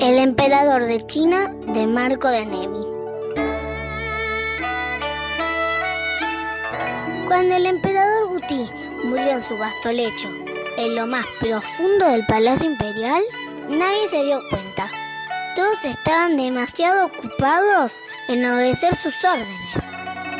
El 0.00 0.16
emperador 0.18 0.86
de 0.86 1.04
China 1.06 1.52
de 1.66 1.88
Marco 1.88 2.28
de 2.28 2.46
Nevi. 2.46 2.86
Cuando 7.26 7.56
el 7.56 7.66
emperador 7.66 8.28
Guti 8.28 8.70
murió 9.02 9.30
en 9.30 9.42
su 9.42 9.58
vasto 9.58 9.90
lecho, 9.90 10.28
en 10.76 10.94
lo 10.94 11.08
más 11.08 11.26
profundo 11.40 12.08
del 12.10 12.24
palacio 12.26 12.70
imperial, 12.70 13.22
nadie 13.68 14.06
se 14.06 14.22
dio 14.22 14.40
cuenta. 14.50 14.88
Todos 15.56 15.84
estaban 15.84 16.36
demasiado 16.36 17.06
ocupados 17.06 18.00
en 18.28 18.46
obedecer 18.46 18.94
sus 18.94 19.24
órdenes. 19.24 19.48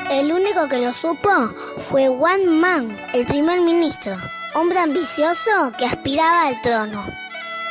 El 0.09 0.30
único 0.30 0.68
que 0.68 0.79
lo 0.79 0.95
supo 0.95 1.30
fue 1.79 2.09
Wan 2.09 2.46
Man, 2.61 2.96
el 3.12 3.27
primer 3.27 3.61
ministro, 3.61 4.14
hombre 4.54 4.79
ambicioso 4.79 5.72
que 5.77 5.84
aspiraba 5.84 6.46
al 6.46 6.62
trono. 6.62 7.28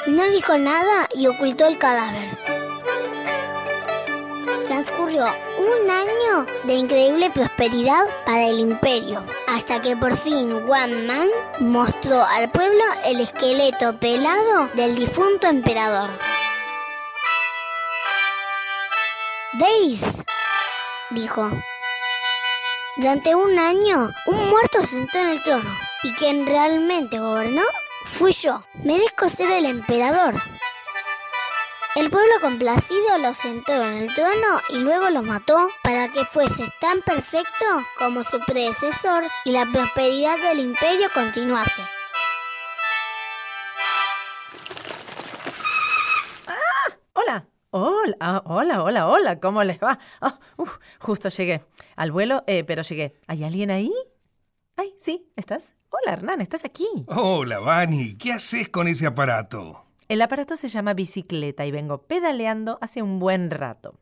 No 0.07 0.23
dijo 0.29 0.57
nada 0.57 1.09
y 1.13 1.27
ocultó 1.27 1.67
el 1.67 1.77
cadáver. 1.77 2.29
Transcurrió 4.65 5.25
un 5.57 5.89
año 5.89 6.45
de 6.63 6.75
increíble 6.75 7.29
prosperidad 7.29 8.05
para 8.25 8.47
el 8.47 8.57
imperio, 8.57 9.21
hasta 9.49 9.81
que 9.81 9.97
por 9.97 10.15
fin 10.15 10.65
Wan 10.65 11.07
Man 11.07 11.27
mostró 11.59 12.23
al 12.23 12.49
pueblo 12.49 12.83
el 13.03 13.19
esqueleto 13.19 13.97
pelado 13.97 14.69
del 14.75 14.95
difunto 14.95 15.47
emperador. 15.47 16.09
¿Veis? 19.59 20.23
dijo. 21.09 21.51
Durante 22.95 23.35
un 23.35 23.59
año, 23.59 24.09
un 24.25 24.49
muerto 24.49 24.79
se 24.79 24.87
sentó 24.87 25.19
en 25.19 25.27
el 25.27 25.43
trono, 25.43 25.69
y 26.03 26.13
quien 26.13 26.45
realmente 26.45 27.19
gobernó 27.19 27.63
fui 28.07 28.31
yo. 28.31 28.63
Merezco 28.83 29.29
ser 29.29 29.51
el 29.51 29.65
emperador. 29.65 30.35
El 31.95 32.09
pueblo 32.09 32.33
complacido 32.41 33.17
lo 33.17 33.33
sentó 33.33 33.73
en 33.73 33.93
el 33.97 34.13
trono 34.13 34.61
y 34.69 34.77
luego 34.77 35.09
lo 35.09 35.23
mató 35.23 35.69
para 35.83 36.09
que 36.09 36.25
fuese 36.25 36.67
tan 36.79 37.01
perfecto 37.01 37.65
como 37.97 38.23
su 38.23 38.39
predecesor 38.39 39.23
y 39.45 39.51
la 39.51 39.65
prosperidad 39.65 40.37
del 40.37 40.59
imperio 40.59 41.09
continuase. 41.13 41.81
Hola. 47.13 47.47
Hola, 47.69 48.15
ah, 48.21 48.43
hola, 48.45 48.81
hola, 48.81 49.07
hola, 49.07 49.39
¿cómo 49.41 49.61
les 49.63 49.77
va? 49.77 49.99
Ah, 50.21 50.39
justo 50.99 51.27
llegué 51.29 51.65
al 51.97 52.11
vuelo, 52.11 52.43
eh, 52.47 52.63
pero 52.63 52.81
llegué. 52.81 53.17
¿Hay 53.27 53.43
alguien 53.43 53.71
ahí? 53.71 53.91
Ay, 54.77 54.95
sí, 54.97 55.29
¿estás? 55.35 55.76
Hola, 55.89 56.13
Hernán, 56.13 56.41
¿estás 56.41 56.65
aquí? 56.65 56.87
Hola, 57.07 57.59
Vani, 57.59 58.15
¿qué 58.17 58.33
haces 58.33 58.69
con 58.69 58.87
ese 58.87 59.05
aparato? 59.05 59.83
El 60.09 60.21
aparato 60.21 60.55
se 60.55 60.67
llama 60.69 60.93
bicicleta 60.93 61.65
y 61.65 61.71
vengo 61.71 62.03
pedaleando 62.03 62.77
hace 62.81 63.01
un 63.01 63.19
buen 63.19 63.51
rato. 63.51 63.95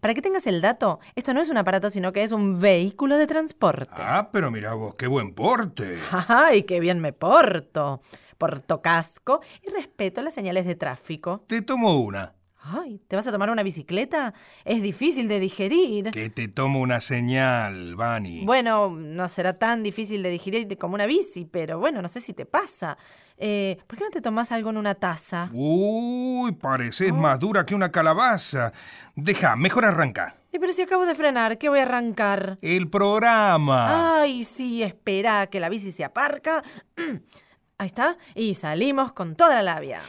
Para 0.00 0.14
que 0.14 0.22
tengas 0.22 0.46
el 0.46 0.60
dato, 0.62 1.00
esto 1.14 1.34
no 1.34 1.40
es 1.40 1.50
un 1.50 1.58
aparato, 1.58 1.90
sino 1.90 2.12
que 2.12 2.22
es 2.22 2.32
un 2.32 2.60
vehículo 2.60 3.16
de 3.16 3.26
transporte. 3.26 3.92
Ah, 3.96 4.30
pero 4.32 4.50
mira 4.50 4.74
vos, 4.74 4.94
qué 4.94 5.06
buen 5.06 5.34
porte. 5.34 5.98
¡Ay, 6.28 6.62
qué 6.64 6.80
bien 6.80 7.00
me 7.00 7.12
porto! 7.12 8.00
Porto 8.38 8.80
casco 8.80 9.40
y 9.62 9.70
respeto 9.70 10.22
las 10.22 10.32
señales 10.32 10.64
de 10.64 10.74
tráfico. 10.74 11.44
Te 11.46 11.60
tomo 11.60 12.00
una. 12.00 12.34
Ay, 12.62 13.00
¿te 13.08 13.16
vas 13.16 13.26
a 13.26 13.32
tomar 13.32 13.48
una 13.50 13.62
bicicleta? 13.62 14.34
Es 14.64 14.82
difícil 14.82 15.28
de 15.28 15.40
digerir. 15.40 16.10
Que 16.10 16.28
te 16.28 16.46
tomo 16.48 16.80
una 16.80 17.00
señal, 17.00 17.96
Vani. 17.96 18.44
Bueno, 18.44 18.90
no 18.90 19.28
será 19.28 19.54
tan 19.54 19.82
difícil 19.82 20.22
de 20.22 20.28
digerir 20.28 20.76
como 20.76 20.94
una 20.94 21.06
bici, 21.06 21.46
pero 21.46 21.78
bueno, 21.78 22.02
no 22.02 22.08
sé 22.08 22.20
si 22.20 22.34
te 22.34 22.44
pasa. 22.44 22.98
Eh, 23.38 23.78
¿Por 23.86 23.98
qué 23.98 24.04
no 24.04 24.10
te 24.10 24.20
tomas 24.20 24.52
algo 24.52 24.68
en 24.70 24.76
una 24.76 24.94
taza? 24.94 25.48
Uy, 25.54 26.52
pareces 26.52 27.14
más 27.14 27.38
dura 27.38 27.64
que 27.64 27.74
una 27.74 27.90
calabaza. 27.90 28.72
Deja, 29.16 29.56
mejor 29.56 29.86
arranca. 29.86 30.36
Eh, 30.52 30.58
pero 30.60 30.72
si 30.74 30.82
acabo 30.82 31.06
de 31.06 31.14
frenar, 31.14 31.56
¿qué 31.56 31.70
voy 31.70 31.78
a 31.78 31.82
arrancar? 31.82 32.58
El 32.60 32.90
programa. 32.90 34.20
Ay, 34.20 34.44
sí, 34.44 34.82
espera 34.82 35.46
que 35.46 35.60
la 35.60 35.70
bici 35.70 35.92
se 35.92 36.04
aparca. 36.04 36.62
Ahí 37.78 37.86
está. 37.86 38.18
Y 38.34 38.52
salimos 38.52 39.12
con 39.12 39.34
toda 39.36 39.54
la 39.54 39.62
labia. 39.62 40.00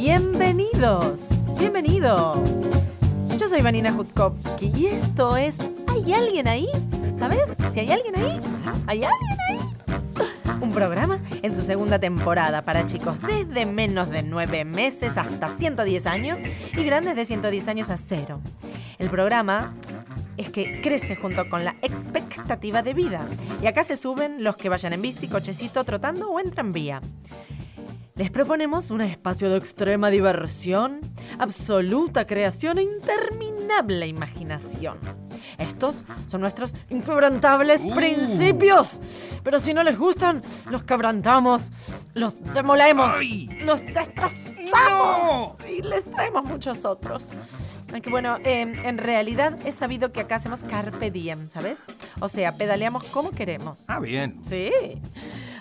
Bienvenidos, 0.00 1.52
bienvenido. 1.58 2.40
Yo 3.36 3.48
soy 3.48 3.62
Vanina 3.62 3.92
Jutkowski 3.92 4.70
y 4.76 4.86
esto 4.86 5.36
es 5.36 5.58
¿Hay 5.88 6.12
alguien 6.12 6.46
ahí? 6.46 6.68
¿Sabes? 7.16 7.56
Si 7.72 7.80
hay 7.80 7.90
alguien 7.90 8.14
ahí, 8.14 8.40
¿hay 8.86 9.02
alguien 9.02 9.38
ahí? 9.48 9.58
Un 10.60 10.70
programa 10.70 11.20
en 11.42 11.52
su 11.52 11.64
segunda 11.64 11.98
temporada 11.98 12.64
para 12.64 12.86
chicos 12.86 13.16
desde 13.22 13.66
menos 13.66 14.08
de 14.10 14.22
9 14.22 14.64
meses 14.64 15.18
hasta 15.18 15.48
110 15.48 16.06
años 16.06 16.38
y 16.76 16.84
grandes 16.84 17.16
de 17.16 17.24
110 17.24 17.66
años 17.66 17.90
a 17.90 17.96
cero. 17.96 18.40
El 18.98 19.10
programa 19.10 19.74
es 20.36 20.50
que 20.50 20.80
crece 20.80 21.16
junto 21.16 21.50
con 21.50 21.64
la 21.64 21.74
expectativa 21.82 22.82
de 22.82 22.94
vida. 22.94 23.26
Y 23.60 23.66
acá 23.66 23.82
se 23.82 23.96
suben 23.96 24.44
los 24.44 24.56
que 24.56 24.68
vayan 24.68 24.92
en 24.92 25.02
bici, 25.02 25.26
cochecito, 25.26 25.82
trotando 25.82 26.30
o 26.30 26.38
en 26.38 26.52
tranvía. 26.52 27.02
Les 28.18 28.30
proponemos 28.32 28.90
un 28.90 29.00
espacio 29.00 29.48
de 29.48 29.58
extrema 29.58 30.10
diversión, 30.10 31.00
absoluta 31.38 32.26
creación 32.26 32.78
e 32.78 32.82
interminable 32.82 34.08
imaginación. 34.08 34.98
Estos 35.56 36.04
son 36.26 36.40
nuestros 36.40 36.74
inquebrantables 36.90 37.84
Uh. 37.84 37.94
principios. 37.94 39.00
Pero 39.44 39.60
si 39.60 39.72
no 39.72 39.84
les 39.84 39.96
gustan, 39.96 40.42
los 40.68 40.82
quebrantamos, 40.82 41.70
los 42.14 42.34
demolemos, 42.54 43.14
¡Ay! 43.16 43.48
los 43.64 43.86
destrozamos 43.86 44.66
¡No! 44.72 45.56
y 45.68 45.82
les 45.82 46.04
traemos 46.10 46.44
muchos 46.44 46.84
otros. 46.84 47.28
Aunque 47.92 48.10
bueno, 48.10 48.36
eh, 48.44 48.60
en 48.62 48.98
realidad 48.98 49.56
he 49.64 49.72
sabido 49.72 50.12
que 50.12 50.20
acá 50.20 50.34
hacemos 50.34 50.62
carpe 50.64 51.10
diem, 51.10 51.48
¿sabes? 51.48 51.78
O 52.20 52.28
sea, 52.28 52.52
pedaleamos 52.56 53.04
como 53.04 53.30
queremos. 53.30 53.84
Ah, 53.88 53.98
bien. 54.00 54.40
Sí. 54.44 54.70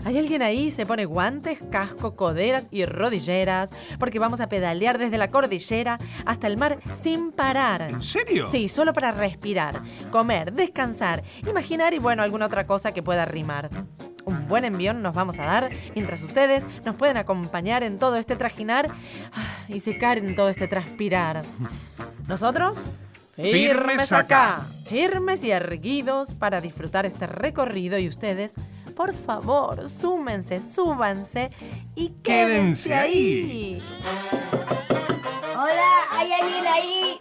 ¿Hay 0.05 0.17
alguien 0.17 0.41
ahí? 0.41 0.69
Se 0.71 0.85
pone 0.85 1.05
guantes, 1.05 1.59
casco, 1.71 2.15
coderas 2.15 2.67
y 2.71 2.85
rodilleras 2.85 3.71
porque 3.99 4.19
vamos 4.19 4.39
a 4.41 4.49
pedalear 4.49 4.97
desde 4.97 5.17
la 5.17 5.29
cordillera 5.29 5.97
hasta 6.25 6.47
el 6.47 6.57
mar 6.57 6.79
sin 6.93 7.31
parar. 7.31 7.81
¿En 7.83 8.01
serio? 8.01 8.45
Sí, 8.49 8.67
solo 8.67 8.93
para 8.93 9.11
respirar, 9.11 9.81
comer, 10.11 10.53
descansar, 10.53 11.23
imaginar 11.47 11.93
y 11.93 11.99
bueno, 11.99 12.23
alguna 12.23 12.45
otra 12.45 12.67
cosa 12.67 12.93
que 12.93 13.03
pueda 13.03 13.25
rimar. 13.25 13.69
Un 14.25 14.47
buen 14.49 14.65
envión 14.65 15.01
nos 15.01 15.13
vamos 15.15 15.39
a 15.39 15.43
dar 15.45 15.69
mientras 15.95 16.21
ustedes 16.23 16.67
nos 16.83 16.95
pueden 16.95 17.15
acompañar 17.17 17.83
en 17.83 17.97
todo 17.97 18.17
este 18.17 18.35
trajinar 18.35 18.89
ah, 19.33 19.65
y 19.69 19.79
secar 19.79 20.17
en 20.17 20.35
todo 20.35 20.49
este 20.49 20.67
transpirar. 20.67 21.43
Nosotros, 22.27 22.87
Firmes 23.37 24.11
acá. 24.11 24.67
firmes 24.87 25.43
y 25.43 25.51
erguidos 25.51 26.33
para 26.33 26.59
disfrutar 26.59 27.05
este 27.05 27.27
recorrido 27.27 27.99
y 27.99 28.07
ustedes, 28.07 28.55
por 28.97 29.13
favor, 29.13 29.87
súmense, 29.87 30.59
súbanse 30.59 31.51
y 31.95 32.09
quédense, 32.09 32.89
Quédense 32.89 32.95
ahí. 32.95 33.13
ahí. 33.51 33.83
Hola, 35.55 35.91
¿hay 36.11 36.33
alguien 36.33 36.67
ahí? 36.67 37.17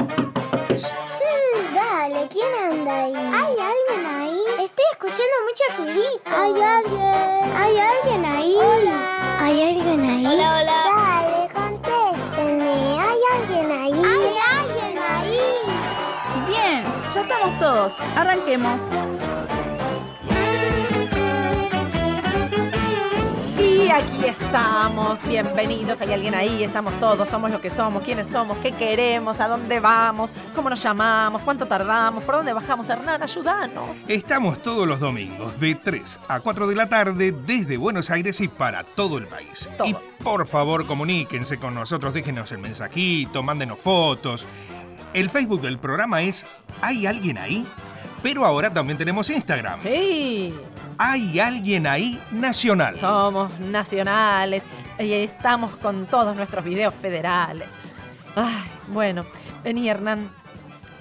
Sí, 0.75 1.65
dale, 1.75 2.29
¿quién 2.31 2.47
anda 2.71 3.05
ahí? 3.05 3.15
¿Hay 3.15 3.57
alguien 3.61 4.07
ahí? 4.07 4.41
Estoy 4.65 4.85
escuchando 4.93 5.37
mucho 5.47 5.65
ruidito. 5.77 6.31
¿Hay 6.35 6.63
alguien? 6.63 7.57
¿Hay 7.57 7.79
alguien 7.79 8.25
ahí? 8.25 8.57
Hola. 8.57 9.37
¿Hay 9.39 9.63
alguien 9.63 10.01
ahí? 10.05 10.27
Hola, 10.27 10.59
hola. 10.59 10.85
Dale, 10.97 11.49
contéstenme. 11.55 13.01
¿Hay 13.01 13.21
alguien 13.35 13.71
ahí? 13.71 13.93
¿Hay 13.93 14.39
alguien 14.59 14.99
ahí? 14.99 15.41
Bien, 16.49 16.85
ya 17.15 17.21
estamos 17.21 17.59
todos. 17.59 17.95
Arranquemos. 18.17 18.83
Aquí 23.97 24.27
estamos, 24.27 25.27
bienvenidos, 25.27 26.03
hay 26.03 26.13
alguien 26.13 26.35
ahí, 26.35 26.63
estamos 26.63 26.99
todos, 27.01 27.27
somos 27.31 27.51
lo 27.51 27.63
que 27.63 27.71
somos, 27.71 28.03
quiénes 28.03 28.27
somos, 28.27 28.59
qué 28.59 28.73
queremos, 28.73 29.41
a 29.41 29.49
dónde 29.49 29.81
vamos, 29.81 30.33
cómo 30.55 30.69
nos 30.69 30.83
llamamos, 30.83 31.41
cuánto 31.41 31.65
tardamos, 31.67 32.23
por 32.23 32.35
dónde 32.35 32.53
bajamos, 32.53 32.87
Hernán, 32.91 33.23
ayúdanos. 33.23 34.11
Estamos 34.11 34.61
todos 34.61 34.87
los 34.87 35.01
domingos 35.01 35.59
de 35.59 35.77
3 35.77 36.21
a 36.29 36.41
4 36.41 36.67
de 36.67 36.75
la 36.75 36.91
tarde 36.91 37.33
desde 37.47 37.79
Buenos 37.79 38.11
Aires 38.11 38.39
y 38.43 38.49
para 38.49 38.85
todo 38.85 39.17
el 39.17 39.29
país. 39.29 39.71
Todo. 39.79 39.89
Y 39.89 39.97
por 40.23 40.47
favor 40.47 40.87
comuníquense 40.87 41.57
con 41.57 41.75
nosotros, 41.75 42.13
déjenos 42.13 42.53
el 42.53 42.59
mensajito, 42.59 43.43
mándenos 43.43 43.79
fotos. 43.79 44.47
El 45.15 45.31
Facebook 45.31 45.63
del 45.63 45.79
programa 45.79 46.21
es 46.21 46.47
¿Hay 46.83 47.07
alguien 47.07 47.39
ahí? 47.39 47.67
Pero 48.23 48.45
ahora 48.45 48.71
también 48.73 48.99
tenemos 48.99 49.29
Instagram. 49.31 49.81
Sí, 49.81 50.55
¿Hay 50.99 51.39
alguien 51.39 51.87
ahí 51.87 52.21
nacional? 52.31 52.95
somos 52.95 53.59
nacionales 53.61 54.65
y 54.99 55.13
estamos 55.13 55.77
con 55.77 56.07
todos 56.07 56.35
nuestros 56.35 56.65
videos 56.65 56.95
federales. 56.95 57.69
Ay, 58.35 58.55
bueno, 58.89 59.25
vení 59.63 59.89
Hernán, 59.89 60.31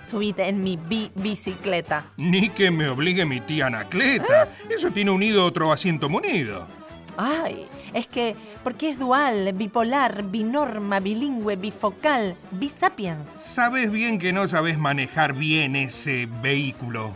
subite 0.06 0.48
en 0.50 0.64
mi 0.64 0.76
bi- 0.78 1.12
bicicleta. 1.16 2.04
Ni 2.18 2.50
que 2.50 2.72
me 2.72 2.88
obligue 2.90 3.26
mi 3.26 3.40
tía 3.42 3.68
Anacleta. 3.68 4.50
Eso 4.70 4.92
tiene 4.92 5.12
unido 5.12 5.46
otro 5.46 5.72
asiento 5.72 6.10
munido. 6.10 6.68
Ay, 7.18 7.68
es 7.94 8.08
que, 8.08 8.36
porque 8.64 8.90
es 8.90 9.00
dual, 9.00 9.54
bipolar, 9.54 10.24
binorma, 10.24 11.00
bilingüe, 11.00 11.56
bifocal, 11.56 12.36
bisapiens. 12.52 13.28
Sabes 13.28 13.92
bien 13.92 14.20
que 14.20 14.34
no 14.34 14.48
sabes 14.48 14.78
manejar 14.78 15.34
bien 15.34 15.76
ese 15.76 16.28
vehículo. 16.42 17.12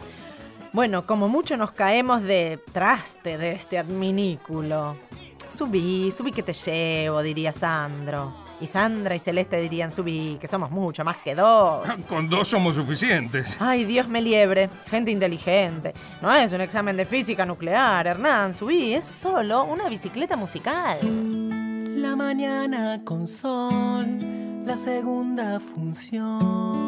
Bueno, 0.71 1.05
como 1.05 1.27
mucho 1.27 1.57
nos 1.57 1.71
caemos 1.71 2.23
de 2.23 2.59
traste 2.71 3.37
de 3.37 3.53
este 3.53 3.77
adminículo. 3.77 4.97
Subí, 5.49 6.11
subí 6.11 6.31
que 6.31 6.43
te 6.43 6.53
llevo, 6.53 7.21
diría 7.21 7.51
Sandro. 7.51 8.48
Y 8.61 8.67
Sandra 8.67 9.15
y 9.15 9.19
Celeste 9.19 9.59
dirían 9.61 9.91
subí, 9.91 10.37
que 10.39 10.47
somos 10.47 10.69
mucho 10.71 11.03
más 11.05 11.17
que 11.17 11.35
dos. 11.35 11.87
Con 12.07 12.29
dos 12.29 12.47
somos 12.47 12.75
suficientes. 12.75 13.57
Ay, 13.59 13.85
Dios 13.85 14.07
me 14.07 14.21
liebre, 14.21 14.69
gente 14.87 15.11
inteligente. 15.11 15.93
No 16.21 16.33
es 16.33 16.51
un 16.53 16.61
examen 16.61 16.97
de 16.97 17.05
física 17.05 17.45
nuclear, 17.45 18.07
Hernán, 18.07 18.53
subí, 18.53 18.93
es 18.93 19.05
solo 19.05 19.63
una 19.63 19.87
bicicleta 19.89 20.35
musical. 20.35 20.97
La 22.01 22.15
mañana 22.15 23.01
con 23.03 23.27
sol, 23.27 24.65
la 24.65 24.77
segunda 24.77 25.59
función. 25.59 26.79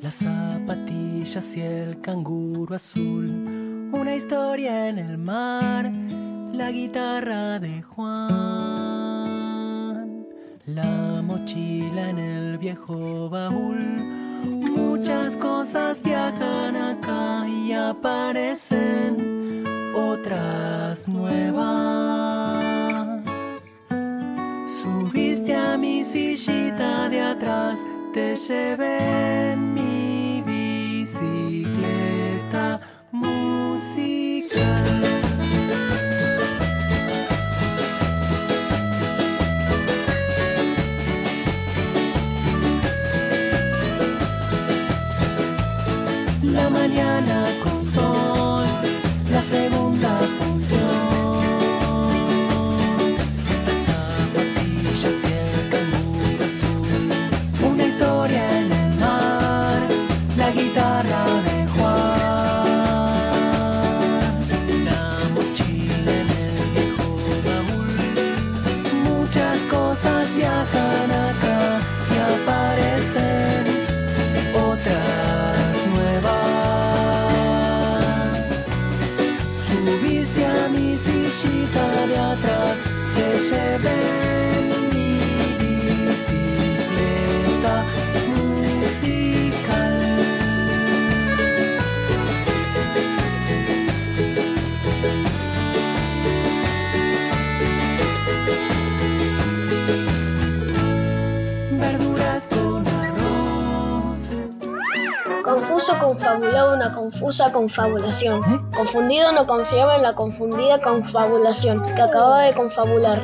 Las 0.00 0.14
zapatillas 0.14 1.56
y 1.56 1.60
el 1.60 2.00
canguro 2.00 2.76
azul, 2.76 3.90
una 3.92 4.14
historia 4.14 4.88
en 4.88 4.98
el 4.98 5.18
mar, 5.18 5.90
la 6.52 6.70
guitarra 6.70 7.58
de 7.58 7.82
Juan, 7.82 9.17
la 10.68 11.22
mochila 11.22 12.10
en 12.10 12.18
el 12.18 12.58
viejo 12.58 13.28
baúl. 13.30 13.78
Muchas 14.44 15.36
cosas 15.36 16.02
viajan 16.02 16.76
acá 16.76 17.46
y 17.48 17.72
aparecen 17.72 19.64
otras 19.94 21.08
nuevas. 21.08 22.64
Subiste 24.66 25.54
a 25.54 25.76
mi 25.78 26.04
sillita 26.04 27.08
de 27.08 27.20
atrás, 27.20 27.80
te 28.12 28.36
llevé 28.36 29.56
mi 29.56 29.87
La 46.98 47.04
mañana 47.04 48.37
sillita 81.58 82.06
de 82.06 82.18
atrás, 82.18 82.76
te 83.14 83.38
llevé 83.48 84.32
en 84.32 84.37
Confuso, 105.88 106.06
confabulado, 106.06 106.74
una 106.74 106.92
confusa 106.92 107.50
confabulación. 107.50 108.68
Confundido, 108.72 109.32
no 109.32 109.46
confiaba 109.46 109.96
en 109.96 110.02
la 110.02 110.14
confundida 110.14 110.82
confabulación 110.82 111.82
que 111.94 112.02
acababa 112.02 112.42
de 112.42 112.52
confabular. 112.52 113.18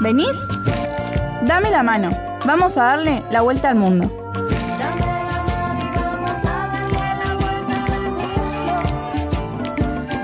¿Venís? 0.00 0.36
Dame 1.42 1.70
la 1.70 1.84
mano. 1.84 2.08
Vamos 2.44 2.76
a 2.78 2.84
darle 2.84 3.22
la 3.30 3.42
vuelta 3.42 3.68
al 3.68 3.76
mundo. 3.76 4.10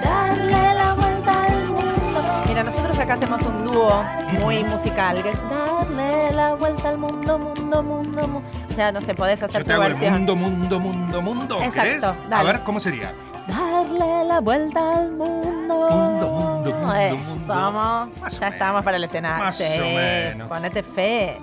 Darle 0.02 0.74
la 0.74 0.94
vuelta 0.94 1.44
al 1.44 1.68
mundo. 1.68 2.20
Mira, 2.48 2.64
nosotros 2.64 2.98
acá 2.98 3.14
hacemos 3.14 3.42
un 3.42 3.64
dúo 3.64 4.02
muy 4.40 4.64
musical, 4.64 5.22
que 5.22 5.28
es 5.28 5.38
darle 5.48 6.32
la 6.32 6.54
vuelta 6.54 6.88
al 6.88 6.98
mundo, 6.98 7.38
mundo, 7.38 7.82
mundo, 7.82 8.26
mundo. 8.26 8.48
O 8.72 8.74
sea, 8.74 8.90
no 8.92 9.00
sé, 9.00 9.14
podés 9.14 9.42
hacer 9.42 9.60
Yo 9.60 9.64
te 9.64 9.70
tu 9.70 9.72
hago 9.74 9.82
el 9.84 9.88
versión. 9.92 10.12
mundo, 10.14 10.36
mundo, 10.36 10.80
mundo, 10.80 11.22
mundo. 11.22 11.62
Exacto, 11.62 12.16
¿Querés? 12.22 12.32
A 12.38 12.42
ver, 12.42 12.60
¿cómo 12.60 12.80
sería? 12.80 13.14
Darle 13.46 14.24
la 14.24 14.40
vuelta 14.40 14.98
al 14.98 15.10
mundo. 15.12 15.88
Mundo, 15.90 16.30
mundo, 16.30 16.70
mundo, 16.74 16.96
Eso, 17.00 17.30
mundo. 17.30 18.04
O 18.04 18.28
ya 18.28 18.48
estamos 18.48 18.72
menos. 18.72 18.84
para 18.84 18.96
el 18.96 19.04
escenario. 19.04 19.44
Más 19.44 19.56
Sí, 19.56 19.64
o 19.78 19.84
menos. 19.84 20.48
Ponete 20.48 20.82
fe. 20.82 21.38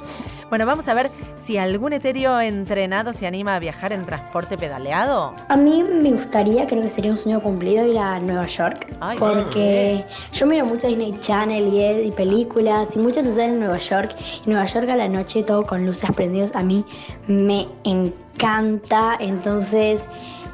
Bueno, 0.50 0.66
vamos 0.66 0.88
a 0.88 0.94
ver 0.96 1.12
si 1.36 1.58
algún 1.58 1.94
etéreo 1.94 2.40
entrenado 2.42 3.14
se 3.14 3.28
anima 3.28 3.56
a 3.56 3.60
viajar 3.60 3.94
en 3.94 4.06
transporte 4.06 4.58
pedaleado. 4.58 5.34
A 5.48 5.56
mí 5.56 5.84
me 5.84 6.12
gustaría, 6.12 6.66
creo 6.66 6.82
que 6.82 6.90
sería 6.90 7.12
un 7.12 7.18
sueño 7.18 7.40
cumplido 7.42 7.86
ir 7.86 7.98
a 8.00 8.20
Nueva 8.20 8.48
York. 8.48 8.88
Ay, 9.00 9.18
porque 9.20 10.04
yo 10.34 10.46
miro 10.48 10.66
mucho 10.66 10.88
Disney 10.88 11.16
Channel 11.20 11.68
y, 11.72 12.08
y 12.08 12.12
películas 12.12 12.96
y 12.96 13.00
mucho 13.00 13.22
sucede 13.24 13.46
en 13.46 13.60
Nueva 13.60 13.78
York. 13.78 14.16
Y 14.46 14.50
Nueva 14.50 14.66
York 14.66 14.90
a 14.90 14.96
la 14.96 15.08
noche 15.08 15.44
todo 15.44 15.64
con 15.64 15.86
luces 15.86 16.10
prendidas 16.16 16.56
a 16.56 16.64
mí 16.64 16.84
me 17.28 17.68
encanta. 17.84 19.18
Entonces 19.20 20.02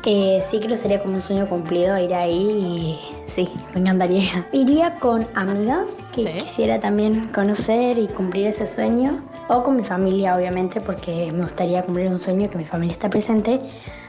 eh, 0.05 0.43
sí 0.49 0.57
creo 0.57 0.71
que 0.71 0.77
sería 0.77 1.01
como 1.01 1.15
un 1.15 1.21
sueño 1.21 1.47
cumplido 1.47 1.97
ir 1.97 2.13
ahí 2.13 2.35
y 2.35 2.99
sí, 3.31 3.49
me 3.73 3.79
encantaría. 3.79 4.45
Iría 4.51 4.95
con 4.95 5.25
amigas 5.35 5.93
que 6.13 6.23
Sí. 6.23 6.29
quisiera 6.41 6.79
también 6.79 7.27
conocer 7.33 7.97
y 7.97 8.07
cumplir 8.07 8.47
ese 8.47 8.67
sueño. 8.67 9.21
O 9.47 9.63
con 9.63 9.75
mi 9.77 9.83
familia, 9.83 10.35
obviamente, 10.35 10.81
porque 10.81 11.31
me 11.31 11.43
gustaría 11.43 11.83
cumplir 11.83 12.07
un 12.07 12.19
sueño 12.19 12.49
que 12.49 12.57
mi 12.57 12.65
familia 12.65 12.93
está 12.93 13.09
presente. 13.09 13.59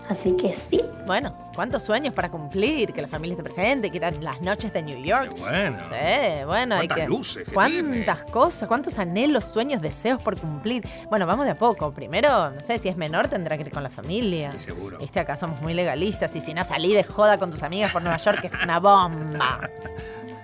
Así 0.09 0.37
que 0.37 0.53
sí, 0.53 0.81
Bueno, 1.05 1.35
¿cuántos 1.57 1.83
sueños 1.83 2.15
para 2.15 2.31
cumplir? 2.31 2.93
Que 2.93 3.03
la 3.03 3.09
familia 3.09 3.33
esté 3.33 3.43
presente, 3.43 3.91
que 3.91 3.99
eran 3.99 4.23
las 4.23 4.41
noches 4.41 4.73
de 4.73 4.81
New 4.85 5.03
York. 5.03 5.33
Qué 5.35 5.41
bueno. 5.41 5.77
Sí, 5.77 6.45
bueno, 6.47 6.75
hay 6.77 6.87
Cuántas 6.87 6.97
que. 6.99 7.07
luces 7.09 7.45
que 7.45 7.53
cuántas 7.53 8.25
cosas, 8.27 8.69
cuántos 8.69 8.99
anhelos, 9.01 9.45
sueños, 9.47 9.83
deseos 9.83 10.23
por 10.23 10.39
cumplir. 10.39 10.87
Bueno, 11.11 11.27
vamos 11.27 11.45
de 11.45 11.51
a 11.51 11.59
poco. 11.59 11.91
Primero, 11.93 12.51
no 12.53 12.63
sé, 12.63 12.79
si 12.79 12.89
es 12.89 12.97
menor 12.97 13.27
tendrá 13.27 13.57
que 13.57 13.65
ir 13.65 13.71
con 13.73 13.83
la 13.83 13.91
familia. 13.91 14.53
Sí, 14.53 14.61
seguro. 14.61 14.99
Viste, 14.99 15.19
acá 15.19 15.37
somos 15.37 15.61
muy 15.61 15.75
legalistas 15.75 16.37
y 16.37 16.41
si 16.41 16.55
no 16.55 16.63
salí 16.63 16.95
de 16.95 17.03
joda 17.03 17.37
con 17.39 17.51
tus 17.51 17.65
amigas 17.65 17.91
por 17.93 18.01
Nueva 18.01 18.19
York, 18.19 18.41
que 18.43 18.47
es 18.47 18.63
una 18.63 18.79
bomba. 18.79 19.59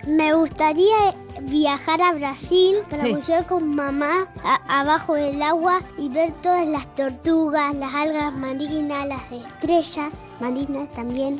Me 0.05 0.33
gustaría 0.33 1.13
viajar 1.41 2.01
a 2.01 2.11
Brasil 2.13 2.77
para 2.89 2.97
Sí. 3.03 3.13
bucear 3.13 3.45
con 3.45 3.73
mamá 3.75 4.27
a- 4.43 4.81
abajo 4.81 5.13
del 5.15 5.41
agua 5.41 5.81
y 5.97 6.09
ver 6.09 6.31
todas 6.41 6.67
las 6.67 6.85
tortugas, 6.95 7.73
las 7.75 7.93
algas 7.93 8.33
marinas, 8.33 9.07
las 9.07 9.31
estrellas 9.31 10.11
marinas 10.39 10.89
también. 10.91 11.39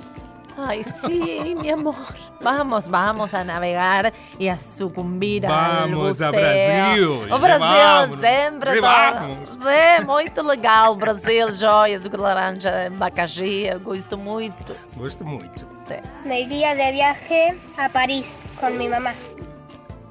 Ay, 0.55 0.83
sí, 0.83 1.55
mi 1.59 1.69
amor. 1.71 1.95
Vamos, 2.39 2.87
vamos 2.87 3.33
a 3.33 3.43
navegar 3.43 4.13
y 4.37 4.47
a 4.49 4.55
sucumbir 4.57 5.47
al 5.47 5.89
Vamos 5.89 6.21
a 6.21 6.29
buceo. 6.29 6.31
Brasil, 6.31 7.33
O 7.33 7.35
e 7.35 7.39
Brasil, 7.39 8.17
sempre. 8.21 8.79
tá-. 8.79 9.27
Sim, 9.45 10.05
muito 10.05 10.43
legal. 10.43 10.95
Brasil, 10.95 11.51
joias, 11.51 12.05
laranja, 12.05 12.85
abacaxi. 12.85 13.65
Eu 13.65 13.79
gosto 13.79 14.15
muito. 14.15 14.75
Gusto 14.95 15.25
mucho. 15.25 15.65
Sí. 15.75 15.95
Me 16.23 16.41
iría 16.41 16.75
de 16.75 16.91
viaje 16.91 17.59
a 17.75 17.89
París 17.89 18.31
con 18.63 18.77
mi 18.77 18.87
mamá. 18.87 19.13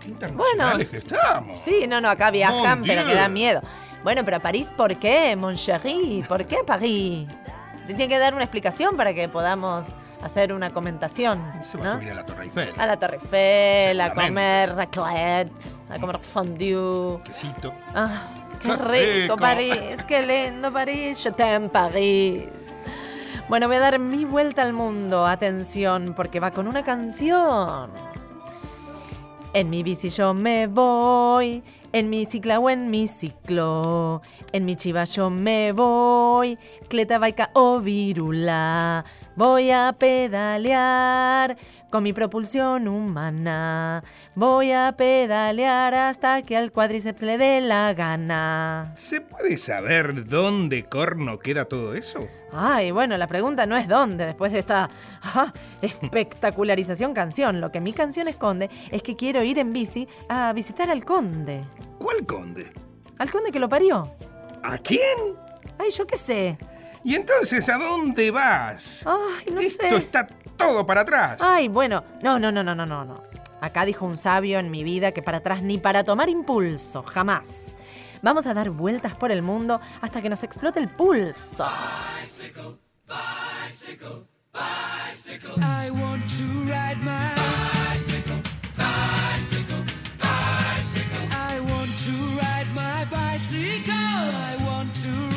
Qué 0.01 0.09
internacionales 0.09 0.89
que 0.91 0.99
estamos. 0.99 1.57
Sí, 1.57 1.87
no, 1.89 2.01
no, 2.03 2.11
acá 2.11 2.31
viajan, 2.31 2.81
Mon 2.81 2.87
pero 2.87 3.03
que 3.03 3.09
Dieu. 3.13 3.19
da 3.19 3.29
miedo. 3.29 3.63
Bueno, 4.05 4.23
pero 4.25 4.37
a 4.37 4.41
París, 4.41 4.71
¿por 4.77 4.97
qué, 4.97 5.35
mon 5.37 5.55
chéri? 5.55 6.23
¿Por 6.29 6.45
qué 6.47 6.59
París? 6.67 7.27
Tiene 7.87 8.09
que 8.09 8.19
dar 8.19 8.35
una 8.35 8.45
explicación 8.45 8.97
para 8.97 9.15
que 9.15 9.29
podamos 9.29 9.97
hacer 10.23 10.53
una 10.53 10.71
comentación. 10.71 11.41
Se 11.63 11.79
va 11.79 11.85
¿no? 11.85 11.91
a 11.91 11.95
subir 11.95 12.11
a 12.11 12.15
la 12.15 12.27
Torre 12.27 12.45
Eiffel. 12.45 12.73
A 12.77 12.87
la 12.87 12.97
Torre 12.99 13.17
Eiffel, 13.17 14.01
a 14.01 14.13
comer 14.13 14.75
raclette, 14.75 15.65
a 15.89 15.99
comer 15.99 16.19
fondue. 16.19 17.23
Quesito. 17.25 17.73
Ah, 17.95 18.23
qué 18.61 18.77
rico 18.77 18.89
rico. 18.89 19.37
París, 19.37 20.05
qué 20.07 20.23
lindo 20.27 20.71
París. 20.73 21.23
Je 21.23 21.33
t'aime 21.33 21.71
París. 21.71 22.45
Bueno, 23.49 23.67
voy 23.67 23.77
a 23.77 23.81
dar 23.81 23.99
mi 23.99 24.25
vuelta 24.25 24.63
al 24.63 24.73
mundo. 24.73 25.27
Atención, 25.27 26.13
porque 26.15 26.39
va 26.39 26.51
con 26.51 26.67
una 26.67 26.83
canción. 26.83 28.12
En 29.55 29.69
mi 29.69 29.83
bici 29.83 30.09
yo 30.09 30.33
me 30.33 30.67
voy, 30.67 31.63
en 31.93 32.09
mi 32.09 32.25
cicla 32.25 32.59
o 32.59 32.71
en 32.71 32.89
mi 32.89 33.07
ciclo, 33.07 34.23
en 34.51 34.65
mi 34.65 34.77
chiva 34.77 35.05
yo 35.05 35.29
me 35.29 35.73
voy, 35.73 36.57
cleta, 36.89 37.19
vaica 37.19 37.51
o 37.53 37.79
virula. 37.79 39.05
Voy 39.35 39.71
a 39.71 39.95
pedalear 39.99 41.57
con 41.89 42.03
mi 42.03 42.13
propulsión 42.13 42.87
humana. 42.87 44.05
Voy 44.35 44.73
a 44.73 44.95
pedalear 44.95 45.95
hasta 45.95 46.43
que 46.43 46.55
al 46.55 46.71
cuádriceps 46.71 47.23
le 47.23 47.39
dé 47.39 47.63
la 47.63 47.95
gana. 47.95 48.93
¿Se 48.95 49.23
puede 49.23 49.57
saber 49.57 50.27
dónde 50.27 50.85
corno 50.85 51.39
queda 51.39 51.65
todo 51.65 51.95
eso? 51.95 52.29
Ay, 52.53 52.91
bueno, 52.91 53.17
la 53.17 53.27
pregunta 53.27 53.65
no 53.65 53.77
es 53.79 53.89
dónde 53.89 54.27
después 54.27 54.53
de 54.53 54.59
esta 54.59 54.91
ah, 55.23 55.51
espectacularización 55.81 57.15
canción. 57.15 57.63
Lo 57.63 57.73
que 57.73 57.81
mi 57.81 57.95
canción 57.95 58.29
esconde 58.29 58.69
es 58.91 59.03
que 59.03 59.17
quiero 59.17 59.43
ir 59.43 59.59
en 59.59 59.73
bici 59.73 60.07
a 60.29 60.53
visitar 60.53 60.91
al 60.91 61.07
conde. 61.07 61.65
¿Cuál 61.99 62.27
conde? 62.27 62.71
Al 63.17 63.31
conde 63.31 63.51
que 63.51 63.59
lo 63.59 63.69
parió. 63.71 64.15
¿A 64.63 64.77
quién? 64.77 65.37
Ay, 65.79 65.91
yo 65.91 66.07
qué 66.07 66.19
sé. 66.19 66.59
¿Y 67.05 67.15
entonces 67.17 67.69
a 67.69 67.79
dónde 67.79 68.31
vas? 68.31 69.05
Ay, 69.07 69.53
no 69.53 69.61
Esto 69.61 69.89
sé. 69.89 69.97
está 69.97 70.27
todo 70.57 70.87
para 70.87 71.01
atrás. 71.03 71.41
Ay, 71.43 71.69
bueno, 71.69 72.05
no, 72.23 72.39
no, 72.39 72.53
no, 72.53 72.63
no, 72.63 72.75
no, 72.75 72.87
no, 72.87 73.05
no. 73.05 73.23
Acá 73.61 73.85
dijo 73.85 74.05
un 74.07 74.19
sabio 74.19 74.59
en 74.59 74.71
mi 74.71 74.83
vida 74.85 75.13
que 75.13 75.23
para 75.23 75.39
atrás 75.39 75.63
ni 75.63 75.79
para 75.79 76.05
tomar 76.05 76.29
impulso, 76.29 77.03
jamás. 77.03 77.75
Vamos 78.23 78.47
a 78.47 78.55
dar 78.55 78.71
vueltas 78.71 79.15
por 79.17 79.33
el 79.33 79.43
mundo 79.43 79.81
hasta 80.01 80.23
que 80.23 80.29
nos 80.29 80.43
explote 80.43 80.79
el 80.81 80.89
pulso. 80.89 81.67
I 85.59 85.91
want 85.91 86.29
to 86.39 86.45
ride 86.67 86.99
my 87.03 87.35
bicycle, 87.35 88.37
bicycle, 88.77 89.85
bicycle. 90.19 91.29
I 91.31 91.61
want 91.61 91.91
to 92.07 92.13
ride 92.39 92.67
my 92.75 93.05
bicycle. 93.11 93.93
I 93.95 94.57
want 94.65 94.95
to 95.03 95.32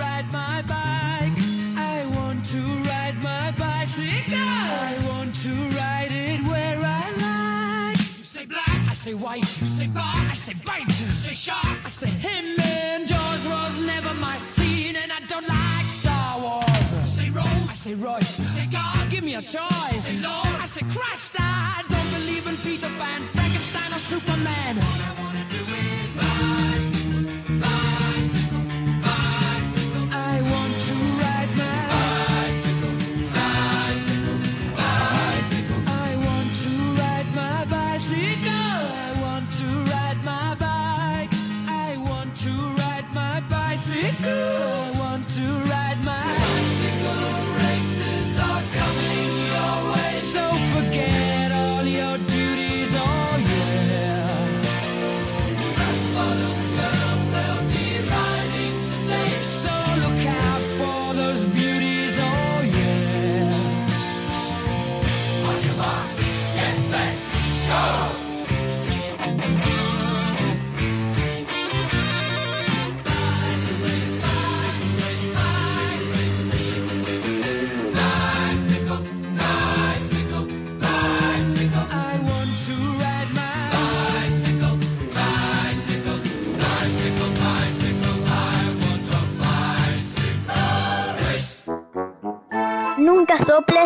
I 4.76 4.92
want 5.10 5.34
to 5.46 5.54
ride 5.80 6.12
it 6.12 6.42
where 6.52 6.80
I 6.80 7.06
like. 7.26 7.98
You 8.18 8.24
say 8.24 8.46
black, 8.46 8.80
I 8.90 8.94
say 8.94 9.14
white. 9.14 9.50
You 9.62 9.68
say 9.68 9.88
bar, 9.88 10.04
I 10.06 10.34
say 10.34 10.54
bite. 10.66 10.88
You 10.88 11.08
say 11.26 11.34
shark, 11.34 11.80
I 11.86 11.90
say 11.90 12.10
him. 12.10 12.60
And 12.62 13.08
Jaws 13.08 13.48
was 13.48 13.80
never 13.86 14.14
my 14.16 14.38
scene, 14.38 14.96
and 14.96 15.12
I 15.12 15.20
don't 15.28 15.48
like 15.48 15.88
Star 15.90 16.40
Wars. 16.40 16.90
You 16.96 17.08
say 17.08 17.30
Rose, 17.30 17.70
I 17.74 17.74
say 17.86 17.94
Royce. 17.96 18.40
You 18.40 18.46
say 18.46 18.68
God, 18.72 19.10
give 19.10 19.24
me 19.24 19.36
a 19.36 19.42
choice. 19.42 19.94
You 19.94 20.00
Say 20.00 20.18
Lord, 20.28 20.56
I 20.60 20.66
say 20.66 20.86
Christ. 20.96 21.36
I 21.40 21.84
don't 21.88 22.10
believe 22.18 22.46
in 22.48 22.58
Peter 22.58 22.90
Pan, 23.00 23.22
Frankenstein, 23.36 23.94
or 23.94 24.00
Superman. 24.00 24.76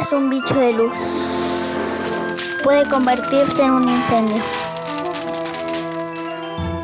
Soples 0.10 0.12
un 0.12 0.30
bicho 0.30 0.56
de 0.56 0.74
luz. 0.74 1.00
Puede 2.64 2.88
convertirse 2.90 3.64
en 3.64 3.72
un 3.72 3.90
incendio. 3.90 4.44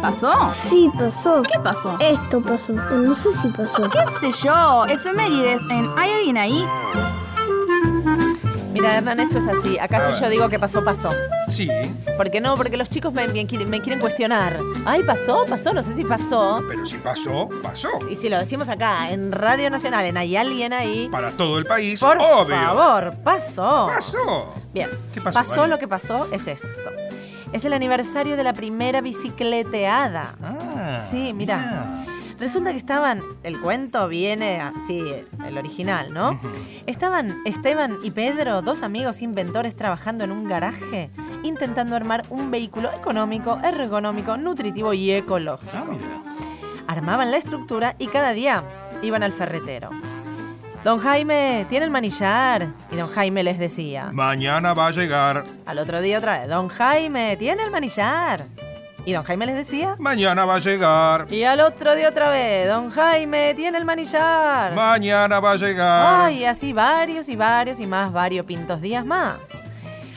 ¿Pasó? 0.01 0.31
Sí, 0.53 0.91
pasó. 0.97 1.41
¿Qué 1.41 1.59
pasó? 1.59 1.97
Esto 1.99 2.41
pasó. 2.41 2.73
No 2.73 3.15
sé 3.15 3.33
si 3.33 3.47
pasó. 3.49 3.89
¿Qué 3.89 4.05
sé 4.19 4.31
yo? 4.43 4.85
Efemérides 4.85 5.63
en 5.69 5.87
¿Hay 5.97 6.11
alguien 6.11 6.37
ahí? 6.37 6.65
Mira, 8.85 8.97
Hernán, 8.97 9.19
esto 9.19 9.39
es 9.39 9.47
así. 9.47 9.79
Acá 9.79 10.13
si 10.13 10.21
yo 10.21 10.29
digo 10.29 10.47
que 10.47 10.59
pasó, 10.59 10.83
pasó. 10.83 11.09
Sí, 11.49 11.67
¿Por 12.17 12.29
qué 12.29 12.39
no? 12.39 12.55
Porque 12.55 12.77
los 12.77 12.87
chicos 12.89 13.11
me, 13.13 13.27
me 13.27 13.45
quieren- 13.47 13.67
me 13.69 13.81
quieren 13.81 13.99
cuestionar. 13.99 14.59
Ay, 14.85 15.01
pasó, 15.03 15.43
pasó, 15.49 15.73
no 15.73 15.81
sé 15.83 15.95
si 15.95 16.03
pasó. 16.03 16.63
pero 16.67 16.85
si 16.85 16.97
pasó, 16.97 17.49
pasó. 17.63 17.89
Y 18.09 18.15
si 18.15 18.29
lo 18.29 18.37
decimos 18.37 18.69
acá, 18.69 19.09
en 19.09 19.31
Radio 19.31 19.69
Nacional, 19.71 20.05
en 20.05 20.17
Hay 20.17 20.37
alguien 20.37 20.71
ahí. 20.71 21.09
Para 21.11 21.31
todo 21.31 21.57
el 21.57 21.65
país, 21.65 21.99
Por 21.99 22.17
obvio. 22.17 22.55
favor, 22.55 23.15
pasó. 23.23 23.87
Pasó. 23.87 24.53
Bien, 24.73 24.89
¿Qué 25.13 25.19
pasó, 25.21 25.61
Vani? 25.61 25.71
lo 25.71 25.79
que 25.79 25.87
pasó 25.87 26.27
es 26.31 26.47
esto. 26.47 26.91
Es 27.51 27.65
el 27.65 27.73
aniversario 27.73 28.37
de 28.37 28.43
la 28.43 28.53
primera 28.53 29.01
bicicleteada. 29.01 30.35
Ah, 30.43 30.95
Sí, 30.97 31.33
mira. 31.33 32.05
Resulta 32.39 32.71
que 32.71 32.77
estaban, 32.77 33.21
el 33.43 33.59
cuento 33.61 34.07
viene 34.07 34.59
así, 34.59 35.01
el 35.45 35.57
original, 35.57 36.13
¿no? 36.13 36.39
Estaban 36.85 37.41
Esteban 37.45 37.97
y 38.03 38.11
Pedro, 38.11 38.61
dos 38.61 38.83
amigos 38.83 39.21
inventores 39.21 39.75
trabajando 39.75 40.25
en 40.25 40.31
un 40.31 40.47
garaje, 40.47 41.09
intentando 41.43 41.95
armar 41.95 42.23
un 42.29 42.51
vehículo 42.51 42.91
económico, 42.91 43.57
ergonómico, 43.63 44.35
nutritivo 44.35 44.93
y 44.93 45.11
ecológico. 45.11 45.71
Ah. 45.73 45.85
Armaban 46.87 47.31
la 47.31 47.37
estructura 47.37 47.95
y 47.99 48.07
cada 48.07 48.31
día 48.31 48.63
iban 49.01 49.23
al 49.23 49.31
ferretero. 49.31 49.89
Don 50.83 50.99
Jaime, 50.99 51.65
¿tiene 51.67 51.85
el 51.85 51.91
manillar? 51.91 52.67
Y 52.91 52.95
don 52.97 53.09
Jaime 53.09 53.43
les 53.43 53.57
decía. 53.57 54.11
Mañana 54.11 54.73
va 54.75 54.87
a 54.87 54.91
llegar. 54.91 55.43
Al 55.65 55.79
otro 55.79 55.99
día 56.01 56.19
otra 56.19 56.39
vez, 56.39 56.49
don 56.49 56.67
Jaime, 56.67 57.37
¿tiene 57.37 57.63
el 57.63 57.71
manillar? 57.71 58.45
Y 59.05 59.13
don 59.13 59.23
Jaime 59.23 59.45
les 59.45 59.55
decía. 59.55 59.95
Mañana 59.99 60.45
va 60.45 60.55
a 60.55 60.59
llegar. 60.59 61.27
Y 61.31 61.43
al 61.43 61.59
otro 61.59 61.93
día 61.93 62.09
otra 62.09 62.29
vez, 62.29 62.67
don 62.67 62.89
Jaime, 62.89 63.53
¿tiene 63.53 63.77
el 63.77 63.85
manillar? 63.85 64.73
Mañana 64.73 65.39
va 65.39 65.51
a 65.51 65.55
llegar. 65.57 66.25
Ay, 66.25 66.43
así 66.45 66.73
varios 66.73 67.29
y 67.29 67.35
varios 67.35 67.79
y 67.79 67.85
más 67.85 68.11
variopintos 68.11 68.81
días 68.81 69.05
más. 69.05 69.63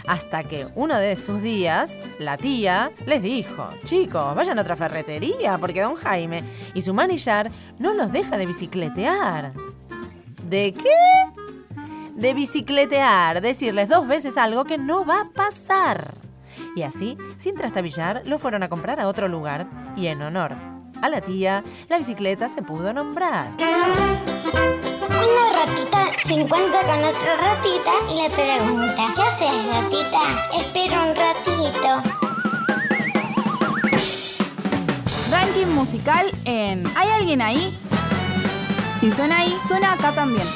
Hasta 0.07 0.43
que 0.43 0.67
uno 0.75 0.97
de 0.97 1.17
sus 1.17 1.43
días, 1.43 1.99
la 2.19 2.39
tía 2.39 2.91
les 3.05 3.23
dijo, 3.23 3.69
chicos, 3.85 4.35
vayan 4.35 4.59
a 4.59 4.63
otra 4.63 4.75
ferretería 4.75 5.59
porque 5.59 5.83
don 5.83 5.97
Jaime 5.97 6.43
y 6.73 6.81
su 6.81 6.95
manillar 6.95 7.51
no 7.79 7.93
los 7.93 8.11
deja 8.11 8.39
de 8.39 8.47
bicicletear. 8.47 9.53
¿De 10.45 10.73
qué? 10.73 10.89
De 12.15 12.33
bicicletear, 12.33 13.43
decirles 13.43 13.91
dos 13.91 14.09
veces 14.09 14.39
algo 14.39 14.65
que 14.65 14.79
no 14.79 15.05
va 15.05 15.21
a 15.21 15.29
pasar. 15.29 16.15
Y 16.77 16.83
así, 16.83 17.19
sin 17.37 17.55
trastabillar, 17.55 18.23
lo 18.27 18.39
fueron 18.39 18.63
a 18.63 18.69
comprar 18.69 19.01
a 19.01 19.09
otro 19.09 19.29
lugar 19.29 19.67
y 19.97 20.07
en 20.07 20.23
honor 20.23 20.79
a 21.03 21.09
la 21.09 21.21
tía, 21.21 21.63
la 21.89 21.99
bicicleta 21.99 22.49
se 22.49 22.63
pudo 22.63 22.93
nombrar. 22.93 23.53
Una 23.59 25.53
ratita 25.53 26.11
se 26.25 26.35
encuentra 26.35 26.81
con 26.83 27.05
otra 27.05 27.37
ratita 27.37 27.93
y 28.11 28.23
le 28.23 28.31
pregunta, 28.31 29.13
¿qué 29.15 29.23
haces 29.23 29.51
ratita? 29.69 30.49
Espera 30.59 31.05
un 31.05 31.17
ratito. 31.17 32.03
Ranking 35.31 35.67
musical 35.67 36.31
en 36.45 36.85
¿Hay 36.97 37.09
alguien 37.09 37.43
ahí? 37.43 37.77
Si 39.01 39.11
suena 39.11 39.39
ahí, 39.39 39.57
suena 39.69 39.93
acá 39.93 40.13
también. 40.13 40.47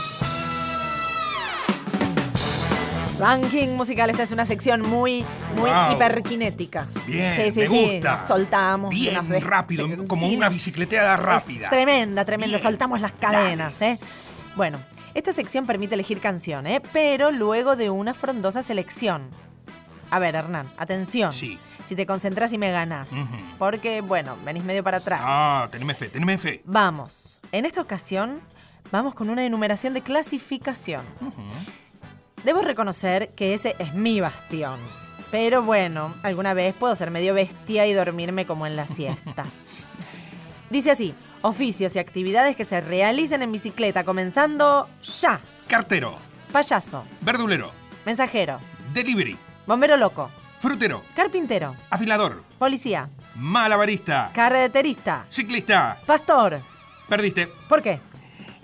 Ranking 3.23 3.69
musical, 3.77 4.11
esta 4.11 4.25
es 4.25 4.33
una 4.33 4.45
sección 4.45 4.83
muy, 4.83 5.25
muy 5.57 5.71
Wow. 5.71 5.93
hiperkinética. 5.93 6.89
Bien, 7.07 7.35
sí, 7.37 7.51
sí, 7.53 7.61
me 7.61 7.67
sí. 7.69 7.91
gusta. 7.93 8.17
Nos 8.19 8.27
soltamos. 8.29 8.91
Bien 8.93 9.29
de- 9.29 9.39
rápido, 9.39 9.87
como 10.09 10.27
sí, 10.29 10.37
una 10.37 10.49
bicicleteada 10.49 11.17
rápida. 11.17 11.67
Es 11.67 11.71
tremenda, 11.71 12.25
tremenda. 12.25 12.57
Bien. 12.57 12.63
Soltamos 12.63 13.01
las 13.01 13.13
cadenas, 13.13 13.81
¿eh? 13.83 13.99
Bueno, 14.57 14.79
Esta 15.15 15.31
sección 15.33 15.67
permite 15.67 15.95
elegir 15.95 16.21
canción, 16.21 16.67
¿eh? 16.67 16.81
pero 16.93 17.31
luego 17.31 17.77
de 17.77 17.91
una 17.91 18.15
frondosa 18.15 18.63
selección. 18.63 19.29
A 20.11 20.19
ver, 20.19 20.35
Hernán, 20.35 20.73
atención. 20.79 21.33
Sí. 21.35 21.59
Si 21.85 21.95
te 21.95 22.07
concentras 22.07 22.51
y 22.55 22.59
me 22.59 22.71
ganas. 22.73 23.13
Ujú. 23.13 23.35
Porque, 23.59 24.01
bueno, 24.01 24.37
venís 24.43 24.65
medio 24.65 24.83
para 24.83 24.97
atrás. 24.97 25.21
Ah, 25.23 25.69
teneme 25.71 25.93
fe, 25.95 26.09
teneme 26.09 26.39
fe. 26.39 26.63
Vamos. 26.65 27.39
En 27.53 27.67
esta 27.67 27.83
ocasión, 27.83 28.41
vamos 28.91 29.15
con 29.15 29.29
una 29.29 29.45
enumeración 29.45 29.93
de 29.93 30.01
clasificación. 30.01 31.03
Debo 32.45 32.61
reconocer 32.63 33.31
que 33.37 33.55
ese 33.55 33.77
es 33.79 33.95
mi 33.95 34.21
bastión. 34.21 34.79
Pero 35.31 35.63
bueno, 35.63 36.13
alguna 36.23 36.55
vez 36.55 36.75
puedo 36.75 36.95
ser 36.97 37.11
medio 37.11 37.35
bestia 37.35 37.87
y 37.87 37.93
dormirme 37.95 38.47
como 38.47 38.67
en 38.67 38.77
la 38.77 38.87
siesta. 38.89 39.45
Dice 40.71 40.91
así, 40.91 41.15
oficios 41.43 41.97
y 41.97 41.99
actividades 41.99 42.57
que 42.57 42.65
se 42.65 42.81
realicen 42.81 43.43
en 43.43 43.53
bicicleta, 43.53 44.05
comenzando 44.05 44.89
ya. 45.21 45.41
Cartero, 45.69 46.17
Payaso, 46.51 47.05
verdulero, 47.23 47.71
mensajero, 48.05 48.59
delivery, 48.93 49.39
bombero 49.67 49.97
loco, 49.97 50.31
frutero, 50.61 51.03
carpintero, 51.17 51.75
afilador, 51.89 52.43
policía, 52.59 53.09
malabarista, 53.37 54.31
carreterista, 54.35 55.25
ciclista. 55.31 55.99
pastor. 56.05 56.61
Perdiste. 57.09 57.47
¿Por 57.69 57.81
qué? 57.83 58.01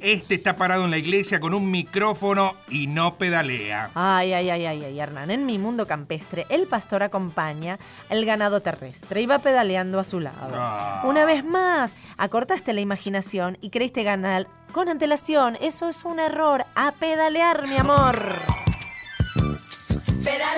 Este 0.00 0.36
está 0.36 0.56
parado 0.56 0.84
en 0.84 0.92
la 0.92 0.98
iglesia 0.98 1.40
con 1.40 1.54
un 1.54 1.70
micrófono 1.72 2.54
y 2.68 2.86
no 2.86 3.16
pedalea. 3.16 3.90
Ay, 3.94 4.32
ay, 4.32 4.48
ay, 4.48 4.66
ay, 4.66 4.84
ay, 4.84 5.00
Hernán. 5.00 5.32
En 5.32 5.44
mi 5.44 5.58
mundo 5.58 5.88
campestre, 5.88 6.46
el 6.50 6.68
pastor 6.68 7.02
acompaña 7.02 7.80
al 8.08 8.24
ganado 8.24 8.60
terrestre 8.60 9.22
y 9.22 9.26
va 9.26 9.40
pedaleando 9.40 9.98
a 9.98 10.04
su 10.04 10.20
lado. 10.20 10.52
Ah. 10.54 11.02
Una 11.04 11.24
vez 11.24 11.44
más, 11.44 11.96
acortaste 12.16 12.72
la 12.72 12.80
imaginación 12.80 13.58
y 13.60 13.70
creíste 13.70 14.04
ganar 14.04 14.46
con 14.72 14.88
antelación. 14.88 15.56
Eso 15.60 15.88
es 15.88 16.04
un 16.04 16.20
error. 16.20 16.64
A 16.76 16.92
pedalear, 16.92 17.66
mi 17.66 17.76
amor. 17.76 18.18
Pedalear, 20.22 20.24
pedalear, 20.24 20.57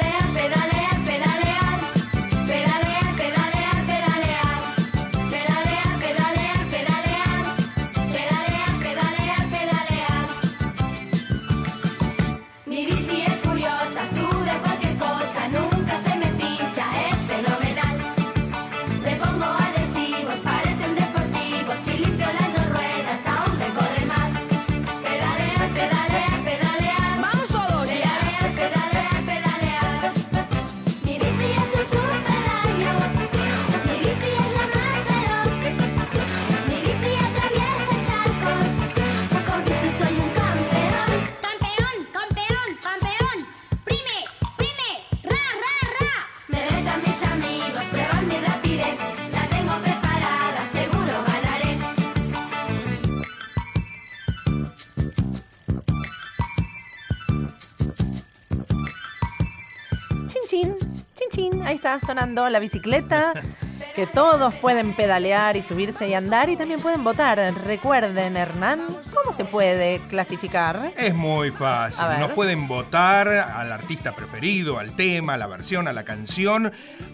está 61.96 62.06
sonando 62.06 62.48
la 62.48 62.58
bicicleta. 62.58 63.32
Que 63.96 64.06
todos 64.06 64.54
pueden 64.54 64.94
pedalear 64.94 65.56
y 65.56 65.62
subirse 65.62 66.06
y 66.08 66.14
andar 66.14 66.48
y 66.48 66.56
también 66.56 66.80
pueden 66.80 67.02
votar. 67.02 67.38
Recuerden, 67.66 68.36
Hernán, 68.36 68.86
¿cómo 69.12 69.32
se 69.32 69.44
puede 69.44 69.98
clasificar? 70.08 70.92
Es 70.96 71.12
muy 71.12 71.50
fácil. 71.50 72.04
Nos 72.20 72.30
pueden 72.30 72.68
votar 72.68 73.26
al 73.28 73.72
artista 73.72 74.14
preferido, 74.14 74.78
al 74.78 74.94
tema, 74.94 75.34
a 75.34 75.36
la 75.38 75.48
versión, 75.48 75.88
a 75.88 75.92
la 75.92 76.04
canción 76.04 76.70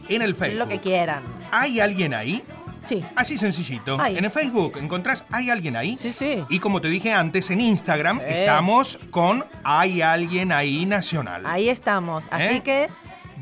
en 0.09 0.21
el 0.23 0.35
Facebook. 0.35 0.59
Lo 0.59 0.69
que 0.69 0.79
quieran. 0.81 1.23
¿Hay 1.51 1.81
alguien 1.81 2.13
ahí? 2.13 2.45
Sí. 2.85 3.03
Así 3.17 3.39
sencillito. 3.39 3.99
En 4.05 4.25
el 4.25 4.31
Facebook 4.31 4.77
encontrás 4.79 5.25
¿Hay 5.31 5.49
alguien 5.51 5.77
ahí? 5.77 5.97
Sí, 5.97 6.11
sí. 6.11 6.45
Y 6.51 6.59
como 6.59 6.81
te 6.83 6.89
dije 6.89 7.13
antes, 7.13 7.51
en 7.51 7.63
Instagram 7.63 8.19
Sí. 8.19 8.27
estamos 8.29 8.99
con 9.11 9.45
¿Hay 9.65 10.03
alguien 10.03 10.53
ahí 10.53 10.85
nacional? 10.85 11.43
Ahí 11.47 11.71
estamos. 11.71 12.29
Así 12.31 12.57
¿Eh? 12.57 12.63
que. 12.63 12.89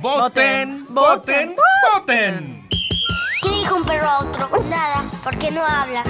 Voten, 0.01 0.87
voten, 0.93 1.55
voten. 1.95 2.67
¿Qué 3.43 3.49
dijo 3.49 3.77
un 3.77 3.85
perro 3.85 4.07
a 4.07 4.19
otro? 4.21 4.49
Nada, 4.69 5.05
porque 5.23 5.51
no 5.51 5.63
habla. 5.65 6.05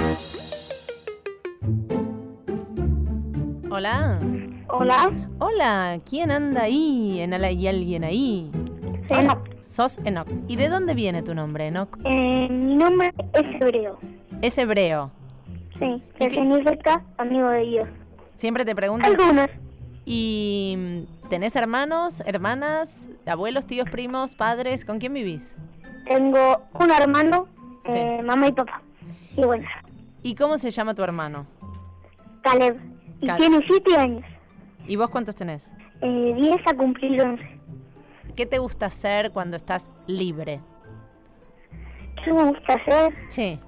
Hola. 3.69 4.19
Hola, 4.67 5.11
Hola. 5.39 5.99
¿Quién 6.09 6.31
anda 6.31 6.63
ahí? 6.63 7.19
¿En 7.21 7.33
ala- 7.33 7.47
¿Hay 7.47 7.67
alguien 7.67 8.03
ahí? 8.03 8.51
soy 9.07 9.19
Hola. 9.19 9.39
Sos 9.59 9.99
Enoch. 10.03 10.27
¿Y 10.47 10.55
de 10.55 10.67
dónde 10.69 10.93
viene 10.93 11.21
tu 11.21 11.35
nombre, 11.35 11.67
Enoch? 11.67 11.97
Eh, 12.03 12.47
mi 12.49 12.75
nombre 12.75 13.13
es 13.33 13.61
hebreo. 13.61 13.99
Es 14.41 14.57
hebreo. 14.57 15.11
Sí, 15.79 16.01
que 16.17 16.29
significa 16.31 17.03
amigo 17.17 17.49
de 17.49 17.61
Dios. 17.61 17.89
Siempre 18.33 18.65
te 18.65 18.75
preguntan. 18.75 19.11
Algunos. 19.11 19.49
¿Y 20.05 21.05
tenés 21.29 21.55
hermanos, 21.55 22.21
hermanas, 22.25 23.09
abuelos, 23.25 23.65
tíos, 23.65 23.89
primos, 23.89 24.35
padres? 24.35 24.85
¿Con 24.85 24.99
quién 24.99 25.13
vivís? 25.13 25.55
Tengo 26.05 26.61
un 26.73 26.91
hermano, 26.91 27.47
Sí. 27.83 27.97
eh, 27.97 28.21
mamá 28.23 28.47
y 28.47 28.51
papá. 28.51 28.81
Y 29.35 29.41
bueno, 29.43 29.67
¿Y 30.23 30.33
cómo 30.35 30.57
se 30.57 30.71
llama 30.71 30.95
tu 30.95 31.03
hermano? 31.03 31.45
Caleb. 32.41 32.77
Y 33.21 33.27
Caleb. 33.27 33.37
tiene 33.49 33.65
7 33.67 33.95
años. 33.97 34.23
¿Y 34.87 34.95
vos 34.95 35.09
cuántos 35.09 35.35
tenés? 35.35 35.71
Eh, 36.01 36.33
10 36.35 36.61
a 36.67 36.75
cumplir 36.75 37.21
11. 37.21 37.43
¿Qué 38.35 38.45
te 38.45 38.57
gusta 38.57 38.87
hacer 38.87 39.31
cuando 39.31 39.55
estás 39.55 39.91
libre? 40.07 40.61
¿Qué 42.23 42.33
me 42.33 42.43
gusta 42.45 42.73
hacer? 42.73 43.13
Sí, 43.29 43.59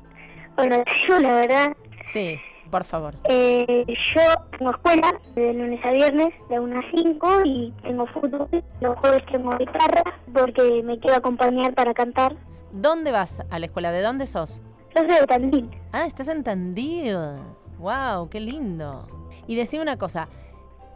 Bueno, 0.56 0.84
yo 1.08 1.20
la 1.20 1.34
verdad, 1.36 1.78
sí, 2.08 2.40
por 2.70 2.84
favor. 2.84 3.16
eh, 3.26 3.86
yo 3.88 4.22
tengo 4.58 4.72
escuela 4.72 5.20
de 5.36 5.54
lunes 5.54 5.84
a 5.86 5.92
viernes 5.92 6.34
de 6.50 6.60
1 6.60 6.80
a 6.80 6.84
5 6.96 7.28
y 7.46 7.74
tengo 7.84 8.06
fútbol. 8.08 8.48
Los 8.82 8.98
jueves 9.00 9.26
tengo 9.32 9.58
guitarra 9.58 10.04
porque 10.34 10.82
me 10.84 10.98
quiero 11.00 11.18
acompañar 11.18 11.74
para 11.74 11.94
cantar. 11.94 12.36
¿Dónde 12.72 13.12
vas 13.12 13.44
a 13.50 13.60
la 13.60 13.66
escuela? 13.68 13.92
¿De 13.92 14.02
dónde 14.02 14.26
sos? 14.28 14.62
Yo 14.96 15.02
soy 15.04 15.20
de 15.22 15.28
Tandil. 15.28 15.70
Ah, 15.92 16.06
estás 16.06 16.28
en 16.28 16.44
Tandil. 16.44 17.16
¡Wow! 17.80 18.30
¡Qué 18.30 18.40
lindo! 18.40 19.08
Y 19.48 19.56
decime 19.56 19.84
una 19.84 19.98
cosa. 19.98 20.28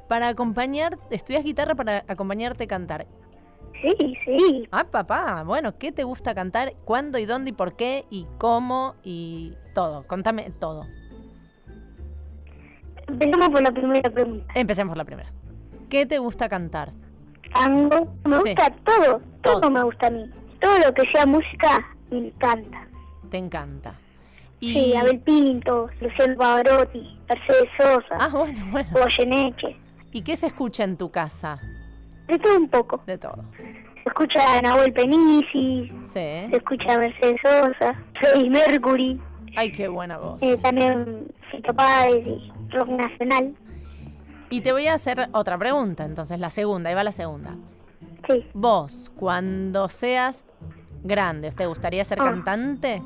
Para 0.09 0.27
acompañar, 0.27 0.97
estudias 1.09 1.43
guitarra 1.43 1.75
para 1.75 2.03
acompañarte 2.07 2.65
a 2.65 2.67
cantar. 2.67 3.05
Sí, 3.81 4.15
sí. 4.25 4.67
Ah, 4.71 4.83
papá, 4.83 5.43
bueno, 5.43 5.71
¿qué 5.79 5.91
te 5.91 6.03
gusta 6.03 6.35
cantar? 6.35 6.73
¿Cuándo 6.85 7.17
y 7.17 7.25
dónde 7.25 7.49
y 7.51 7.53
por 7.53 7.75
qué 7.75 8.03
y 8.11 8.27
cómo 8.37 8.95
y 9.03 9.53
todo? 9.73 10.03
Contame 10.07 10.51
todo. 10.59 10.83
Empezamos 13.07 13.49
por 13.49 13.61
la 13.61 13.71
primera 13.71 14.09
pregunta. 14.09 14.53
Empecemos 14.55 14.91
por 14.91 14.97
la 14.97 15.05
primera. 15.05 15.31
¿Qué 15.89 16.05
te 16.05 16.17
gusta 16.19 16.47
cantar? 16.49 16.91
Tango. 17.53 18.13
Me 18.25 18.37
Sí. 18.37 18.41
gusta 18.49 18.71
todo. 18.83 19.21
Todo, 19.41 19.59
Todo. 19.61 19.71
me 19.71 19.83
gusta 19.83 20.07
a 20.07 20.09
mí. 20.09 20.25
Todo 20.59 20.77
lo 20.79 20.93
que 20.93 21.03
sea 21.11 21.25
música 21.25 21.85
me 22.11 22.27
encanta. 22.27 22.87
Te 23.29 23.37
encanta. 23.37 23.95
Y... 24.59 24.73
Sí, 24.73 24.95
Abel 24.95 25.19
Pinto, 25.21 25.89
Luciano 25.99 26.35
Pavarotti, 26.37 27.19
Mercedes 27.27 27.69
Sosa, 27.77 28.15
Ah, 28.19 28.29
bueno, 28.31 28.65
bueno. 28.71 28.89
Goyeneche. 28.91 29.75
¿Y 30.11 30.21
qué 30.21 30.35
se 30.35 30.47
escucha 30.47 30.83
en 30.83 30.97
tu 30.97 31.09
casa? 31.09 31.57
De 32.27 32.37
todo 32.37 32.57
un 32.57 32.69
poco. 32.69 33.01
De 33.07 33.17
todo. 33.17 33.43
Se 33.57 34.09
escucha 34.09 34.57
a 34.57 34.61
Nahuel 34.61 34.93
Penisi, 34.93 35.91
Sí. 36.03 36.11
se 36.13 36.55
escucha 36.55 36.93
a 36.93 36.97
Mercedes 36.99 37.37
Sosa, 37.43 37.95
Freddie 38.19 38.49
Mercury, 38.49 39.19
Ay, 39.55 39.71
qué 39.71 39.87
buena 39.87 40.17
voz. 40.17 40.41
eh, 40.43 40.55
también 40.61 41.27
Fito 41.49 41.73
Páez 41.73 42.25
y 42.27 42.51
rock 42.71 42.89
nacional. 42.89 43.55
Y 44.49 44.61
te 44.61 44.71
voy 44.71 44.87
a 44.87 44.93
hacer 44.95 45.29
otra 45.31 45.57
pregunta, 45.57 46.03
entonces, 46.03 46.39
la 46.39 46.49
segunda, 46.49 46.89
ahí 46.89 46.95
va 46.95 47.03
la 47.03 47.11
segunda. 47.11 47.55
Sí. 48.29 48.45
Vos, 48.53 49.11
cuando 49.15 49.87
seas 49.89 50.45
grande, 51.03 51.51
¿te 51.51 51.65
gustaría 51.67 52.03
ser 52.03 52.19
Ah. 52.21 52.25
cantante? 52.25 53.01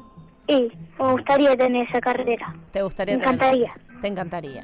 Y 0.47 0.71
me 0.99 1.11
gustaría 1.11 1.55
tener 1.55 1.87
esa 1.87 1.99
carrera. 2.01 2.55
¿Te 2.71 2.81
gustaría 2.83 3.15
Me 3.17 3.21
tener- 3.23 3.35
encantaría. 3.35 3.73
Te 4.01 4.07
encantaría. 4.07 4.63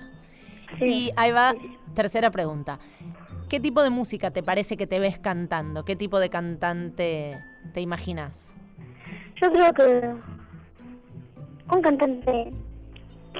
Sí. 0.79 0.85
Y 0.85 1.11
ahí 1.15 1.31
va, 1.31 1.53
tercera 1.95 2.31
pregunta. 2.31 2.79
¿Qué 3.49 3.59
tipo 3.59 3.83
de 3.83 3.89
música 3.89 4.31
te 4.31 4.43
parece 4.43 4.77
que 4.77 4.87
te 4.87 4.99
ves 4.99 5.17
cantando? 5.19 5.83
¿Qué 5.85 5.95
tipo 5.95 6.19
de 6.19 6.29
cantante 6.29 7.37
te 7.73 7.81
imaginas? 7.81 8.55
Yo 9.41 9.51
creo 9.51 9.73
que 9.73 10.11
un 11.73 11.81
cantante 11.81 12.49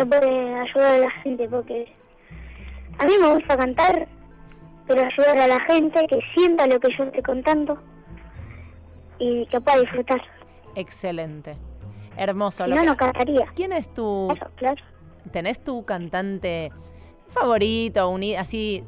puede 0.05 0.55
ayudar 0.59 0.95
a 0.95 0.97
la 0.99 1.11
gente 1.21 1.47
porque 1.49 1.93
A 2.99 3.05
mí 3.05 3.13
me 3.19 3.33
gusta 3.33 3.57
cantar, 3.57 4.07
pero 4.87 5.01
ayudar 5.05 5.37
a 5.37 5.47
la 5.47 5.59
gente 5.61 6.05
que 6.07 6.19
sienta 6.35 6.67
lo 6.67 6.79
que 6.79 6.89
yo 6.97 7.03
estoy 7.05 7.21
contando 7.23 7.77
y 9.19 9.45
que 9.47 9.59
pueda 9.61 9.79
disfrutar. 9.79 10.21
Excelente. 10.75 11.57
Hermoso. 12.17 12.67
Lo 12.67 12.75
no, 12.75 12.81
que- 12.81 12.87
no 12.87 12.97
cantaría. 12.97 13.45
¿Quién 13.55 13.73
es 13.73 13.93
tu... 13.93 14.27
Claro, 14.33 14.51
claro. 14.55 14.83
¿Tenés 15.31 15.63
tu 15.63 15.85
cantante 15.85 16.71
favorito? 17.27 18.09
uni- 18.09 18.35
así 18.35 18.83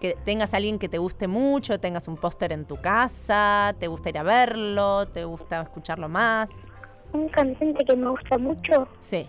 que 0.00 0.16
tengas 0.24 0.54
a 0.54 0.58
alguien 0.58 0.78
que 0.78 0.88
te 0.88 0.98
guste 0.98 1.28
mucho, 1.28 1.78
tengas 1.80 2.08
un 2.08 2.16
póster 2.16 2.52
en 2.52 2.64
tu 2.64 2.76
casa, 2.80 3.74
te 3.78 3.86
gusta 3.88 4.08
ir 4.10 4.18
a 4.18 4.22
verlo, 4.22 5.06
te 5.06 5.24
gusta 5.24 5.60
escucharlo 5.62 6.08
más. 6.08 6.68
Un 7.12 7.28
cantante 7.28 7.84
que 7.84 7.96
me 7.96 8.08
gusta 8.08 8.38
mucho, 8.38 8.88
Sí. 8.98 9.28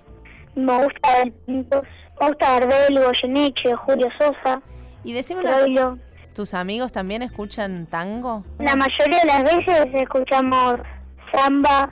Me 0.56 0.84
gusta 0.84 1.10
Pintos, 1.46 1.86
me 2.20 2.28
gusta 2.28 2.60
Gardel, 2.60 3.00
Goyeneche, 3.04 3.76
Julio 3.76 4.08
Sosa, 4.18 4.62
Y 5.04 5.14
decime 5.14 5.42
una. 5.42 5.98
¿tus 6.34 6.54
amigos 6.54 6.92
también 6.92 7.22
escuchan 7.22 7.86
tango? 7.88 8.44
La 8.60 8.76
mayoría 8.76 9.20
de 9.20 9.26
las 9.26 9.44
veces 9.44 9.88
escuchamos 9.94 10.80
samba, 11.34 11.92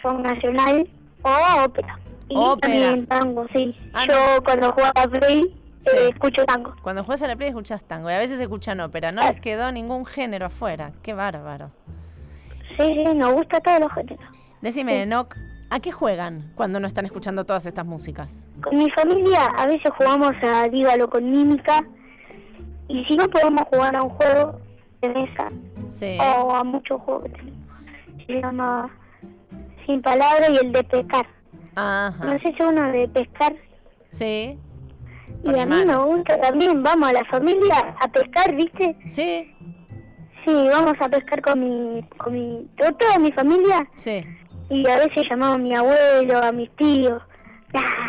son 0.00 0.22
nacional 0.22 0.88
o 1.22 1.64
ópera. 1.64 1.98
Y 2.28 2.34
Ópera. 2.36 2.72
también 2.72 3.06
tango, 3.06 3.46
sí. 3.52 3.76
Ah, 3.92 4.06
Yo 4.08 4.42
cuando 4.42 4.72
jugaba 4.72 4.92
a 5.02 5.06
Play 5.08 5.54
Sí. 5.80 5.90
eh, 5.96 6.08
escucho 6.12 6.44
tango. 6.44 6.74
Cuando 6.82 7.02
juegas 7.04 7.22
a 7.22 7.26
la 7.26 7.34
play 7.36 7.48
escuchas 7.48 7.82
tango 7.82 8.08
y 8.08 8.12
a 8.14 8.18
veces 8.18 8.38
escuchan 8.40 8.78
ópera. 8.80 9.10
No 9.12 9.20
les 9.22 9.40
quedó 9.40 9.70
ningún 9.72 10.06
género 10.06 10.46
afuera. 10.46 10.92
Qué 11.02 11.12
bárbaro. 11.12 11.70
Sí, 12.76 12.84
sí, 12.94 13.04
nos 13.16 13.32
gusta 13.34 13.60
todos 13.60 13.80
los 13.80 13.92
géneros. 13.92 14.24
Decime, 14.60 15.02
Enoch, 15.02 15.34
¿a 15.74 15.80
qué 15.80 15.90
juegan 15.92 16.52
cuando 16.54 16.78
no 16.80 16.86
están 16.86 17.04
escuchando 17.06 17.44
todas 17.44 17.66
estas 17.66 17.84
músicas? 17.86 18.42
Con 18.62 18.76
mi 18.78 18.90
familia 18.90 19.46
a 19.56 19.66
veces 19.66 19.90
jugamos 19.96 20.32
a 20.42 20.68
Dígalo 20.68 21.08
con 21.10 21.30
mímica 21.30 21.84
y 22.88 23.04
si 23.06 23.16
no 23.16 23.28
podemos 23.28 23.62
jugar 23.72 23.96
a 23.96 24.02
un 24.02 24.10
juego 24.10 24.60
de 25.00 25.08
mesa 25.08 25.48
Sí. 25.88 26.18
o 26.20 26.54
a 26.54 26.64
muchos 26.64 27.00
juegos 27.02 27.30
que. 27.32 27.52
Se 28.26 28.40
llama 28.40 28.88
Sin 29.86 30.00
Palabras 30.00 30.50
y 30.50 30.64
el 30.64 30.72
de 30.72 30.84
pescar. 30.84 31.26
Ajá. 31.74 32.24
No 32.24 32.38
sé 32.38 32.54
si 32.56 32.62
uno 32.62 32.92
de 32.92 33.08
pescar 33.08 33.54
Sí. 34.10 34.58
y 35.42 35.58
a 35.58 35.66
mí 35.66 35.84
me 35.84 35.96
gusta 35.96 36.40
también. 36.40 36.82
Vamos 36.82 37.08
a 37.08 37.12
la 37.14 37.24
familia 37.24 37.96
a 38.00 38.08
pescar, 38.08 38.54
¿viste? 38.54 38.96
Sí. 39.08 39.52
Sí, 40.44 40.52
vamos 40.70 40.94
a 41.00 41.08
pescar 41.08 41.40
con 41.42 41.60
mi, 41.60 42.02
con 42.16 42.32
mi, 42.32 42.68
to- 42.76 42.92
toda 42.94 43.18
mi 43.18 43.30
familia 43.32 43.88
Sí. 43.96 44.24
Y 44.72 44.88
a 44.88 44.96
veces 44.96 45.28
llamamos 45.28 45.56
a 45.56 45.58
mi 45.58 45.74
abuelo, 45.74 46.38
a 46.42 46.52
mis 46.52 46.70
tíos. 46.76 47.22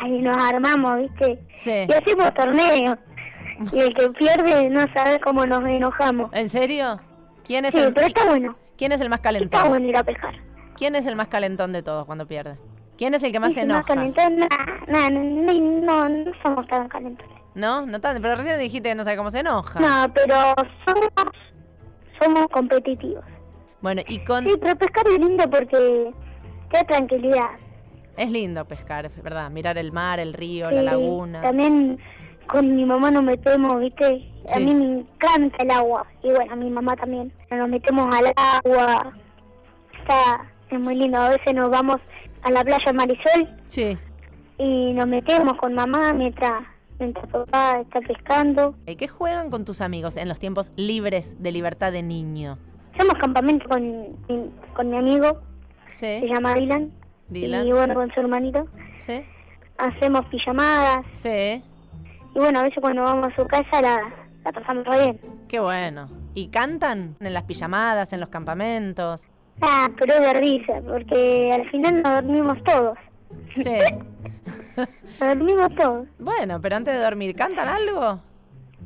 Y 0.05 0.19
nos 0.21 0.37
armamos, 0.37 0.99
¿viste? 0.99 1.39
Sí. 1.55 1.85
Y 1.87 1.93
hacemos 1.93 2.33
torneos. 2.33 2.97
Y 3.71 3.79
el 3.79 3.93
que 3.93 4.09
pierde 4.09 4.69
no 4.69 4.85
sabe 4.93 5.19
cómo 5.19 5.45
nos 5.45 5.63
enojamos. 5.65 6.33
¿En 6.33 6.49
serio? 6.49 6.99
¿Quién 7.45 7.65
es 7.65 7.73
Sí, 7.73 7.79
el 7.79 7.93
pero 7.93 8.07
está 8.07 8.25
bueno. 8.25 8.55
¿Quién 8.77 8.91
es 8.91 8.99
el 9.01 9.09
más 9.09 9.19
Está 9.19 9.29
calentón? 9.29 9.69
bueno 9.69 9.87
ir 9.87 9.97
a 9.97 10.03
pescar. 10.03 10.33
¿Quién 10.75 10.95
es 10.95 11.05
el 11.05 11.15
más 11.15 11.27
calentón 11.27 11.71
de 11.71 11.83
todos 11.83 12.05
cuando 12.05 12.25
pierde? 12.27 12.55
¿Quién 12.97 13.13
es 13.13 13.23
el 13.23 13.31
que 13.31 13.39
más 13.39 13.53
se 13.53 13.61
enoja? 13.61 13.83
calentón, 13.83 14.37
nah, 14.37 14.47
nah, 14.87 15.09
no, 15.09 15.53
no, 15.53 16.09
no 16.09 16.31
somos 16.43 16.67
tan 16.67 16.87
calentones. 16.89 17.33
¿No? 17.55 17.85
No 17.85 18.01
tanto, 18.01 18.21
pero 18.21 18.35
recién 18.35 18.59
dijiste 18.59 18.89
que 18.89 18.95
no 18.95 19.03
sabe 19.03 19.17
cómo 19.17 19.29
se 19.31 19.39
enoja. 19.39 19.79
No, 19.79 20.11
pero 20.13 20.35
somos, 20.85 21.09
somos 22.19 22.47
competitivos. 22.47 23.23
Bueno, 23.81 24.01
y 24.07 24.19
con 24.25 24.43
Sí, 24.45 24.55
pero 24.59 24.75
pescar 24.75 25.05
es 25.07 25.19
lindo 25.19 25.49
porque 25.49 26.11
da 26.73 26.83
tranquilidad. 26.83 27.49
es 28.17 28.29
lindo 28.29 28.63
pescar, 28.65 29.05
es 29.05 29.23
verdad, 29.23 29.49
mirar 29.49 29.77
el 29.77 29.91
mar, 29.91 30.19
el 30.19 30.33
río, 30.33 30.69
Sí, 30.69 30.75
la 30.75 30.81
laguna. 30.83 31.41
También 31.41 31.97
con 32.47 32.71
mi 32.75 32.85
mamá 32.85 33.09
nos 33.09 33.23
metemos, 33.23 33.79
¿viste? 33.79 34.29
A 34.53 34.59
mí 34.59 34.75
me 34.75 34.99
encanta 34.99 35.57
el 35.63 35.71
agua. 35.71 36.05
Y 36.21 36.29
bueno, 36.29 36.51
a 36.51 36.55
mi 36.55 36.69
mamá 36.69 36.95
también. 36.95 37.31
Nos 37.49 37.69
metemos 37.69 38.13
al 38.13 38.33
agua. 38.35 39.11
Está, 39.99 40.45
es 40.69 40.79
muy 40.79 40.95
lindo. 40.95 41.17
A 41.17 41.29
veces 41.29 41.53
nos 41.55 41.71
vamos 41.71 42.01
a 42.41 42.51
la 42.51 42.63
playa 42.63 42.91
Marisol 42.93 43.47
Sí. 43.67 43.97
y 44.57 44.91
nos 44.93 45.07
metemos 45.07 45.57
con 45.57 45.73
mamá 45.73 46.11
mientras, 46.13 46.63
mientras 46.99 47.25
papá 47.27 47.79
está 47.81 48.01
pescando. 48.01 48.75
¿Y 48.85 48.97
qué 48.97 49.07
juegan 49.07 49.49
con 49.49 49.63
tus 49.65 49.79
amigos 49.81 50.17
en 50.17 50.27
los 50.27 50.39
tiempos 50.39 50.71
libres 50.75 51.41
de 51.41 51.51
libertad 51.53 51.91
de 51.93 52.03
niño? 52.03 52.57
Hacemos 52.93 53.15
campamento 53.17 53.67
con 53.69 54.07
con 54.75 54.89
mi 54.89 54.97
amigo, 54.97 55.39
se 55.93 56.19
Sí. 56.21 56.27
llama 56.27 56.53
Dylan. 56.55 56.91
Dylan. 57.29 57.67
Y 57.67 57.71
bueno, 57.71 57.93
con 57.93 58.11
su 58.13 58.19
hermanito. 58.19 58.67
Sí. 58.99 59.23
Hacemos 59.77 60.25
pijamadas. 60.27 61.05
Sí. 61.13 61.61
Y 62.35 62.39
bueno, 62.39 62.59
a 62.59 62.63
veces 62.63 62.79
cuando 62.81 63.03
vamos 63.03 63.27
a 63.31 63.35
su 63.35 63.45
casa 63.47 63.81
la, 63.81 63.97
la 64.43 64.51
pasamos 64.51 64.85
re 64.85 65.03
bien. 65.03 65.19
Qué 65.47 65.59
bueno. 65.59 66.09
¿Y 66.35 66.47
cantan 66.47 67.15
en 67.19 67.33
las 67.33 67.43
pijamadas, 67.43 68.11
en 68.13 68.19
los 68.19 68.29
campamentos? 68.29 69.29
Ah, 69.61 69.87
pero 69.99 70.15
es 70.15 70.21
de 70.21 70.33
risa, 70.33 70.73
porque 70.87 71.51
al 71.53 71.69
final 71.69 72.01
nos 72.01 72.13
dormimos 72.23 72.63
todos. 72.63 72.97
Sí. 73.55 73.77
Nos 74.75 75.19
dormimos 75.19 75.75
todos. 75.75 76.07
bueno, 76.17 76.59
pero 76.59 76.75
antes 76.75 76.93
de 76.95 76.99
dormir, 76.99 77.35
¿cantan 77.35 77.67
algo? 77.67 78.19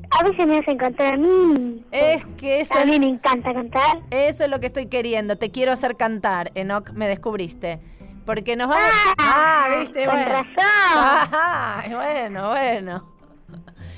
A 0.10 0.24
veces 0.24 0.48
me 0.48 0.58
hacen 0.58 0.78
cantar 0.78 1.14
a 1.14 1.18
mí. 1.18 1.86
Es 1.92 2.26
que 2.38 2.62
eso 2.62 2.80
A 2.80 2.86
mí 2.86 3.00
me 3.00 3.08
encanta 3.08 3.54
cantar. 3.54 4.02
Eso 4.10 4.46
es 4.46 4.50
lo 4.50 4.60
que 4.60 4.68
estoy 4.68 4.88
queriendo. 4.88 5.36
Te 5.36 5.52
quiero 5.52 5.72
hacer 5.72 5.96
cantar, 5.98 6.52
Enoch, 6.56 6.92
me 6.92 7.08
descubriste. 7.08 7.80
Porque 8.26 8.56
nos 8.56 8.68
vamos. 8.68 8.84
Ah, 9.20 9.68
viste, 9.80 10.06
con 10.06 10.16
bueno. 10.16 10.32
razón. 10.32 10.54
Ah, 10.58 11.84
bueno, 11.90 12.50
bueno. 12.50 13.18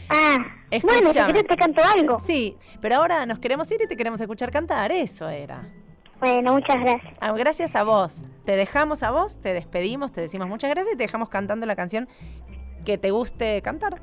Ah, 0.10 0.38
bueno, 0.82 1.12
si 1.12 1.44
te 1.44 1.58
canto 1.58 1.82
algo. 1.84 2.20
Sí, 2.20 2.56
pero 2.82 2.98
ahora 2.98 3.26
nos 3.26 3.40
queremos 3.40 3.72
ir 3.72 3.82
y 3.84 3.88
te 3.88 3.96
queremos 3.96 4.20
escuchar 4.22 4.52
cantar. 4.52 4.92
Eso 4.92 5.30
era. 5.30 5.64
Bueno, 6.20 6.54
muchas 6.54 6.80
gracias. 6.82 7.14
Ah, 7.22 7.32
gracias 7.32 7.76
a 7.76 7.84
vos. 7.84 8.24
Te 8.44 8.56
dejamos 8.56 9.04
a 9.04 9.12
vos, 9.12 9.40
te 9.40 9.54
despedimos, 9.54 10.12
te 10.12 10.22
decimos 10.22 10.48
muchas 10.48 10.70
gracias 10.70 10.94
y 10.94 10.98
te 10.98 11.04
dejamos 11.04 11.30
cantando 11.30 11.66
la 11.66 11.76
canción 11.76 12.10
que 12.86 12.98
te 12.98 13.12
guste 13.12 13.62
cantar. 13.62 14.02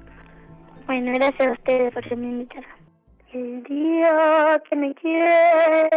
Bueno, 0.87 1.13
gracias 1.15 1.49
a 1.49 1.53
ustedes 1.53 1.93
por 1.93 2.09
que 2.09 2.15
me 2.15 2.27
invitaron. 2.27 2.71
El 3.33 3.63
día 3.65 4.63
que 4.71 4.77
me 4.77 4.95
quieras, 4.95 5.91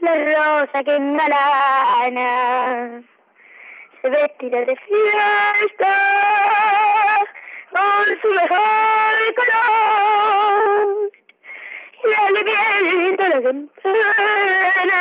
la 0.00 0.14
rosa 0.14 0.82
que 0.82 0.96
engalana 0.96 2.30
se 4.02 4.10
vestirá 4.10 4.64
de 4.64 4.74
fiesta 4.74 5.94
con 7.70 8.04
su 8.20 8.28
mejor 8.28 9.14
color 9.36 11.12
y 12.02 12.06
el 12.26 12.34
viento 12.44 13.22
la 13.22 13.40
campana 13.40 15.00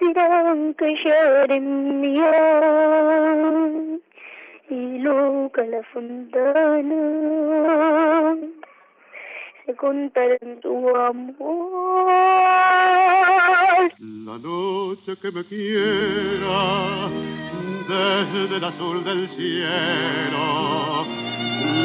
dirán 0.00 0.74
que 0.78 0.86
lloren 1.04 2.00
mío 2.00 2.30
y 4.68 4.98
loca 4.98 5.64
la 5.64 5.80
fontana 5.92 6.96
se 9.64 9.74
contarán 9.74 10.60
tu 10.62 10.96
amor. 10.96 12.06
La 13.98 14.38
noche 14.38 15.16
que 15.20 15.30
me 15.30 15.44
quiera 15.46 17.10
desde 17.88 18.56
el 18.56 18.64
azul 18.64 19.04
del 19.04 19.28
cielo, 19.36 21.06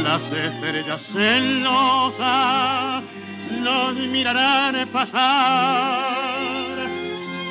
las 0.03 0.21
estrellas 0.31 1.01
celosas 1.13 3.03
nos 3.61 3.95
mirarán 3.95 4.89
pasar 4.91 6.89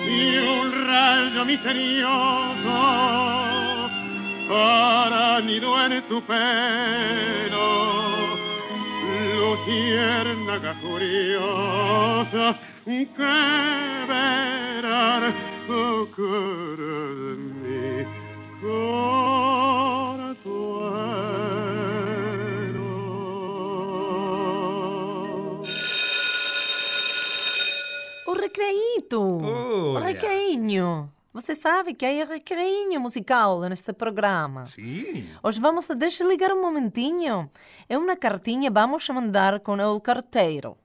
y 0.08 0.38
un 0.38 0.86
rayo 0.86 1.44
misterioso 1.44 3.59
para 4.50 5.40
nido 5.42 5.70
en 5.80 6.02
tu 6.08 6.20
pelo, 6.26 7.68
luciérnaga 9.38 10.72
curiosa 10.80 12.58
que 12.84 13.12
verán 14.10 15.24
oh, 15.68 16.08
cara 16.16 16.96
de 17.14 17.36
mi 17.62 18.04
corazuelo. 18.60 19.60
O 28.26 28.34
recreito! 28.34 29.20
o 29.20 29.94
Olha. 29.94 31.19
Você 31.32 31.54
sabe 31.54 31.94
que 31.94 32.04
há 32.04 32.24
recreinho 32.24 33.00
musical 33.00 33.60
neste 33.60 33.92
programa. 33.92 34.64
Sim. 34.64 35.28
Hoje 35.42 35.60
vamos 35.60 35.88
a 35.90 35.94
desligar 35.94 36.52
um 36.52 36.60
momentinho. 36.60 37.50
É 37.88 37.96
uma 37.96 38.16
cartinha 38.16 38.70
vamos 38.70 39.08
mandar 39.08 39.60
com 39.60 39.76
o 39.76 40.00
carteiro. 40.00 40.76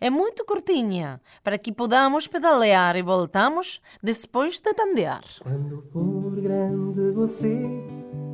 É 0.00 0.10
muito 0.10 0.44
curtinha, 0.44 1.20
para 1.42 1.58
que 1.58 1.72
podamos 1.72 2.26
pedalear 2.26 2.96
e 2.96 3.02
voltamos 3.02 3.80
depois 4.02 4.54
de 4.54 4.74
tandear. 4.74 5.22
Quando 5.42 5.82
for 5.92 6.40
grande 6.40 7.12
você, 7.12 7.58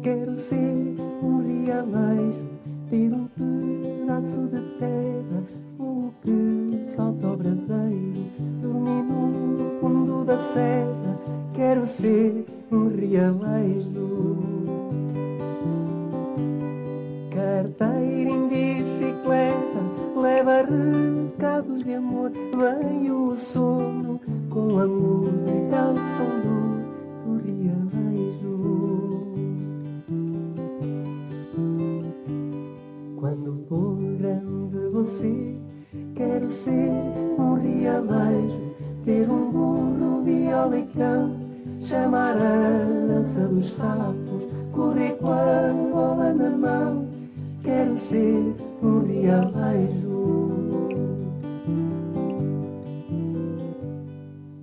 Quero 0.03 0.37
ser 0.37 0.96
um 1.22 1.38
realejo, 1.38 2.48
ter 2.88 3.12
um 3.12 3.27
pedaço 3.27 4.48
de 4.48 4.61
terra, 4.79 5.44
fogo 5.78 6.12
que 6.20 6.80
salta 6.84 7.28
ao 7.28 7.36
braseiro, 7.36 8.26
dormir 8.60 9.04
no 9.04 9.80
fundo 9.80 10.24
da 10.24 10.38
serra. 10.38 11.18
Quero 11.54 11.86
ser 11.86 12.44
um 12.70 12.88
realejo. 12.88 14.36
Carteira 17.30 18.30
em 18.30 18.48
bicicleta, 18.48 19.80
leva 20.20 20.62
recados 20.62 21.84
de 21.84 21.94
amor, 21.94 22.32
vem 22.32 23.10
o 23.12 23.36
sono 23.36 24.20
com 24.50 24.78
a 24.78 24.86
música 24.86 25.78
ao 25.78 25.94
som 26.16 26.40
do, 26.42 26.82
do 27.24 27.36
realejo. 27.44 28.58
Quando 33.20 33.64
for 33.68 33.96
grande 34.18 34.90
você, 34.90 35.57
quero 36.18 36.48
ser 36.50 36.90
um 37.38 37.54
realejo, 37.54 38.74
ter 39.04 39.31
um 39.31 39.52
burro, 39.52 40.22
viola 40.24 40.76
e 40.76 40.87
cão, 40.88 41.37
chamar 41.78 42.37
a 42.37 43.07
dança 43.07 43.46
dos 43.46 43.74
sapos, 43.74 44.48
correr 44.72 45.12
com 45.12 45.28
a 45.28 45.72
bola 45.92 46.35
na 46.35 46.50
mão. 46.50 47.07
Quero 47.62 47.96
ser 47.96 48.52
um 48.83 48.98
realejo. 49.07 50.18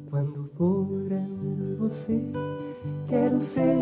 Quando 0.10 0.50
for 0.58 1.04
grande 1.06 1.76
você, 1.80 2.22
quero 3.08 3.40
ser 3.40 3.78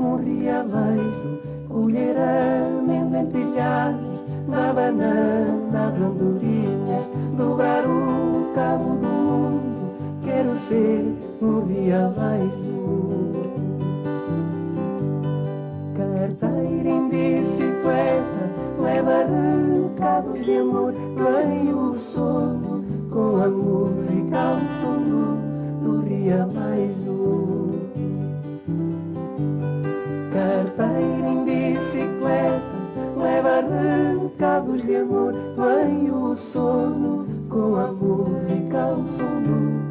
um 0.00 0.16
realejo, 0.16 1.40
colher 1.68 2.16
amêndoa 2.16 3.20
em 3.20 3.26
telhados, 3.26 4.17
na 4.48 4.72
banana 4.72 5.88
as 5.88 6.00
andorinhas, 6.00 7.06
dobrar 7.36 7.84
o 7.86 8.50
cabo 8.54 8.96
do 8.96 9.06
mundo. 9.06 9.92
Quero 10.22 10.56
ser 10.56 11.04
um 11.42 11.66
realejo. 11.66 12.58
Carteira 15.94 16.88
em 16.88 17.08
bicicleta, 17.10 18.50
leva 18.80 19.24
recados 19.24 20.44
de 20.44 20.56
amor, 20.56 20.92
vem 20.92 21.74
o 21.74 21.96
sono 21.96 22.82
com 23.10 23.42
a 23.42 23.48
música 23.48 24.38
ao 24.38 24.66
som 24.66 24.98
do, 25.02 25.38
do 25.82 26.00
o 36.28 36.36
sono 36.36 37.24
com 37.48 37.76
a 37.76 37.86
música 37.90 38.82
ao 38.82 39.04
som 39.06 39.42
do, 39.42 39.87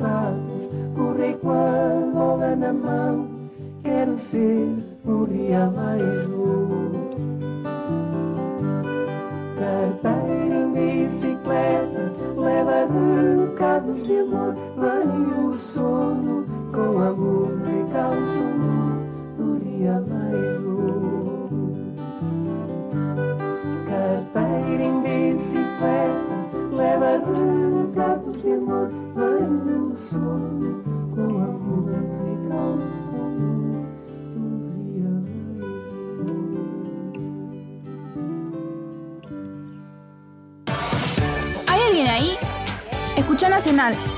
Love. 0.00 0.49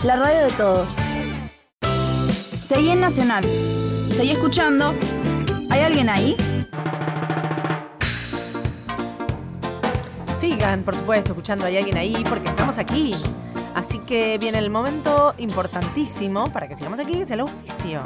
La 0.04 0.16
radio 0.16 0.44
de 0.46 0.50
todos. 0.52 0.96
Seguí 2.64 2.90
en 2.90 3.00
Nacional. 3.00 3.44
Seguí 4.10 4.32
escuchando. 4.32 4.94
¿Hay 5.70 5.80
alguien 5.80 6.08
ahí? 6.08 6.36
Sigan, 10.38 10.82
por 10.82 10.96
supuesto, 10.96 11.32
escuchando 11.32 11.64
Hay 11.66 11.76
alguien 11.76 11.96
ahí 11.96 12.24
porque 12.28 12.48
estamos 12.48 12.78
aquí. 12.78 13.14
Así 13.74 13.98
que 14.00 14.38
viene 14.38 14.58
el 14.58 14.70
momento 14.70 15.34
importantísimo 15.38 16.52
para 16.52 16.68
que 16.68 16.74
sigamos 16.74 17.00
aquí, 17.00 17.12
que 17.12 17.22
es 17.22 17.30
el 17.30 17.40
auspicio. 17.40 18.02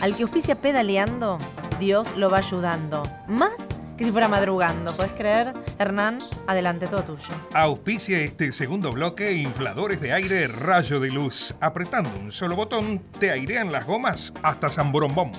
Al 0.00 0.16
que 0.16 0.22
auspicia 0.22 0.60
pedaleando, 0.60 1.38
Dios 1.78 2.16
lo 2.16 2.30
va 2.30 2.38
ayudando. 2.38 3.02
Más 3.28 3.68
que 3.96 4.04
si 4.04 4.12
fuera 4.12 4.28
madrugando. 4.28 4.92
¿Puedes 4.94 5.12
creer? 5.12 5.54
Hernán, 5.78 6.18
adelante, 6.46 6.86
todo 6.86 7.02
tuyo. 7.04 7.34
Auspicia 7.52 8.20
este 8.20 8.52
segundo 8.52 8.92
bloque 8.92 9.32
infladores 9.32 10.00
de 10.00 10.12
aire 10.12 10.46
rayo 10.48 11.00
de 11.00 11.10
luz. 11.10 11.54
Apretando 11.60 12.10
un 12.18 12.30
solo 12.30 12.56
botón, 12.56 13.00
te 13.18 13.30
airean 13.30 13.72
las 13.72 13.86
gomas 13.86 14.34
hasta 14.42 14.68
San 14.68 14.92
Borombón. 14.92 15.32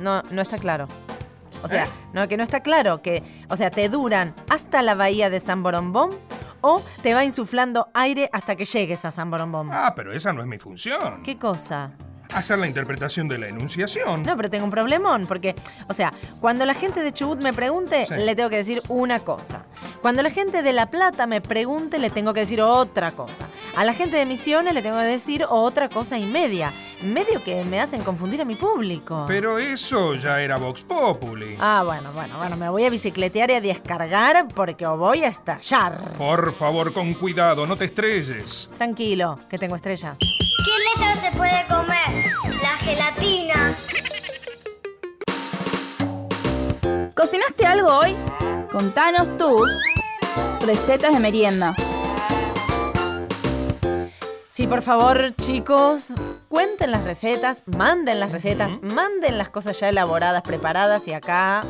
No, 0.00 0.22
no 0.30 0.42
está 0.42 0.58
claro. 0.58 0.88
O 1.62 1.68
sea, 1.68 1.86
¿Eh? 1.86 1.88
no, 2.12 2.28
que 2.28 2.36
no 2.36 2.42
está 2.42 2.60
claro 2.60 3.02
que, 3.02 3.22
o 3.48 3.56
sea, 3.56 3.70
te 3.70 3.88
duran 3.88 4.34
hasta 4.48 4.82
la 4.82 4.94
bahía 4.94 5.28
de 5.28 5.40
San 5.40 5.62
Borombón 5.62 6.10
o 6.60 6.82
te 7.02 7.14
va 7.14 7.24
insuflando 7.24 7.88
aire 7.94 8.30
hasta 8.32 8.56
que 8.56 8.64
llegues 8.64 9.04
a 9.04 9.10
San 9.10 9.30
Borombón. 9.30 9.68
Ah, 9.72 9.92
pero 9.96 10.12
esa 10.12 10.32
no 10.32 10.40
es 10.40 10.46
mi 10.46 10.58
función. 10.58 11.22
¿Qué 11.22 11.36
cosa? 11.36 11.92
Hacer 12.34 12.58
la 12.58 12.66
interpretación 12.66 13.26
de 13.28 13.38
la 13.38 13.48
enunciación. 13.48 14.22
No, 14.22 14.36
pero 14.36 14.50
tengo 14.50 14.64
un 14.64 14.70
problemón, 14.70 15.26
porque, 15.26 15.54
o 15.88 15.92
sea, 15.94 16.12
cuando 16.40 16.66
la 16.66 16.74
gente 16.74 17.00
de 17.00 17.12
Chubut 17.12 17.42
me 17.42 17.52
pregunte, 17.52 18.06
Sí. 18.06 18.14
le 18.16 18.36
tengo 18.36 18.50
que 18.50 18.56
decir 18.56 18.82
una 18.88 19.20
cosa. 19.20 19.64
Cuando 20.02 20.22
la 20.22 20.30
gente 20.30 20.62
de 20.62 20.72
La 20.72 20.86
Plata 20.90 21.26
me 21.26 21.40
pregunte, 21.40 21.98
le 21.98 22.10
tengo 22.10 22.34
que 22.34 22.40
decir 22.40 22.60
otra 22.60 23.12
cosa. 23.12 23.46
A 23.76 23.84
la 23.84 23.92
gente 23.94 24.16
de 24.16 24.26
Misiones 24.26 24.74
le 24.74 24.82
tengo 24.82 24.98
que 24.98 25.04
decir 25.04 25.44
otra 25.48 25.88
cosa 25.88 26.18
y 26.18 26.26
media. 26.26 26.72
Medio 27.02 27.42
que 27.42 27.64
me 27.64 27.80
hacen 27.80 28.02
confundir 28.02 28.42
a 28.42 28.44
mi 28.44 28.54
público. 28.56 29.24
Pero 29.26 29.58
eso 29.58 30.14
ya 30.14 30.40
era 30.42 30.56
Vox 30.58 30.82
Populi. 30.82 31.56
Ah, 31.58 31.82
bueno, 31.84 32.12
bueno, 32.12 32.36
bueno, 32.36 32.56
me 32.56 32.68
voy 32.68 32.84
a 32.84 32.90
bicicletear 32.90 33.50
y 33.50 33.54
a 33.54 33.60
descargar 33.60 34.46
porque 34.54 34.86
voy 34.86 35.24
a 35.24 35.28
estallar. 35.28 35.98
Por 36.18 36.52
favor, 36.52 36.92
con 36.92 37.14
cuidado, 37.14 37.66
no 37.66 37.76
te 37.76 37.86
estrelles. 37.86 38.68
Tranquilo, 38.76 39.38
que 39.48 39.58
tengo 39.58 39.76
estrella. 39.76 40.16
¿Qué 40.18 41.00
letra 41.00 41.30
se 41.30 41.36
puede 41.36 41.64
comer? 41.68 42.17
La 42.62 42.76
gelatina. 42.78 43.74
¿Cocinaste 47.14 47.66
algo 47.66 47.88
hoy? 47.88 48.16
Contanos 48.70 49.36
tus 49.36 49.70
recetas 50.60 51.12
de 51.12 51.20
merienda. 51.20 51.74
Sí, 54.50 54.66
por 54.66 54.82
favor, 54.82 55.34
chicos, 55.36 56.12
cuenten 56.48 56.90
las 56.90 57.04
recetas, 57.04 57.62
manden 57.66 58.20
las 58.20 58.32
recetas, 58.32 58.72
manden 58.82 59.38
las 59.38 59.50
cosas 59.50 59.78
ya 59.80 59.88
elaboradas, 59.88 60.42
preparadas 60.42 61.06
y 61.08 61.12
acá 61.12 61.64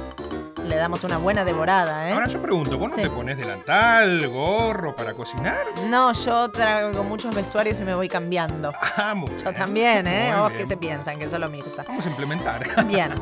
le 0.64 0.76
damos 0.76 1.02
una 1.02 1.16
buena 1.16 1.46
devorada, 1.46 2.10
¿eh? 2.10 2.12
Ahora 2.12 2.26
yo 2.26 2.42
pregunto, 2.42 2.76
¿vos 2.76 2.90
Sí. 2.92 3.00
no 3.00 3.08
te 3.08 3.14
pones 3.14 3.38
delantal, 3.38 4.28
gorro 4.28 4.94
para 4.94 5.14
cocinar? 5.14 5.56
No, 5.86 6.12
yo 6.12 6.50
traigo 6.50 7.02
muchos 7.04 7.34
vestuarios 7.34 7.80
y 7.80 7.84
me 7.84 7.94
voy 7.94 8.08
cambiando. 8.08 8.72
Ah, 9.00 9.14
muy 9.14 9.30
Yo 9.30 9.44
bien. 9.44 9.54
también, 9.54 10.06
¿eh? 10.08 10.30
Muy 10.32 10.40
¿O 10.40 10.48
bien. 10.48 10.58
qué 10.60 10.66
se 10.66 10.76
piensan? 10.76 11.18
Que 11.18 11.30
solo 11.30 11.48
Mirta. 11.48 11.84
Vamos 11.86 12.04
a 12.04 12.10
implementar. 12.10 12.84
Bien. 12.86 13.12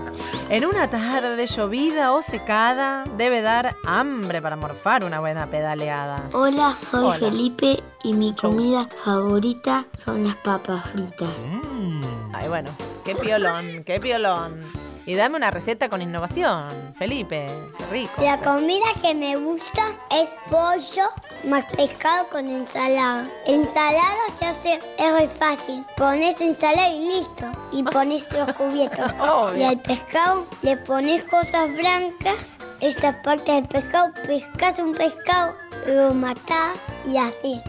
En 0.49 0.65
una 0.65 0.89
tarde 0.91 1.47
llovida 1.47 2.13
o 2.13 2.23
secada, 2.23 3.05
debe 3.17 3.43
dar 3.43 3.77
hambre 3.85 4.41
para 4.43 4.57
morfar 4.57 5.05
una 5.05 5.21
buena 5.21 5.49
pedaleada. 5.49 6.25
Hola, 6.33 6.75
soy 6.81 7.05
Hola. 7.05 7.19
Felipe 7.19 7.81
y 8.03 8.15
mi 8.15 8.35
comida 8.35 8.89
favorita 9.05 9.85
son 9.95 10.25
las 10.25 10.35
papas 10.37 10.83
fritas. 10.91 11.29
Mm. 11.47 12.35
Ay, 12.35 12.49
bueno, 12.49 12.71
qué 13.05 13.15
piolón, 13.15 13.85
qué 13.85 14.01
piolón. 14.01 14.61
Y 15.07 15.15
dame 15.15 15.37
una 15.37 15.53
receta 15.53 15.89
con 15.89 16.03
innovación, 16.03 16.93
Felipe, 16.99 17.47
qué 17.79 17.87
rico. 17.87 18.21
La 18.23 18.39
comida 18.39 18.87
que 19.01 19.15
me 19.15 19.37
gusta 19.37 19.83
es 20.11 20.37
pollo 20.51 21.05
más 21.45 21.65
pescado 21.67 22.29
con 22.29 22.49
ensalada. 22.49 23.25
Ensalada 23.47 24.17
se 24.37 24.47
hace, 24.47 24.81
es 24.99 25.13
muy 25.13 25.29
fácil. 25.29 25.87
Pones 25.97 26.41
ensalada 26.41 26.89
y 26.89 27.19
listo. 27.19 27.45
Y 27.71 27.85
pones 27.85 28.29
los 28.33 28.53
cubiertos. 28.55 29.13
Obvio. 29.21 29.57
y 29.57 29.63
al 29.63 29.81
pescado 29.81 30.45
le 30.63 30.77
pones 30.79 31.23
cosas 31.23 31.71
blancas. 31.77 32.59
Esta 32.81 33.23
parte 33.23 33.53
del 33.53 33.69
pescado, 33.69 34.13
pescas 34.27 34.81
un 34.81 34.93
pescado, 34.93 35.55
lo 35.87 36.15
matás 36.15 36.77
y 37.07 37.17
así. 37.17 37.63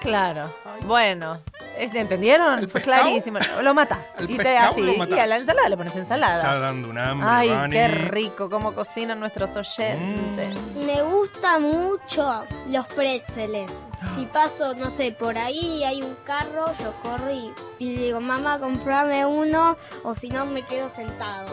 Claro. 0.00 0.52
Bueno, 0.86 1.40
¿es- 1.76 1.94
¿entendieron? 1.94 2.58
Fue 2.60 2.80
pescado? 2.80 3.02
clarísimo. 3.02 3.38
Lo 3.62 3.74
matas. 3.74 4.18
El 4.20 4.30
Y 4.30 4.36
te 4.36 4.44
pescado 4.44 4.70
así. 4.72 4.80
lo 4.82 4.92
Y 5.16 5.18
a 5.18 5.26
la 5.26 5.36
ensalada 5.36 5.68
le 5.68 5.76
pones 5.76 5.90
Está 5.96 6.14
ensalada. 6.14 6.58
dando 6.60 6.88
un 6.90 6.98
hambre, 6.98 7.28
Ay, 7.30 7.48
Vani. 7.50 7.72
qué 7.72 7.88
rico 7.88 8.48
cómo 8.48 8.72
cocinan 8.74 9.18
nuestros 9.20 9.56
oyentes. 9.56 10.74
Me 10.76 11.02
gusta 11.02 11.58
mucho 11.58 12.44
los 12.68 12.86
pretzeles. 12.86 13.70
Si 14.14 14.26
paso, 14.26 14.74
no 14.74 14.90
sé, 14.90 15.12
por 15.12 15.36
ahí 15.38 15.78
y 15.78 15.84
hay 15.84 16.02
un 16.02 16.14
carro, 16.24 16.66
yo 16.80 16.92
corro 17.02 17.30
y, 17.32 17.52
y 17.78 17.96
digo, 17.96 18.20
mamá, 18.20 18.58
comprame 18.60 19.26
uno, 19.26 19.76
o 20.04 20.14
si 20.14 20.28
no 20.28 20.46
me 20.46 20.62
quedo 20.62 20.88
sentado. 20.88 21.46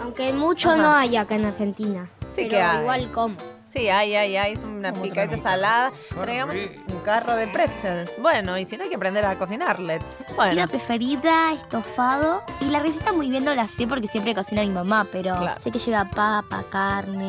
Aunque 0.00 0.32
mucho 0.32 0.70
Ajá. 0.70 0.78
no 0.82 0.92
hay 0.92 1.16
acá 1.16 1.34
en 1.36 1.44
Argentina. 1.46 2.08
Sí 2.28 2.42
pero 2.42 2.48
que 2.50 2.62
hay. 2.62 2.80
igual 2.82 3.10
como. 3.10 3.36
Sí, 3.64 3.88
ay, 3.90 4.14
ay, 4.14 4.36
ay, 4.36 4.52
es 4.54 4.64
una 4.64 4.92
picadita 4.94 5.36
salada. 5.36 5.92
Traigamos 6.18 6.56
un 6.86 7.00
carro 7.00 7.34
de 7.36 7.46
pretzels. 7.48 8.16
Bueno, 8.18 8.56
y 8.56 8.64
si 8.64 8.76
no 8.78 8.84
hay 8.84 8.88
que 8.88 8.96
aprender 8.96 9.24
a 9.26 9.36
cocinarlets. 9.36 10.24
Bueno, 10.36 10.54
La 10.54 10.66
preferida, 10.66 11.52
estofado. 11.52 12.42
Y 12.60 12.66
la 12.66 12.80
receta 12.80 13.12
muy 13.12 13.28
bien 13.28 13.44
no 13.44 13.54
la 13.54 13.68
sé 13.68 13.86
porque 13.86 14.08
siempre 14.08 14.34
cocina 14.34 14.62
mi 14.62 14.70
mamá, 14.70 15.06
pero 15.12 15.34
Claro. 15.36 15.60
sé 15.60 15.70
que 15.70 15.78
lleva 15.78 16.08
papa, 16.08 16.64
carne, 16.70 17.28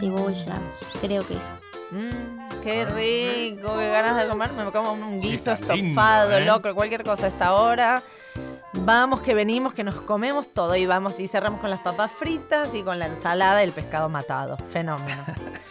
cebolla. 0.00 0.58
Creo 1.00 1.24
que 1.26 1.36
eso. 1.36 1.52
Mm, 1.92 2.60
qué 2.62 2.84
rico, 2.84 3.76
qué 3.78 3.88
ganas 3.90 4.16
de 4.16 4.28
comer. 4.28 4.52
Me 4.52 4.70
como 4.72 4.92
un 4.92 5.20
guiso 5.20 5.54
lindo, 5.54 5.74
estofado, 5.74 6.32
¿eh? 6.38 6.44
loco, 6.44 6.74
cualquier 6.74 7.04
cosa 7.04 7.26
a 7.26 7.28
esta 7.28 7.54
hora. 7.54 8.02
Vamos 8.74 9.22
que 9.22 9.34
venimos, 9.34 9.72
que 9.72 9.82
nos 9.82 10.00
comemos 10.02 10.48
todo 10.52 10.76
y 10.76 10.84
vamos 10.86 11.18
y 11.20 11.26
cerramos 11.26 11.60
con 11.60 11.70
las 11.70 11.80
papas 11.80 12.12
fritas 12.12 12.74
y 12.74 12.82
con 12.82 12.98
la 12.98 13.06
ensalada 13.06 13.62
y 13.62 13.66
el 13.66 13.72
pescado 13.72 14.08
matado. 14.08 14.56
Fenómeno. 14.68 15.24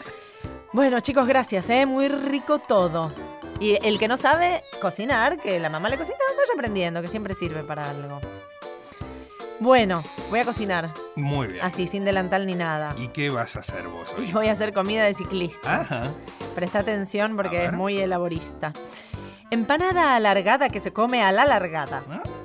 bueno, 0.73 0.99
chicos, 0.99 1.27
gracias, 1.27 1.69
¿eh? 1.69 1.85
Muy 1.85 2.07
rico 2.07 2.59
todo. 2.59 3.11
Y 3.59 3.77
el 3.85 3.99
que 3.99 4.07
no 4.07 4.17
sabe 4.17 4.63
cocinar, 4.81 5.37
que 5.39 5.59
la 5.59 5.69
mamá 5.69 5.89
le 5.89 5.97
cocina, 5.97 6.17
vaya 6.29 6.51
aprendiendo, 6.53 7.01
que 7.01 7.07
siempre 7.07 7.33
sirve 7.33 7.63
para 7.63 7.89
algo. 7.89 8.19
Bueno, 9.59 10.03
voy 10.29 10.39
a 10.39 10.45
cocinar. 10.45 10.91
Muy 11.15 11.47
bien. 11.47 11.65
Así, 11.65 11.87
sin 11.87 12.05
delantal 12.05 12.45
ni 12.45 12.53
nada. 12.53 12.93
¿Y 12.97 13.07
qué 13.07 13.31
vas 13.31 13.55
a 13.55 13.59
hacer 13.59 13.87
vos 13.87 14.13
Y 14.17 14.21
hoy? 14.21 14.31
voy 14.31 14.47
a 14.47 14.51
hacer 14.51 14.71
comida 14.73 15.03
de 15.05 15.13
ciclista. 15.15 15.81
Ajá. 15.81 16.11
Presta 16.53 16.79
atención 16.79 17.35
porque 17.35 17.65
es 17.65 17.73
muy 17.73 17.97
elaborista. 17.97 18.73
Empanada 19.49 20.15
alargada 20.15 20.69
que 20.69 20.79
se 20.79 20.93
come 20.93 21.23
a 21.23 21.31
la 21.31 21.43
alargada. 21.43 22.03
Un 22.07 22.36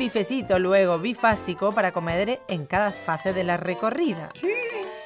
bifecito 0.00 0.58
luego, 0.58 0.98
bifásico, 0.98 1.72
para 1.72 1.92
comer 1.92 2.40
en 2.48 2.64
cada 2.64 2.90
fase 2.90 3.34
de 3.34 3.44
la 3.44 3.58
recorrida. 3.58 4.30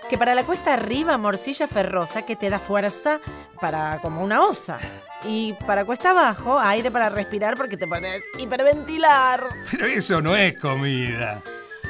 Que 0.08 0.16
para 0.16 0.36
la 0.36 0.44
cuesta 0.44 0.72
arriba, 0.72 1.18
morcilla 1.18 1.66
ferrosa 1.66 2.22
que 2.22 2.36
te 2.36 2.48
da 2.48 2.60
fuerza 2.60 3.20
para 3.60 3.98
como 4.00 4.22
una 4.22 4.42
osa. 4.42 4.78
Y 5.24 5.54
para 5.66 5.84
cuesta 5.84 6.10
abajo, 6.10 6.60
aire 6.60 6.92
para 6.92 7.08
respirar 7.08 7.56
porque 7.56 7.76
te 7.76 7.88
puedes 7.88 8.22
hiperventilar. 8.38 9.48
Pero 9.68 9.86
eso 9.86 10.22
no 10.22 10.36
es 10.36 10.56
comida. 10.60 11.42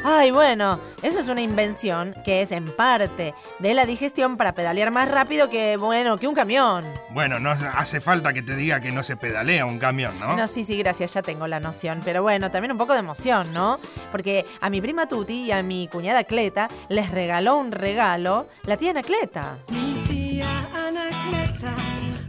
Ay, 0.07 0.31
bueno, 0.33 0.79
eso 1.03 1.19
es 1.19 1.31
una 1.31 1.41
invención 1.41 2.15
que 2.27 2.43
es 2.43 2.53
en 2.53 2.67
parte 2.67 3.35
de 3.59 3.73
la 3.73 3.87
digestión 3.87 4.37
para 4.37 4.55
pedalear 4.55 4.91
más 4.91 5.11
rápido 5.11 5.49
que, 5.49 5.79
bueno, 5.79 6.19
que 6.19 6.29
un 6.29 6.35
camión. 6.35 6.85
Bueno, 7.13 7.41
no 7.41 7.51
hace 7.51 8.03
falta 8.03 8.35
que 8.35 8.43
te 8.43 8.55
diga 8.55 8.81
que 8.81 8.93
no 8.93 9.03
se 9.03 9.17
pedalea 9.17 9.65
un 9.65 9.79
camión, 9.79 10.21
¿no? 10.21 10.37
No, 10.37 10.47
sí, 10.47 10.63
sí, 10.63 10.77
gracias, 10.77 11.15
ya 11.15 11.23
tengo 11.23 11.47
la 11.47 11.59
noción. 11.59 12.03
Pero 12.05 12.23
bueno, 12.23 12.51
también 12.51 12.73
un 12.73 12.77
poco 12.77 12.93
de 12.93 12.99
emoción, 12.99 13.55
¿no? 13.55 13.79
Porque 14.13 14.45
a 14.61 14.69
mi 14.69 14.83
prima 14.83 15.09
Tuti 15.09 15.45
y 15.45 15.53
a 15.53 15.63
mi 15.63 15.89
cuñada 15.89 16.25
Cleta 16.25 16.69
les 16.91 17.11
regaló 17.11 17.57
un 17.57 17.73
regalo 17.73 18.47
la 18.65 18.77
tía 18.77 18.91
Anacleta. 18.91 19.57
Mi 19.71 20.05
tía 20.07 20.69
Anacleta 20.75 21.75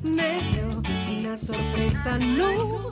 me 0.02 0.40
dio 0.40 0.82
una 1.20 1.38
sorpresa, 1.38 2.18
no 2.20 2.90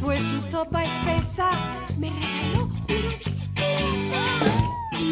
fue 0.00 0.18
su 0.22 0.40
sopa 0.40 0.84
espesa, 0.84 1.50
me 1.98 2.08
regaló 2.08 2.70
una. 2.88 3.41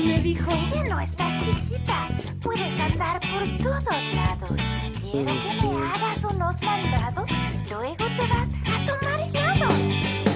Me 0.07 0.21
dijo, 0.21 0.51
Ya 0.73 0.83
no 0.85 1.01
estás 1.01 1.45
chiquita, 1.45 2.09
puedes 2.41 2.81
andar 2.81 3.21
por 3.21 3.45
todos 3.59 4.15
lados. 4.15 4.53
Quiero 5.01 5.33
que 5.43 5.67
me 5.67 5.87
hagas 5.87 6.25
unos 6.25 6.63
mandados, 6.63 7.31
luego 7.71 7.97
te 7.97 8.27
vas 8.29 8.49
a 8.67 8.87
tomar 8.87 9.21
helado. 9.21 9.69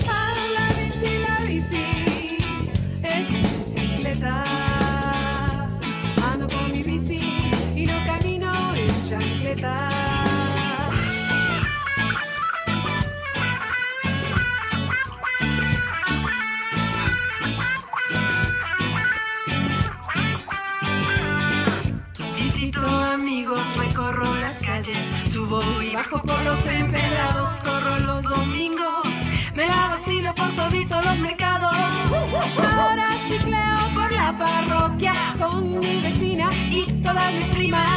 a 0.08 0.20
la 0.54 0.66
bici, 0.78 1.18
la 1.26 1.36
bici, 1.46 2.38
es 3.02 3.30
mi 3.30 3.42
bicicleta. 3.42 4.44
Ando 6.32 6.46
con 6.48 6.72
mi 6.72 6.82
bici 6.82 7.20
y 7.76 7.86
no 7.86 7.94
camino 8.06 8.52
en 8.74 9.08
chancleta. 9.08 10.13
Subo 25.60 25.82
y 25.82 25.94
bajo 25.94 26.18
por 26.22 26.42
los 26.44 26.66
empedrados, 26.66 27.48
corro 27.62 27.98
los 27.98 28.22
domingos, 28.22 29.04
me 29.54 29.66
la 29.66 29.88
vacilo 29.90 30.34
por 30.34 30.54
todito 30.56 31.00
los 31.00 31.18
mercados. 31.18 31.74
Ahora 32.56 33.06
cicleo 33.28 33.94
por 33.94 34.12
la 34.12 34.32
parroquia 34.36 35.14
con 35.38 35.78
mi 35.78 36.00
vecina 36.00 36.50
y 36.70 36.84
todas 37.02 37.32
mis 37.32 37.48
primas. 37.48 37.88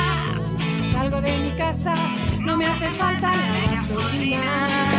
Salgo 0.92 1.22
de 1.22 1.38
mi 1.38 1.52
casa, 1.52 1.94
no 2.40 2.58
me 2.58 2.66
hace 2.66 2.88
falta 2.92 3.32
la 3.32 3.72
gasolina. 3.72 4.97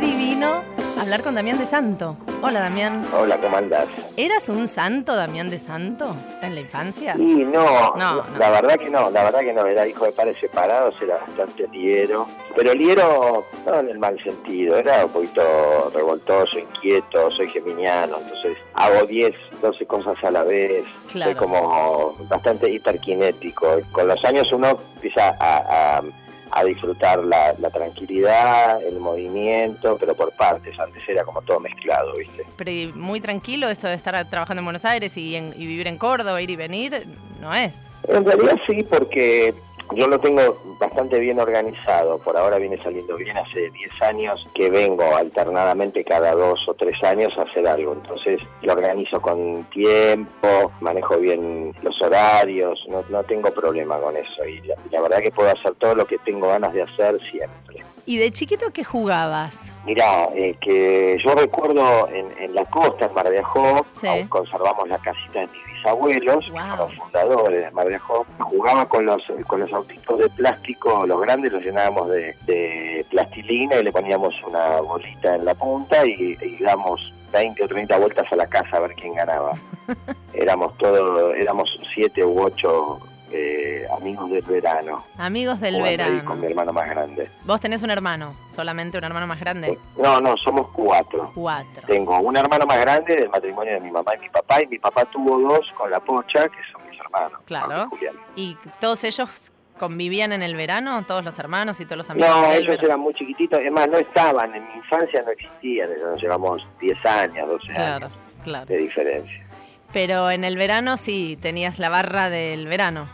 Qué 0.00 0.06
divino 0.06 0.62
hablar 1.00 1.22
con 1.24 1.34
Damián 1.34 1.58
de 1.58 1.66
Santo. 1.66 2.16
Hola, 2.40 2.60
Damián. 2.60 3.04
Hola, 3.12 3.36
¿cómo 3.40 3.56
andás? 3.56 3.88
¿Eras 4.16 4.48
un 4.48 4.68
santo, 4.68 5.16
Damián 5.16 5.50
de 5.50 5.58
Santo, 5.58 6.14
en 6.40 6.54
la 6.54 6.60
infancia? 6.60 7.16
Y 7.18 7.20
no, 7.44 7.94
No, 7.96 8.24
la 8.38 8.50
verdad 8.50 8.76
que 8.76 8.90
no, 8.90 9.10
la 9.10 9.24
verdad 9.24 9.40
que 9.40 9.52
no, 9.52 9.66
era 9.66 9.88
hijo 9.88 10.04
de 10.04 10.12
padres 10.12 10.36
separados, 10.40 10.94
era 11.02 11.18
bastante 11.18 11.66
liero, 11.72 12.28
pero 12.54 12.74
liero 12.74 13.44
no 13.66 13.74
en 13.80 13.88
el 13.88 13.98
mal 13.98 14.22
sentido, 14.22 14.76
era 14.76 15.04
un 15.06 15.10
poquito 15.10 15.90
revoltoso, 15.92 16.60
inquieto, 16.60 17.32
soy 17.32 17.48
geminiano, 17.50 18.18
entonces 18.22 18.56
hago 18.74 19.04
10, 19.04 19.34
12 19.60 19.84
cosas 19.86 20.16
a 20.22 20.30
la 20.30 20.44
vez, 20.44 20.84
Claro. 21.10 21.32
soy 21.32 21.40
como 21.40 22.14
bastante 22.28 22.70
hiperkinético. 22.70 23.80
Con 23.90 24.06
los 24.06 24.24
años 24.24 24.46
uno 24.52 24.78
empieza 24.94 25.30
a, 25.40 25.96
a- 25.98 26.02
a 26.50 26.64
disfrutar 26.64 27.22
la, 27.24 27.54
la 27.58 27.70
tranquilidad, 27.70 28.82
el 28.82 28.98
movimiento, 29.00 29.96
pero 29.98 30.14
por 30.14 30.32
partes, 30.32 30.78
antes 30.78 31.02
era 31.08 31.24
como 31.24 31.42
todo 31.42 31.60
mezclado, 31.60 32.12
¿viste? 32.16 32.44
Pero 32.56 32.96
muy 32.96 33.20
tranquilo 33.20 33.68
esto 33.68 33.86
de 33.88 33.94
estar 33.94 34.28
trabajando 34.28 34.60
en 34.60 34.64
Buenos 34.66 34.84
Aires 34.84 35.16
y, 35.16 35.36
en- 35.36 35.54
y 35.56 35.66
vivir 35.66 35.86
en 35.88 35.98
Córdoba, 35.98 36.40
ir 36.42 36.50
y 36.50 36.56
venir, 36.56 37.06
no 37.40 37.54
es. 37.54 37.90
En 38.08 38.24
realidad 38.24 38.56
sí, 38.66 38.82
porque 38.84 39.54
yo 39.94 40.06
lo 40.06 40.18
tengo 40.20 40.76
bastante 40.78 41.18
bien 41.18 41.38
organizado. 41.40 42.18
Por 42.18 42.36
ahora 42.36 42.58
viene 42.58 42.76
saliendo 42.78 43.16
bien. 43.16 43.36
Hace 43.36 43.70
10 43.70 44.02
años 44.02 44.46
que 44.54 44.70
vengo 44.70 45.16
alternadamente 45.16 46.04
cada 46.04 46.32
dos 46.32 46.66
o 46.68 46.74
tres 46.74 47.02
años 47.02 47.36
a 47.38 47.42
hacer 47.42 47.66
algo. 47.66 47.92
Entonces 47.92 48.40
lo 48.62 48.72
organizo 48.72 49.20
con 49.20 49.64
tiempo, 49.64 50.72
manejo 50.80 51.18
bien 51.18 51.74
los 51.82 52.00
horarios, 52.02 52.84
no, 52.88 53.04
no 53.10 53.22
tengo 53.24 53.50
problema 53.52 53.98
con 53.98 54.16
eso. 54.16 54.44
Y 54.46 54.60
la, 54.62 54.74
la 54.90 55.00
verdad 55.00 55.18
que 55.20 55.30
puedo 55.30 55.50
hacer 55.50 55.74
todo 55.76 55.94
lo 55.94 56.06
que 56.06 56.18
tengo 56.18 56.48
ganas 56.48 56.72
de 56.72 56.82
hacer 56.82 57.20
siempre. 57.30 57.82
¿Y 58.06 58.16
de 58.16 58.30
chiquito 58.30 58.70
qué 58.72 58.84
jugabas? 58.84 59.74
Mirá, 59.84 60.30
eh, 60.34 60.56
que 60.62 61.18
yo 61.22 61.34
recuerdo 61.34 62.08
en, 62.08 62.26
en 62.38 62.54
la 62.54 62.64
costa, 62.64 63.04
en 63.04 63.12
Mar 63.12 63.28
de 63.28 63.38
Ajó, 63.40 63.84
Sí. 63.92 64.08
conservamos 64.30 64.88
la 64.88 64.96
casita 64.98 65.40
de 65.40 65.46
mis 65.48 65.62
que 65.82 65.90
fueron 65.90 66.78
los 66.78 66.94
fundadores 66.96 67.64
de 67.64 67.70
Mar 67.72 67.88
de 67.88 67.96
Ajó. 67.96 68.26
Jugaba 68.38 68.86
con 68.86 69.06
los, 69.06 69.22
con 69.46 69.60
los 69.60 69.72
autitos 69.72 70.18
de 70.18 70.28
plástico, 70.30 71.06
los 71.06 71.20
grandes 71.20 71.52
los 71.52 71.62
llenábamos 71.62 72.10
de, 72.10 72.36
de 72.46 73.06
plastilina 73.10 73.76
y 73.76 73.84
le 73.84 73.92
poníamos 73.92 74.34
una 74.46 74.80
bolita 74.80 75.34
en 75.34 75.44
la 75.44 75.54
punta 75.54 76.06
y, 76.06 76.36
y 76.40 76.62
damos 76.62 77.12
20 77.32 77.64
o 77.64 77.68
30 77.68 77.98
vueltas 77.98 78.26
a 78.32 78.36
la 78.36 78.46
casa 78.46 78.76
a 78.76 78.80
ver 78.80 78.94
quién 78.94 79.14
ganaba. 79.14 79.52
éramos 80.32 80.76
todos, 80.78 81.34
éramos 81.36 81.78
siete 81.94 82.24
u 82.24 82.42
ocho 82.42 83.00
eh, 83.30 83.86
amigos 83.96 84.30
del 84.30 84.42
verano. 84.42 85.04
Amigos 85.18 85.60
del 85.60 85.74
jugando 85.74 85.88
ahí 85.90 85.96
verano. 85.96 86.24
Con 86.24 86.40
mi 86.40 86.46
hermano 86.46 86.72
más 86.72 86.88
grande. 86.88 87.30
Vos 87.44 87.60
tenés 87.60 87.82
un 87.82 87.90
hermano, 87.90 88.34
solamente 88.48 88.98
un 88.98 89.04
hermano 89.04 89.26
más 89.26 89.40
grande. 89.40 89.78
No, 89.96 90.20
no, 90.20 90.36
somos 90.36 90.68
cuatro. 90.72 91.30
Cuatro. 91.34 91.86
Tengo 91.86 92.18
un 92.20 92.36
hermano 92.36 92.66
más 92.66 92.78
grande 92.80 93.16
del 93.16 93.28
matrimonio 93.28 93.74
de 93.74 93.80
mi 93.80 93.90
mamá 93.90 94.12
y 94.16 94.20
mi 94.20 94.28
papá, 94.30 94.62
y 94.62 94.66
mi 94.66 94.78
papá 94.78 95.04
tuvo 95.06 95.38
dos 95.38 95.66
con 95.76 95.90
la 95.90 96.00
pocha, 96.00 96.48
que 96.48 96.58
son 96.72 96.88
mis 96.90 96.98
hermanos. 97.00 97.40
Claro. 97.44 97.90
¿Y 98.36 98.56
todos 98.80 99.04
ellos 99.04 99.52
convivían 99.78 100.32
en 100.32 100.42
el 100.42 100.56
verano? 100.56 101.04
¿Todos 101.06 101.24
los 101.24 101.38
hermanos 101.38 101.80
y 101.80 101.84
todos 101.84 101.98
los 101.98 102.10
amigos 102.10 102.28
No, 102.30 102.42
del 102.48 102.52
ellos 102.62 102.66
verano? 102.68 102.86
eran 102.88 103.00
muy 103.00 103.14
chiquititos, 103.14 103.60
es 103.60 103.70
más, 103.70 103.88
no 103.88 103.98
estaban, 103.98 104.54
en 104.54 104.66
mi 104.68 104.74
infancia 104.74 105.22
no 105.22 105.30
existían, 105.30 105.88
nos 106.02 106.20
llevamos 106.20 106.66
10 106.80 107.06
años, 107.06 107.48
12 107.48 107.72
Claro, 107.72 108.06
años 108.06 108.18
claro. 108.42 108.66
de 108.66 108.76
diferencia. 108.78 109.44
Pero 109.92 110.30
en 110.30 110.44
el 110.44 110.56
verano 110.58 110.96
sí, 110.96 111.38
tenías 111.40 111.78
la 111.78 111.88
barra 111.88 112.28
del 112.28 112.66
verano. 112.66 113.08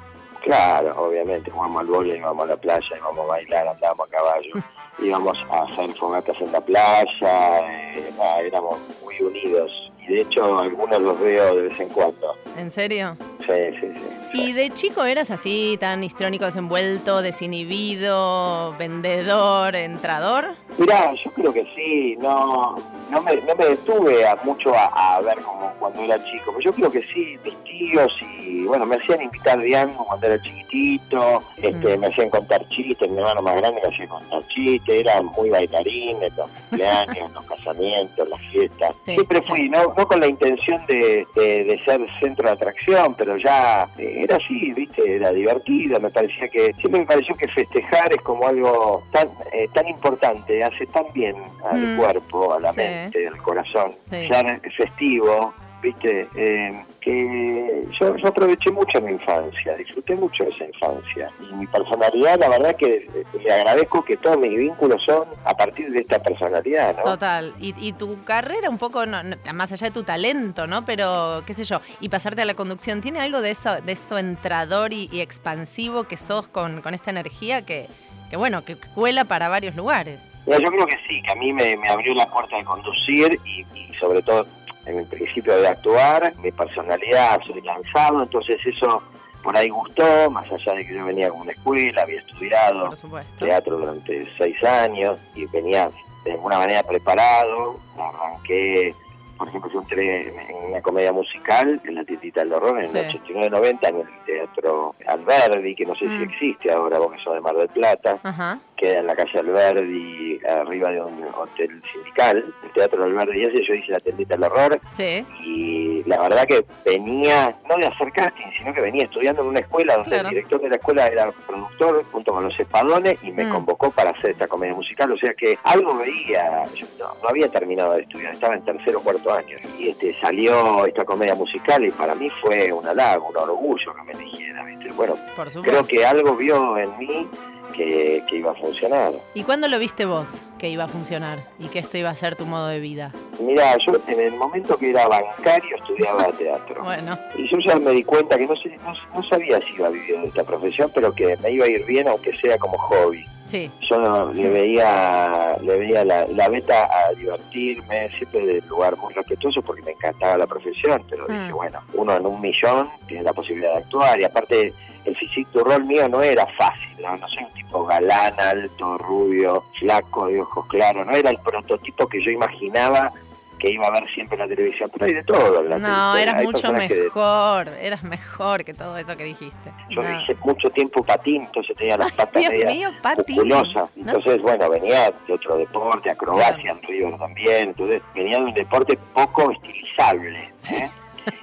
Claro, 0.45 0.95
obviamente, 1.07 1.51
jugamos 1.51 1.81
al 1.81 1.87
vóley, 1.87 2.19
íbamos 2.19 2.45
a 2.45 2.49
la 2.49 2.57
playa, 2.59 2.87
íbamos 2.99 3.19
a 3.19 3.29
bailar, 3.29 3.67
andábamos 3.67 4.07
a 4.07 4.11
caballo, 4.11 4.51
íbamos 4.99 5.39
a 5.51 5.63
hacer 5.63 5.95
fogatas 5.95 6.39
en 6.39 6.53
la 6.53 6.61
playa, 6.61 7.61
eh, 7.97 8.13
éramos 8.45 8.79
muy 9.03 9.19
unidos, 9.23 9.91
y 10.07 10.15
de 10.15 10.21
hecho 10.23 10.59
algunos 10.59 11.01
los 11.01 11.21
veo 11.21 11.57
de 11.57 11.63
vez 11.69 11.81
en 11.81 11.89
cuando. 11.89 12.37
¿En 12.57 12.71
serio? 12.71 13.17
Sí, 13.41 13.53
sí, 13.81 13.93
sí. 13.95 14.15
¿Y 14.35 14.53
de 14.53 14.71
chico 14.71 15.05
eras 15.05 15.31
así, 15.31 15.77
tan 15.79 16.03
histrónico, 16.03 16.45
desenvuelto, 16.45 17.23
desinhibido, 17.23 18.75
vendedor, 18.79 19.77
entrador? 19.77 20.55
Mirá, 20.79 21.13
yo 21.15 21.31
creo 21.33 21.53
que 21.53 21.65
sí, 21.75 22.17
no, 22.19 22.77
no, 23.11 23.23
me, 23.23 23.37
no 23.37 23.55
me 23.55 23.67
detuve 23.67 24.27
a 24.27 24.37
mucho 24.45 24.75
a, 24.75 25.17
a 25.17 25.21
ver 25.21 25.39
como 25.41 25.73
cuando 25.79 26.03
era 26.03 26.23
chico, 26.25 26.53
pero 26.57 26.61
yo 26.61 26.73
creo 26.73 26.91
que 26.91 27.03
sí, 27.03 27.39
mis 27.45 27.55
tíos 27.65 28.13
y 28.23 28.65
bueno, 28.65 28.87
me 28.87 28.97
hacían 28.97 29.23
invitar 29.23 29.59
diango 29.59 30.05
cuando 30.05 30.27
era 30.27 30.43
chiquitito, 30.43 31.43
este, 31.57 31.97
me 31.97 32.09
hacían 32.09 32.31
contar 32.31 32.67
chistes, 32.69 33.11
mi 33.11 33.19
hermano 33.19 33.43
más 33.43 33.57
grande 33.57 33.81
me 33.83 33.89
hacía 33.89 34.07
contar 34.09 34.47
chistes, 34.49 35.01
era 35.01 35.23
muy 35.23 35.51
bailarín 35.51 36.23
en 36.23 36.37
los 36.37 36.49
cumpleaños, 36.51 37.33
los 37.33 37.45
casamientos, 37.45 38.29
las 38.29 38.41
fiestas. 38.53 38.95
Sí, 39.05 39.15
Siempre 39.15 39.43
fui, 39.43 39.69
no, 39.69 39.94
no 39.97 40.07
con 40.07 40.21
la 40.21 40.27
intención 40.27 40.85
de, 40.87 41.27
de- 41.35 41.65
de 41.65 41.81
ser 41.85 42.01
centro 42.21 42.47
de 42.49 42.55
atracción, 42.55 43.15
pero 43.15 43.37
ya 43.37 43.89
eh, 43.99 44.21
era 44.25 44.37
así, 44.37 44.73
viste, 44.73 45.17
era 45.17 45.33
divertido, 45.33 46.01
me 46.01 46.11
parecía 46.11 46.49
que, 46.49 46.73
siempre 46.75 47.01
me 47.01 47.07
pareció 47.07 47.35
que 47.37 47.49
festejar 47.49 48.13
es 48.13 48.21
como 48.23 48.47
algo 48.47 49.03
tan, 49.13 49.29
eh, 49.53 49.69
tan 49.73 49.89
importante, 49.89 50.63
hace 50.63 50.87
tan 50.87 51.05
bien 51.13 51.37
al 51.65 51.95
Mm. 51.95 51.97
cuerpo, 51.97 52.55
a 52.55 52.61
la 52.61 52.73
Sí. 52.73 52.81
mente, 52.81 53.27
al 53.29 53.37
corazón, 53.43 53.93
Sí. 54.11 54.27
ser 54.29 54.61
festivo, 54.77 55.55
viste, 55.83 56.27
Eh, 56.37 56.83
que 57.05 57.87
yo, 58.01 58.17
yo 58.17 58.29
aproveché 58.29 58.71
mucho 58.73 58.99
mi 59.03 59.13
infancia, 59.13 59.77
disfruté 59.77 60.17
mucho 60.17 60.45
de 60.45 60.51
esa 60.51 60.65
infancia. 60.65 61.31
Y 61.51 61.55
mi 61.55 61.67
personalidad, 61.67 62.39
la 62.41 62.49
verdad 62.49 62.75
que 62.77 63.07
le 63.43 63.53
agradezco 63.53 64.03
que 64.05 64.17
todos 64.17 64.39
mis 64.39 64.57
vínculos 64.57 65.03
son 65.05 65.25
a 65.45 65.55
partir 65.55 65.91
de 65.91 66.01
esta 66.01 66.19
personalidad, 66.23 66.97
¿no? 66.97 67.03
Total. 67.03 67.53
Y, 67.61 67.75
y 67.79 67.93
tu 67.93 68.25
carrera 68.25 68.71
un 68.71 68.79
poco, 68.79 69.05
no- 69.05 69.23
no- 69.23 69.37
más 69.53 69.71
allá 69.73 69.89
de 69.89 69.93
tu 69.93 70.03
talento, 70.03 70.67
¿no? 70.67 70.85
Pero, 70.87 71.43
qué 71.47 71.53
sé 71.53 71.65
yo, 71.65 71.81
y 72.01 72.09
pasarte 72.09 72.41
a 72.43 72.47
la 72.47 72.55
conducción, 72.55 73.03
¿tiene 73.03 73.21
algo 73.21 73.43
de 73.43 73.51
eso, 73.51 73.81
de 73.83 73.93
eso 73.93 74.17
entrador 74.19 74.93
y, 74.95 75.09
y 75.13 75.21
expansivo 75.21 76.05
que 76.05 76.17
sos 76.17 76.49
con, 76.49 76.81
con 76.81 76.95
esta 76.95 77.11
energía 77.11 77.63
que, 77.67 77.87
que, 78.31 78.37
bueno, 78.39 78.65
que 78.65 78.77
cuela 78.77 79.25
para 79.27 79.49
varios 79.51 79.77
lugares? 79.77 80.33
Mira, 80.47 80.59
yo 80.59 80.69
creo 80.71 80.87
que 80.87 80.97
sí, 81.07 81.21
que 81.23 81.31
a 81.33 81.35
mí 81.35 81.53
me, 81.53 81.77
me 81.77 81.89
abrió 81.89 82.15
la 82.15 82.27
puerta 82.27 82.57
de 82.57 82.65
conducir 82.65 83.39
y, 83.45 83.61
y 83.79 83.93
sobre 84.01 84.23
todo 84.23 84.47
en 84.87 84.99
el 84.99 85.07
principio 85.07 85.57
de 85.57 85.69
actuar, 85.69 86.33
mi 86.39 86.53
personalidad, 86.53 87.41
soy 87.47 87.61
lanzado, 87.63 88.23
entonces 88.23 88.61
eso 88.67 89.03
por 89.43 89.57
ahí 89.57 89.69
gustó, 89.69 90.31
más 90.31 90.51
allá 90.51 90.73
de 90.73 90.87
que 90.87 90.95
yo 90.95 91.05
venía 91.05 91.29
con 91.29 91.43
una 91.43 91.53
escuela, 91.53 92.03
había 92.03 92.19
estudiado 92.19 92.91
teatro 93.39 93.79
durante 93.79 94.27
seis 94.39 94.63
años 94.65 95.19
y 95.35 95.45
venía 95.47 95.91
de 96.25 96.33
alguna 96.33 96.59
manera 96.59 96.83
preparado, 96.83 97.79
arranqué, 97.99 98.95
por 99.37 99.49
ejemplo, 99.49 99.71
yo 99.73 99.81
entré 99.81 100.29
en 100.29 100.71
una 100.71 100.81
comedia 100.83 101.13
musical 101.13 101.81
en 101.85 101.95
la 101.95 102.05
tiendita 102.05 102.41
del 102.41 102.53
horror 102.53 102.79
en 102.79 102.87
Sí. 102.87 102.99
el 102.99 103.07
89-90 103.07 103.89
en 103.89 103.97
el 104.01 104.07
teatro 104.27 104.95
Alberdi, 105.07 105.75
que 105.75 105.87
no 105.87 105.95
sé 105.95 106.01
si 106.07 106.07
Mm. 106.07 106.23
existe 106.23 106.73
ahora 106.73 106.99
porque 106.99 107.19
son 107.23 107.35
de 107.35 107.41
Mar 107.41 107.55
del 107.57 107.69
Plata 107.69 108.19
Ajá. 108.23 108.59
queda 108.77 109.01
en 109.01 109.07
la 109.07 109.15
calle 109.17 109.39
Alberdi, 109.39 110.41
arriba 110.47 110.91
de 110.91 111.01
un 111.03 111.25
hotel 111.35 111.83
sindical, 111.93 112.45
el 112.65 112.71
Teatro 112.73 113.05
Alberdi 113.05 113.45
ese, 113.45 113.65
yo 113.65 113.75
hice 113.75 113.93
la 113.93 114.01
tendita 114.01 114.35
del 114.35 114.45
horror 114.45 114.81
Sí. 114.93 115.25
y 115.45 116.03
la 116.05 116.21
verdad 116.21 116.47
que 116.47 116.65
venía, 116.85 117.55
no 117.69 117.77
de 117.77 117.87
hacer 117.87 118.13
casting, 118.13 118.47
sino 118.59 118.73
que 118.73 118.81
venía 118.81 119.05
estudiando 119.05 119.43
en 119.43 119.49
una 119.49 119.61
escuela 119.61 119.95
donde 119.95 120.11
Claro. 120.11 120.29
el 120.29 120.35
director 120.35 120.61
de 120.61 120.69
la 120.71 120.77
escuela 120.77 121.07
era 121.07 121.33
productor 121.47 122.05
junto 122.13 122.33
con 122.33 122.45
los 122.45 122.59
espadones 122.61 123.19
y 123.23 123.31
me 123.33 123.45
Mm. 123.45 123.51
convocó 123.53 123.91
para 123.91 124.11
hacer 124.11 124.31
esta 124.33 124.47
comedia 124.47 124.75
musical, 124.75 125.11
o 125.13 125.19
sea 125.19 125.35
que 125.35 125.59
algo 125.65 125.97
veía, 125.99 126.63
yo 126.75 126.87
no, 126.99 127.07
no 127.23 127.29
había 127.29 127.49
terminado 127.49 127.95
de 127.95 128.03
estudiar, 128.03 128.35
estaba 128.35 128.55
en 128.55 128.65
tercero 128.65 128.99
o 128.99 129.03
cuarto 129.03 129.24
año 129.31 129.57
y 129.79 129.89
este 129.89 130.19
salió 130.21 130.87
esta 130.87 131.05
comedia 131.05 131.35
musical 131.35 131.85
y 131.85 131.91
para 131.91 132.15
mí 132.15 132.29
fue 132.41 132.73
un 132.73 132.87
halago, 132.87 133.29
un 133.29 133.37
orgullo 133.37 133.95
que 133.95 134.03
me 134.05 134.13
eligiera, 134.13 134.65
¿viste? 134.65 134.93
Bueno, 134.93 135.17
creo 135.63 135.87
que 135.87 136.07
algo 136.07 136.37
vio 136.37 136.79
en 136.79 136.99
mí 136.99 137.29
que, 137.73 138.23
que 138.29 138.37
iba 138.37 138.53
a 138.53 138.55
funcionar. 138.55 139.13
¿Y 139.35 139.43
cuándo 139.43 139.69
lo 139.69 139.79
viste 139.79 140.05
vos 140.05 140.45
que 140.59 140.69
iba 140.69 140.85
a 140.85 140.89
funcionar 140.89 141.39
y 141.59 141.69
que 141.69 141.79
esto 141.79 141.99
iba 141.99 142.11
a 142.11 142.15
ser 142.15 142.37
tu 142.37 142.47
modo 142.47 142.69
de 142.69 142.81
vida? 142.81 143.13
Mira, 143.41 143.77
yo 143.79 143.93
en 144.07 144.21
el 144.21 144.35
momento 144.37 144.77
que 144.77 144.91
era 144.91 145.09
bancario 145.09 145.77
estudiaba 145.77 146.27
teatro. 146.33 146.83
Bueno, 146.85 147.19
Y 147.37 147.49
yo 147.49 147.59
ya 147.59 147.77
me 147.77 147.91
di 147.93 148.05
cuenta 148.05 148.37
que 148.39 148.47
no, 148.47 148.55
sé, 148.57 148.77
no, 148.85 148.93
no 149.15 149.23
sabía 149.29 149.61
si 149.61 149.75
iba 149.75 149.89
a 149.89 149.91
vivir 149.91 150.19
de 150.21 150.27
esta 150.27 150.45
profesión, 150.45 150.91
pero 150.95 151.13
que 151.13 151.37
me 151.39 151.51
iba 151.51 151.65
a 151.65 151.69
ir 151.69 151.85
bien 151.85 152.07
aunque 152.09 152.37
sea 152.39 152.57
como 152.59 152.79
hobby. 152.79 153.25
sí. 153.47 153.71
Yo 153.89 153.99
no- 153.99 154.33
le 154.33 154.49
veía, 154.51 155.57
le 155.61 155.77
veía 155.77 156.05
la, 156.05 156.27
la 156.29 156.49
beta 156.49 156.89
a 157.09 157.13
divertirme, 157.15 158.09
siempre 158.17 158.47
de 158.47 158.61
lugar 158.63 158.97
muy 158.97 159.13
respetuoso 159.15 159.61
porque 159.63 159.83
me 159.83 159.93
encantaba 159.93 160.39
la 160.39 160.47
profesión, 160.47 161.03
pero 161.11 161.27
dije, 161.27 161.51
Mm. 161.53 161.55
bueno, 161.57 161.81
uno 161.95 162.17
en 162.17 162.27
un 162.27 162.41
millón 162.41 162.89
tiene 163.07 163.23
la 163.25 163.33
posibilidad 163.33 163.73
de 163.73 163.79
actuar 163.79 164.21
y 164.21 164.25
aparte 164.25 164.73
el 165.05 165.47
du 165.53 165.61
rol 165.65 165.85
mío 165.85 166.09
no 166.09 166.23
era 166.23 166.47
fácil, 166.47 166.89
¿no? 167.03 167.17
no 167.17 167.29
soy 167.29 167.45
un 167.45 167.53
tipo 167.53 167.85
galán, 167.85 168.39
alto, 168.41 168.99
rubio, 168.99 169.65
flaco, 169.79 170.27
de 170.29 170.41
ojos 170.41 170.67
claros, 170.67 171.07
no 171.07 171.13
era 171.13 171.31
el 171.31 171.39
prototipo 171.39 172.07
que 172.09 172.23
yo 172.25 172.31
imaginaba 172.31 173.13
que 173.59 173.71
iba 173.71 173.87
a 173.87 173.91
ver 173.93 174.05
siempre 174.13 174.35
en 174.37 174.41
la 174.43 174.55
televisión, 174.55 174.91
pero 174.93 175.07
hay 175.07 175.15
de 175.15 175.23
todo 175.23 175.61
en 175.63 175.71
la 175.71 175.79
No, 175.79 175.87
televisión. 175.87 176.19
eras 176.19 176.37
Hay 176.37 176.47
mucho 176.47 176.61
que 176.61 176.67
de- 176.73 177.03
mejor, 177.05 177.69
eras 177.81 178.03
mejor 178.03 178.65
que 178.65 178.75
todo 178.75 178.99
eso 178.99 179.17
que 179.17 179.25
dijiste. 179.25 179.71
yo 179.89 180.03
No. 180.03 180.21
hice 180.21 180.37
mucho 180.45 180.69
tiempo 180.71 181.03
patín, 181.03 181.43
entonces 181.45 181.75
tenía 181.77 181.97
las 181.97 182.13
patas 182.13 182.41
Dios 182.43 182.53
medias 182.53 182.75
mío, 182.75 182.91
patín. 183.01 183.37
musculosas. 183.37 183.89
No. 183.97 184.13
Entonces, 184.13 184.43
bueno, 184.43 184.69
venía 184.69 185.13
de 185.27 185.33
otro 185.33 185.57
deporte, 185.57 186.11
acrobacia 186.11 186.73
en 186.73 186.83
River 186.83 187.17
también. 187.17 187.69
Entonces, 187.69 188.03
venía 188.15 188.39
de 188.39 188.45
un 188.45 188.55
deporte 188.55 188.99
poco 189.15 189.51
estilizable. 189.53 190.51
¿eh? 190.73 190.91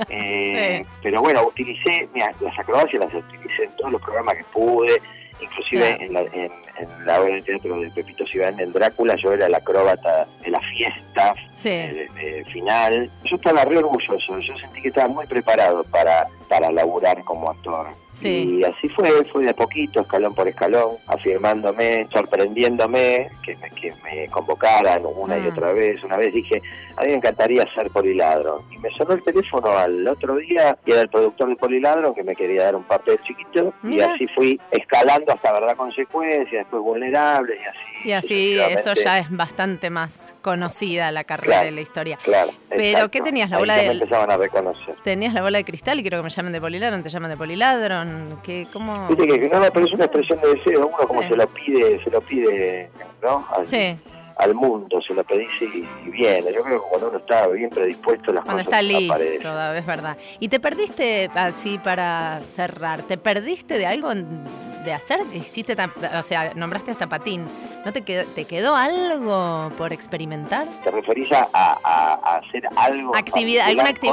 Eh, 0.09 0.85
Pero 1.01 1.21
bueno, 1.21 1.47
utilicé, 1.47 2.07
mira, 2.13 2.33
las 2.39 2.57
acrobacias 2.57 3.03
las 3.03 3.13
utilicé 3.13 3.63
en 3.63 3.75
todos 3.77 3.91
los 3.93 4.01
programas 4.01 4.35
que 4.35 4.43
pude, 4.45 5.01
inclusive 5.39 6.03
en, 6.03 6.13
la, 6.13 6.21
en, 6.21 6.51
en 6.79 7.05
la 7.05 7.21
obra 7.21 7.35
de 7.35 7.41
teatro 7.41 7.79
de 7.79 7.89
Pepito 7.91 8.25
Cibán 8.27 8.59
en 8.59 8.71
Drácula, 8.73 9.15
yo 9.15 9.33
era 9.33 9.45
el 9.47 9.53
acróbata 9.55 10.27
de 10.43 10.49
la 10.51 10.59
fiesta 10.61 11.33
Sí. 11.51 11.69
de 11.69 12.45
final. 12.51 13.09
Yo 13.23 13.35
estaba 13.35 13.63
re 13.65 13.77
orgulloso, 13.77 14.39
yo 14.39 14.57
sentí 14.57 14.81
que 14.81 14.87
estaba 14.89 15.07
muy 15.07 15.25
preparado 15.27 15.83
para, 15.85 16.27
para 16.49 16.71
laburar 16.71 17.23
como 17.23 17.49
actor. 17.49 17.87
Sí. 18.11 18.57
Y 18.59 18.63
así 18.65 18.89
fue, 18.89 19.09
fue 19.31 19.43
de 19.45 19.51
a 19.51 19.55
poquito, 19.55 20.01
escalón 20.01 20.35
por 20.35 20.45
escalón, 20.47 20.97
afirmándome, 21.07 22.07
sorprendiéndome, 22.11 23.29
que 23.43 23.55
me, 23.55 23.69
que 23.71 23.93
me 24.03 24.27
convocaran 24.27 25.03
una 25.05 25.37
y 25.37 25.41
Mm. 25.41 25.47
otra 25.47 25.71
vez. 25.73 26.03
Una 26.03 26.17
vez 26.17 26.33
dije, 26.33 26.61
a 26.97 27.01
mí 27.03 27.07
me 27.09 27.13
encantaría 27.15 27.65
ser 27.73 27.89
poliladro. 27.89 28.63
Y 28.71 28.77
me 28.79 28.89
sonó 28.91 29.13
el 29.13 29.23
teléfono 29.23 29.69
al 29.77 30.05
otro 30.07 30.35
día 30.37 30.77
y 30.85 30.91
era 30.91 31.01
el 31.01 31.09
productor 31.09 31.49
de 31.49 31.55
poliladro 31.55 32.13
que 32.13 32.23
me 32.23 32.35
quería 32.35 32.63
dar 32.63 32.75
un 32.75 32.83
papel 32.83 33.17
chiquito. 33.23 33.73
Mira. 33.81 34.07
Y 34.07 34.09
así 34.15 34.27
fui 34.27 34.59
escalando 34.71 35.31
hasta 35.33 35.53
verdad 35.53 35.75
consecuencias, 35.77 36.60
después 36.61 36.81
vulnerable 36.81 37.55
y 37.55 37.65
así. 37.67 37.79
Y 38.03 38.11
así 38.13 38.59
eso 38.59 38.93
ya 38.95 39.19
es 39.19 39.29
bastante 39.29 39.91
más 39.91 40.33
conocida 40.41 41.11
la 41.11 41.23
carrera 41.23 41.57
Claro. 41.57 41.69
y 41.69 41.75
la 41.75 41.81
historia. 41.81 42.17
Claro. 42.23 42.51
Pero, 42.69 42.81
exacto. 42.83 43.11
¿qué 43.11 43.21
tenías, 43.21 43.49
la 43.51 43.59
bola 43.59 43.75
del- 43.75 44.01
empezaban 44.01 44.31
a 44.31 44.37
reconocer. 44.37 44.95
Tenías 45.03 45.33
la 45.35 45.41
bola 45.43 45.59
de 45.59 45.65
cristal 45.65 45.99
y 45.99 46.01
quiero 46.01 46.17
que 46.17 46.23
me 46.23 46.29
llamen 46.31 46.51
de 46.53 46.59
poliladron, 46.61 47.03
te 47.03 47.09
llaman 47.09 47.29
de 47.29 47.37
poliladron, 47.37 48.39
que 48.43 48.67
cómo 48.73 49.07
Viste 49.07 49.27
que 49.27 49.49
no, 49.49 49.61
pero 49.71 49.85
es 49.85 49.93
una 49.93 50.05
expresión 50.05 50.41
de 50.41 50.53
deseo, 50.55 50.87
uno 50.87 50.97
como 51.07 51.21
Sí. 51.21 51.27
se 51.29 51.35
lo 51.35 51.47
pide, 51.47 52.03
se 52.03 52.09
lo 52.09 52.21
pide 52.21 52.89
¿no? 53.21 53.47
Al, 53.55 53.65
Sí. 53.65 53.95
Al 54.41 54.55
mundo, 54.55 54.99
se 55.01 55.13
lo 55.13 55.23
pedís 55.23 55.49
y, 55.61 55.65
y 56.05 56.09
viene. 56.09 56.51
Yo 56.53 56.63
creo 56.63 56.81
que 56.81 56.87
cuando 56.89 57.09
uno 57.09 57.17
está 57.19 57.47
bien 57.47 57.69
predispuesto, 57.69 58.33
las 58.33 58.43
Cuando 58.43 58.63
cosas 58.63 58.73
está 58.73 58.81
listo, 58.81 59.13
aparecen. 59.13 59.75
es 59.77 59.85
verdad. 59.85 60.17
Y 60.39 60.47
te 60.49 60.59
perdiste, 60.59 61.29
así 61.35 61.77
para 61.77 62.39
cerrar, 62.41 63.03
¿te 63.03 63.17
perdiste 63.17 63.77
de 63.77 63.85
algo 63.85 64.09
de 64.13 64.93
hacer? 64.93 65.19
Hiciste, 65.33 65.75
o 66.17 66.23
sea, 66.23 66.53
nombraste 66.55 66.89
hasta 66.91 67.07
patín. 67.07 67.45
¿No 67.85 67.91
te 67.93 68.01
quedó, 68.03 68.25
te 68.33 68.45
quedó 68.45 68.75
algo 68.75 69.71
por 69.77 69.93
experimentar? 69.93 70.65
¿Te 70.83 70.91
referís 70.91 71.31
a, 71.31 71.47
a- 71.53 71.79
a- 71.83 72.37
hacer 72.37 72.63
algo? 72.75 73.15
Actividad, 73.15 73.67
alguna 73.67 73.93
con 73.93 73.93
la 73.93 74.09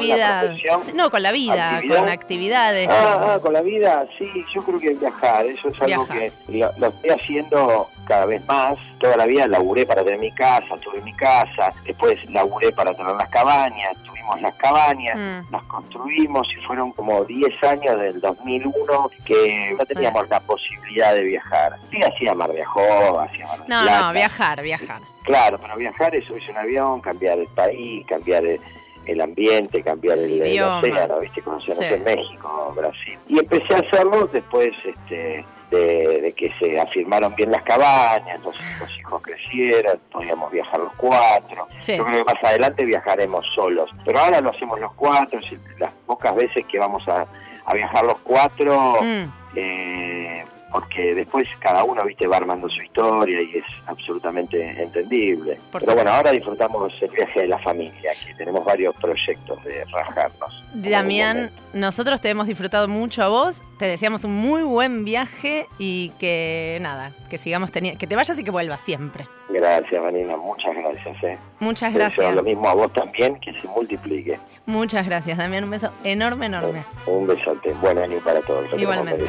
actividad. 0.56 0.56
Sí, 0.82 0.92
No, 0.94 1.10
con 1.10 1.22
la 1.22 1.32
vida, 1.32 1.76
¿Actividad? 1.76 2.00
con 2.00 2.08
actividades. 2.08 2.88
Ah, 2.90 3.32
ah, 3.34 3.38
con 3.40 3.52
la 3.52 3.60
vida, 3.62 4.06
sí, 4.18 4.30
yo 4.54 4.62
creo 4.62 4.78
que 4.80 4.90
viajar, 4.94 5.46
eso 5.46 5.68
es 5.68 5.80
algo 5.82 6.04
Viajar. 6.06 6.18
que 6.46 6.58
lo, 6.58 6.72
lo 6.78 6.86
estoy 6.88 7.10
haciendo 7.10 7.88
cada 8.06 8.26
vez 8.26 8.44
más. 8.46 8.76
Toda 8.98 9.16
la 9.16 9.26
vida 9.26 9.46
laburé 9.46 9.86
para 9.86 10.02
tener 10.02 10.18
mi 10.18 10.32
casa, 10.32 10.76
tuve 10.82 11.00
mi 11.02 11.12
casa, 11.12 11.72
después 11.84 12.18
laburé 12.30 12.72
para 12.72 12.92
tener 12.94 13.14
las 13.14 13.28
cabañas, 13.28 13.96
tuvimos 14.04 14.40
las 14.40 14.54
cabañas, 14.56 15.16
Mm. 15.16 15.52
las 15.52 15.62
construimos 15.64 16.48
y 16.52 16.56
fueron 16.66 16.92
como 16.92 17.24
10 17.24 17.62
años 17.64 17.98
del 18.00 18.20
2001 18.20 19.10
que 19.24 19.74
no 19.78 19.86
teníamos 19.86 20.28
la 20.28 20.40
posibilidad 20.40 21.14
de 21.14 21.22
viajar. 21.22 21.72
Sí, 21.90 22.00
hacía 22.02 22.34
Mar 22.34 22.50
de 22.52 22.62
Ajó, 22.62 23.20
hacía 23.20 23.46
Mar 23.46 23.58
No, 23.60 23.82
Plata. 23.82 24.00
no, 24.08 24.12
viajar, 24.12 24.62
viajar. 24.62 25.00
Claro, 25.22 25.58
pero 25.58 25.76
viajar 25.76 26.14
es 26.14 26.24
subirse 26.26 26.50
un 26.50 26.58
avión, 26.58 27.00
cambiar 27.00 27.38
el 27.38 27.48
país, 27.48 28.04
cambiar 28.06 28.44
el, 28.44 28.60
el 29.06 29.20
ambiente, 29.20 29.82
cambiar 29.82 30.18
el, 30.18 30.42
el 30.42 30.62
océano, 30.62 31.20
¿viste? 31.20 31.40
Conocer 31.42 31.98
Sí. 31.98 32.02
México, 32.04 32.72
Brasil. 32.76 33.18
Y 33.28 33.38
empecé 33.38 33.74
a 33.74 33.78
hacerlo 33.78 34.26
después 34.32 34.70
este, 34.84 35.44
de, 35.70 36.20
de 36.22 36.32
que 36.32 36.52
se 36.58 36.80
afirmaron 36.80 37.34
bien 37.34 37.50
las 37.50 37.62
cabañas, 37.62 38.40
los, 38.42 38.56
los 38.80 38.98
hijos 38.98 39.22
crecieron, 39.22 39.98
podíamos 40.10 40.50
viajar 40.50 40.80
los 40.80 40.92
cuatro. 40.96 41.68
Sí. 41.80 41.96
Yo 41.96 42.04
creo 42.06 42.24
que 42.24 42.32
más 42.34 42.42
adelante 42.44 42.84
viajaremos 42.84 43.44
solos, 43.54 43.90
pero 44.04 44.18
ahora 44.20 44.40
lo 44.40 44.50
hacemos 44.50 44.80
los 44.80 44.92
cuatro, 44.94 45.40
las 45.78 45.92
pocas 46.06 46.34
veces 46.34 46.64
que 46.66 46.78
vamos 46.78 47.06
a, 47.08 47.26
a 47.66 47.74
viajar 47.74 48.04
los 48.04 48.18
cuatro, 48.18 48.96
Mm. 49.02 49.24
eh, 49.56 50.44
porque 50.70 51.14
después 51.14 51.46
cada 51.60 51.84
uno 51.84 52.04
viste 52.04 52.26
va 52.26 52.36
armando 52.36 52.68
su 52.68 52.82
historia 52.82 53.40
y 53.42 53.58
es 53.58 53.64
absolutamente 53.86 54.82
entendible. 54.82 55.58
Por 55.70 55.82
Pero 55.82 55.94
bueno, 55.94 56.10
ahora 56.10 56.32
disfrutamos 56.32 56.92
el 57.00 57.10
viaje 57.10 57.40
de 57.40 57.48
la 57.48 57.58
familia, 57.58 58.12
que 58.24 58.34
tenemos 58.34 58.64
varios 58.64 58.94
proyectos 58.96 59.62
de 59.64 59.84
rajarnos. 59.84 60.64
Damián, 60.74 61.50
nosotros 61.72 62.20
te 62.20 62.28
hemos 62.30 62.46
disfrutado 62.46 62.88
mucho 62.88 63.22
a 63.22 63.28
vos, 63.28 63.62
te 63.78 63.86
deseamos 63.86 64.24
un 64.24 64.34
muy 64.34 64.62
buen 64.62 65.04
viaje 65.04 65.66
y 65.78 66.10
que 66.18 66.78
nada, 66.80 67.12
que 67.30 67.38
sigamos 67.38 67.72
teniendo, 67.72 67.98
que 67.98 68.06
te 68.06 68.16
vayas 68.16 68.38
y 68.38 68.44
que 68.44 68.50
vuelvas 68.50 68.80
siempre. 68.80 69.24
Gracias, 69.48 70.02
Vanina, 70.02 70.36
muchas 70.36 70.74
gracias. 70.74 71.24
Eh. 71.24 71.38
Muchas 71.58 71.92
Te 71.92 71.98
gracias. 71.98 72.34
Lo 72.34 72.42
mismo 72.42 72.68
a 72.68 72.74
vos 72.74 72.92
también, 72.92 73.40
que 73.40 73.52
se 73.52 73.66
multiplique. 73.68 74.38
Muchas 74.66 75.06
gracias, 75.06 75.38
Damián. 75.38 75.64
Un 75.64 75.70
beso 75.70 75.90
enorme, 76.04 76.46
enorme. 76.46 76.84
Un 77.06 77.26
besote, 77.26 77.72
buen 77.74 77.98
año 77.98 78.18
para 78.22 78.40
todos. 78.42 78.66
Igualmente. 78.76 79.26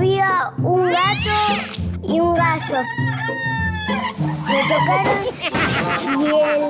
Había 0.00 0.50
un 0.62 0.88
gato 0.88 1.36
y 2.02 2.20
un 2.20 2.34
gallo. 2.34 2.80
Me 4.46 4.62
tocaron 4.62 5.18
y 5.22 6.24
el, 6.24 6.60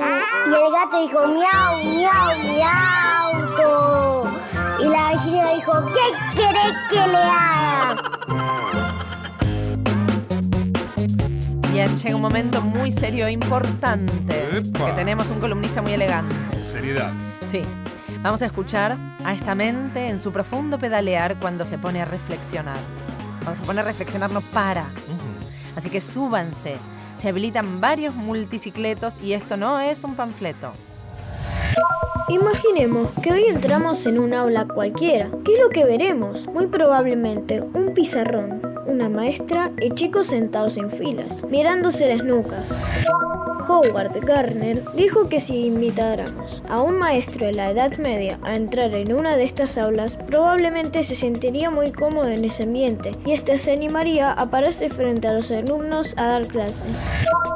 y 0.47 0.53
el 0.53 0.71
gato 0.73 1.01
dijo 1.01 1.27
miau, 1.27 1.81
miau, 1.81 2.37
miau. 2.43 3.55
to". 3.55 4.83
Y 4.83 4.89
la 4.89 5.13
gallina 5.13 5.53
dijo, 5.53 5.71
¿qué 5.93 6.35
querés 6.35 6.75
que 6.89 7.07
le 7.07 7.17
haga? 7.23 7.95
Bien, 11.71 11.97
llega 11.97 12.15
un 12.17 12.21
momento 12.21 12.61
muy 12.61 12.91
serio 12.91 13.27
e 13.27 13.31
importante. 13.31 14.57
Epa. 14.57 14.87
Que 14.87 14.91
tenemos 14.91 15.29
un 15.29 15.39
columnista 15.39 15.81
muy 15.81 15.93
elegante. 15.93 16.35
Seriedad. 16.61 17.13
Sí. 17.45 17.61
Vamos 18.21 18.41
a 18.41 18.47
escuchar 18.47 18.97
a 19.23 19.33
esta 19.33 19.55
mente 19.55 20.09
en 20.09 20.19
su 20.19 20.33
profundo 20.33 20.77
pedalear 20.77 21.39
cuando 21.39 21.63
se 21.63 21.77
pone 21.77 22.01
a 22.01 22.05
reflexionar. 22.05 22.77
Cuando 23.43 23.55
se 23.55 23.65
pone 23.65 23.81
a 23.81 23.83
reflexionar 23.83 24.31
no 24.31 24.41
para. 24.41 24.85
Así 25.75 25.89
que 25.89 26.01
súbanse. 26.01 26.75
Se 27.17 27.29
habilitan 27.29 27.81
varios 27.81 28.15
multicicletos 28.15 29.19
y 29.21 29.33
esto 29.33 29.57
no 29.57 29.79
es 29.79 30.03
un 30.03 30.15
panfleto. 30.15 30.73
Imaginemos 32.29 33.09
que 33.21 33.33
hoy 33.33 33.43
entramos 33.45 34.05
en 34.05 34.17
un 34.17 34.33
aula 34.33 34.65
cualquiera. 34.65 35.29
¿Qué 35.43 35.55
es 35.55 35.59
lo 35.59 35.69
que 35.69 35.83
veremos? 35.83 36.47
Muy 36.47 36.67
probablemente 36.67 37.61
un 37.61 37.93
pizarrón, 37.93 38.61
una 38.87 39.09
maestra 39.09 39.71
y 39.81 39.91
chicos 39.91 40.27
sentados 40.27 40.77
en 40.77 40.89
filas, 40.91 41.43
mirándose 41.49 42.15
las 42.15 42.23
nucas. 42.23 42.71
Howard 43.71 44.25
Gardner 44.25 44.83
dijo 44.95 45.29
que 45.29 45.39
si 45.39 45.67
invitáramos 45.67 46.61
a 46.67 46.81
un 46.81 46.99
maestro 46.99 47.47
de 47.47 47.53
la 47.53 47.71
Edad 47.71 47.97
Media 47.97 48.37
a 48.43 48.53
entrar 48.55 48.93
en 48.93 49.13
una 49.13 49.37
de 49.37 49.45
estas 49.45 49.77
aulas, 49.77 50.17
probablemente 50.17 51.03
se 51.03 51.15
sentiría 51.15 51.69
muy 51.69 51.93
cómodo 51.93 52.27
en 52.27 52.43
ese 52.43 52.63
ambiente 52.63 53.15
y 53.25 53.31
éste 53.31 53.57
se 53.57 53.71
animaría 53.71 54.33
a 54.33 54.51
pararse 54.51 54.89
frente 54.89 55.29
a 55.29 55.33
los 55.33 55.51
alumnos 55.51 56.13
a 56.17 56.27
dar 56.27 56.47
clases. 56.47 56.83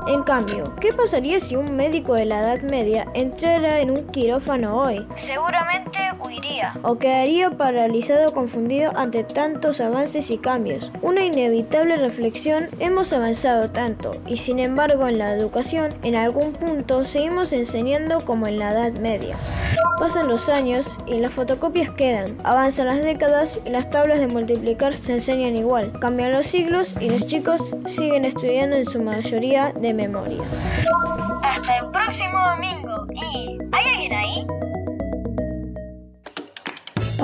En 0.07 0.21
cambio, 0.21 0.71
¿qué 0.79 0.93
pasaría 0.93 1.39
si 1.39 1.55
un 1.55 1.75
médico 1.75 2.13
de 2.13 2.25
la 2.25 2.41
Edad 2.41 2.61
Media 2.61 3.07
entrara 3.15 3.79
en 3.79 3.89
un 3.89 4.05
quirófano 4.05 4.79
hoy? 4.79 5.03
Seguramente 5.15 5.97
huiría. 6.23 6.75
O 6.83 6.99
quedaría 6.99 7.49
paralizado 7.49 8.31
confundido 8.31 8.91
ante 8.95 9.23
tantos 9.23 9.81
avances 9.81 10.29
y 10.29 10.37
cambios. 10.37 10.91
Una 11.01 11.25
inevitable 11.25 11.95
reflexión, 11.95 12.67
hemos 12.79 13.13
avanzado 13.13 13.71
tanto 13.71 14.11
y 14.27 14.37
sin 14.37 14.59
embargo 14.59 15.07
en 15.07 15.17
la 15.17 15.33
educación 15.33 15.95
en 16.05 16.15
algún 16.15 16.53
punto 16.53 17.03
seguimos 17.03 17.51
enseñando 17.51 18.23
como 18.23 18.45
en 18.45 18.59
la 18.59 18.71
Edad 18.71 18.93
Media. 18.99 19.35
Pasan 19.99 20.27
los 20.27 20.49
años 20.49 20.97
y 21.07 21.19
las 21.19 21.33
fotocopias 21.33 21.89
quedan, 21.89 22.37
avanzan 22.43 22.85
las 22.85 23.01
décadas 23.01 23.59
y 23.65 23.69
las 23.69 23.89
tablas 23.89 24.19
de 24.19 24.27
multiplicar 24.27 24.93
se 24.93 25.13
enseñan 25.13 25.55
igual, 25.55 25.91
cambian 25.99 26.31
los 26.31 26.45
siglos 26.45 26.93
y 26.99 27.09
los 27.09 27.25
chicos 27.25 27.75
siguen 27.87 28.23
estudiando 28.23 28.75
en 28.75 28.85
su 28.85 29.01
mayoría 29.01 29.73
de 29.73 29.95
memoria. 29.95 30.43
Hasta 31.41 31.77
el 31.77 31.89
próximo 31.89 32.37
domingo. 32.51 33.07
¿Y 33.11 33.57
hay 33.71 33.85
alguien 33.93 34.13
ahí? 34.13 34.64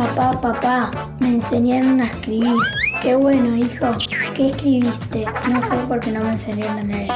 Papá, 0.01 0.41
papá, 0.41 0.91
me 1.19 1.27
enseñaron 1.35 2.01
a 2.01 2.05
escribir. 2.07 2.55
Qué 3.03 3.15
bueno, 3.15 3.55
hijo. 3.55 3.87
¿Qué 4.33 4.47
escribiste? 4.47 5.25
No 5.51 5.61
sé 5.61 5.75
por 5.87 5.99
qué 5.99 6.11
no 6.11 6.21
me 6.23 6.31
enseñaron 6.31 6.79
a 6.79 6.83
leer. 6.83 7.09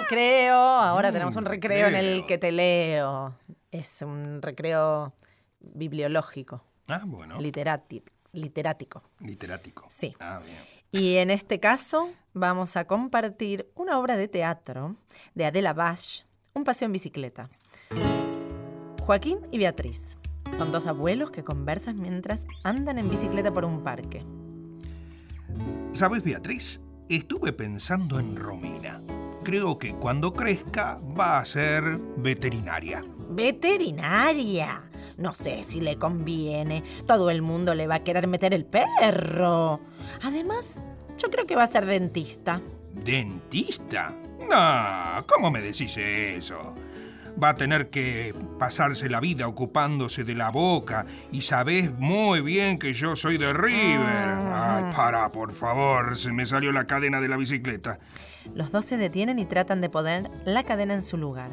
Recreo. 0.00 0.56
Ahora 0.58 1.12
tenemos 1.12 1.36
un 1.36 1.44
recreo 1.44 1.88
en 1.88 1.94
el 1.96 2.26
que 2.26 2.38
te 2.38 2.52
leo. 2.52 3.34
Es 3.70 4.02
un 4.02 4.40
recreo 4.42 5.12
bibliológico. 5.60 6.62
Ah, 6.88 7.02
bueno. 7.06 7.38
Literati- 7.38 8.02
literático. 8.32 9.02
Literático. 9.20 9.84
Sí. 9.88 10.14
Ah, 10.20 10.40
bien. 10.44 10.58
Y 10.92 11.16
en 11.16 11.30
este 11.30 11.58
caso 11.60 12.10
vamos 12.32 12.76
a 12.76 12.86
compartir 12.86 13.70
una 13.74 13.98
obra 13.98 14.16
de 14.16 14.28
teatro 14.28 14.96
de 15.34 15.46
Adela 15.46 15.72
Bash, 15.72 16.22
Un 16.56 16.64
paseo 16.64 16.86
en 16.86 16.92
bicicleta. 16.92 17.50
Joaquín 19.02 19.40
y 19.52 19.58
Beatriz 19.58 20.16
son 20.56 20.72
dos 20.72 20.86
abuelos 20.86 21.30
que 21.30 21.44
conversan 21.44 22.00
mientras 22.00 22.46
andan 22.64 22.98
en 22.98 23.10
bicicleta 23.10 23.52
por 23.52 23.66
un 23.66 23.84
parque. 23.84 24.24
¿Sabes, 25.92 26.22
Beatriz? 26.22 26.80
Estuve 27.10 27.52
pensando 27.52 28.18
en 28.18 28.36
Romina. 28.36 29.02
Creo 29.44 29.78
que 29.78 29.96
cuando 29.96 30.32
crezca 30.32 30.98
va 30.98 31.40
a 31.40 31.44
ser 31.44 31.98
veterinaria. 32.16 33.04
¡Veterinaria! 33.28 34.82
No 35.18 35.34
sé 35.34 35.62
si 35.62 35.82
le 35.82 35.98
conviene. 35.98 36.82
Todo 37.06 37.28
el 37.28 37.42
mundo 37.42 37.74
le 37.74 37.86
va 37.86 37.96
a 37.96 38.02
querer 38.02 38.28
meter 38.28 38.54
el 38.54 38.64
perro. 38.64 39.80
Además, 40.22 40.80
yo 41.18 41.28
creo 41.28 41.44
que 41.44 41.54
va 41.54 41.64
a 41.64 41.66
ser 41.66 41.84
dentista. 41.84 42.62
¿Dentista? 42.94 44.14
No, 44.48 45.26
¿cómo 45.26 45.50
me 45.50 45.60
decís 45.60 45.96
eso? 45.96 46.74
Va 47.42 47.50
a 47.50 47.54
tener 47.54 47.90
que 47.90 48.34
pasarse 48.58 49.10
la 49.10 49.20
vida 49.20 49.46
ocupándose 49.46 50.24
de 50.24 50.34
la 50.34 50.50
boca 50.50 51.04
y 51.32 51.42
sabés 51.42 51.92
muy 51.98 52.40
bien 52.40 52.78
que 52.78 52.94
yo 52.94 53.14
soy 53.14 53.36
de 53.36 53.52
River. 53.52 54.28
Ay, 54.54 54.84
para, 54.96 55.28
por 55.28 55.52
favor, 55.52 56.16
se 56.16 56.32
me 56.32 56.46
salió 56.46 56.72
la 56.72 56.86
cadena 56.86 57.20
de 57.20 57.28
la 57.28 57.36
bicicleta. 57.36 57.98
Los 58.54 58.72
dos 58.72 58.86
se 58.86 58.96
detienen 58.96 59.38
y 59.38 59.44
tratan 59.44 59.82
de 59.82 59.90
poner 59.90 60.30
la 60.46 60.62
cadena 60.62 60.94
en 60.94 61.02
su 61.02 61.18
lugar. 61.18 61.50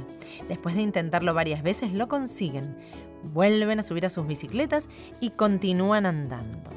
Después 0.48 0.76
de 0.76 0.84
intentarlo 0.84 1.34
varias 1.34 1.64
veces, 1.64 1.92
lo 1.92 2.08
consiguen. 2.08 2.78
Vuelven 3.24 3.80
a 3.80 3.84
subir 3.84 4.06
a 4.06 4.10
sus 4.10 4.26
bicicletas 4.26 4.88
y 5.20 5.32
continúan 5.32 6.06
andando. 6.06 6.70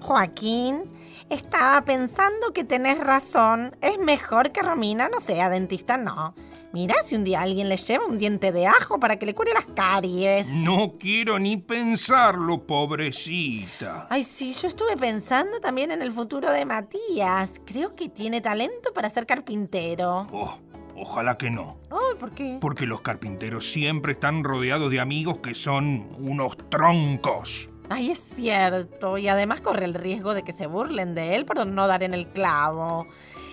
Joaquín, 0.00 0.82
estaba 1.30 1.84
pensando 1.84 2.52
que 2.52 2.64
tenés 2.64 2.98
razón. 2.98 3.76
Es 3.80 3.98
mejor 3.98 4.52
que 4.52 4.62
Romina 4.62 5.08
no 5.08 5.20
sea 5.20 5.48
dentista, 5.48 5.96
no. 5.96 6.34
Mirá 6.72 6.96
si 7.02 7.14
un 7.14 7.24
día 7.24 7.40
alguien 7.40 7.70
le 7.70 7.78
lleva 7.78 8.04
un 8.04 8.18
diente 8.18 8.52
de 8.52 8.66
ajo 8.66 9.00
para 9.00 9.18
que 9.18 9.24
le 9.24 9.34
cure 9.34 9.54
las 9.54 9.64
caries. 9.64 10.48
No 10.50 10.98
quiero 10.98 11.38
ni 11.38 11.56
pensarlo, 11.56 12.66
pobrecita. 12.66 14.06
Ay, 14.10 14.22
sí, 14.22 14.52
yo 14.52 14.68
estuve 14.68 14.96
pensando 14.96 15.60
también 15.60 15.90
en 15.90 16.02
el 16.02 16.12
futuro 16.12 16.52
de 16.52 16.66
Matías. 16.66 17.62
Creo 17.64 17.96
que 17.96 18.10
tiene 18.10 18.42
talento 18.42 18.92
para 18.92 19.08
ser 19.08 19.24
carpintero. 19.24 20.26
Oh, 20.30 20.58
ojalá 20.94 21.38
que 21.38 21.48
no. 21.50 21.78
Ay, 21.90 22.18
¿por 22.20 22.32
qué? 22.32 22.58
Porque 22.60 22.84
los 22.84 23.00
carpinteros 23.00 23.70
siempre 23.70 24.12
están 24.12 24.44
rodeados 24.44 24.90
de 24.90 25.00
amigos 25.00 25.38
que 25.38 25.54
son 25.54 26.10
unos 26.18 26.58
troncos. 26.68 27.70
Ay, 27.90 28.10
es 28.10 28.18
cierto. 28.18 29.18
Y 29.18 29.28
además 29.28 29.60
corre 29.60 29.84
el 29.84 29.94
riesgo 29.94 30.34
de 30.34 30.42
que 30.42 30.52
se 30.52 30.66
burlen 30.66 31.14
de 31.14 31.34
él 31.36 31.44
por 31.44 31.66
no 31.66 31.86
dar 31.86 32.02
en 32.02 32.14
el 32.14 32.28
clavo. 32.28 33.06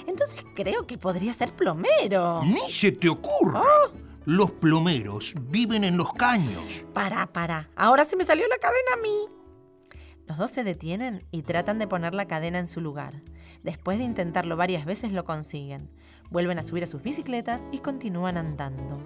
Entonces 0.08 0.44
creo 0.56 0.86
que 0.86 0.98
podría 0.98 1.34
ser 1.34 1.54
plomero. 1.54 2.42
Ni 2.44 2.72
se 2.72 2.92
te 2.92 3.10
ocurra. 3.10 3.62
Oh. 3.62 3.92
Los 4.26 4.52
plomeros 4.52 5.36
viven 5.50 5.84
en 5.84 5.98
los 5.98 6.12
caños. 6.14 6.86
Para, 6.94 7.28
para. 7.28 7.70
Ahora 7.76 8.06
se 8.06 8.16
me 8.16 8.24
salió 8.24 8.48
la 8.48 8.58
cadena 8.58 8.94
a 8.94 9.02
mí. 9.02 9.28
Los 10.28 10.38
dos 10.38 10.52
se 10.52 10.64
detienen 10.64 11.24
y 11.32 11.44
tratan 11.44 11.78
de 11.78 11.88
poner 11.88 12.16
la 12.16 12.26
cadena 12.26 12.58
en 12.58 12.66
su 12.66 12.82
lugar. 12.82 13.22
Después 13.62 14.00
de 14.00 14.04
intentarlo 14.04 14.58
varias 14.58 14.86
veces 14.86 15.12
lo 15.12 15.26
consiguen. 15.26 15.92
Vuelven 16.32 16.58
a 16.58 16.64
subir 16.64 16.84
a 16.84 16.88
sus 16.88 17.04
bicicletas 17.04 17.68
y 17.72 17.80
continúan 17.80 18.38
andando. 18.38 18.98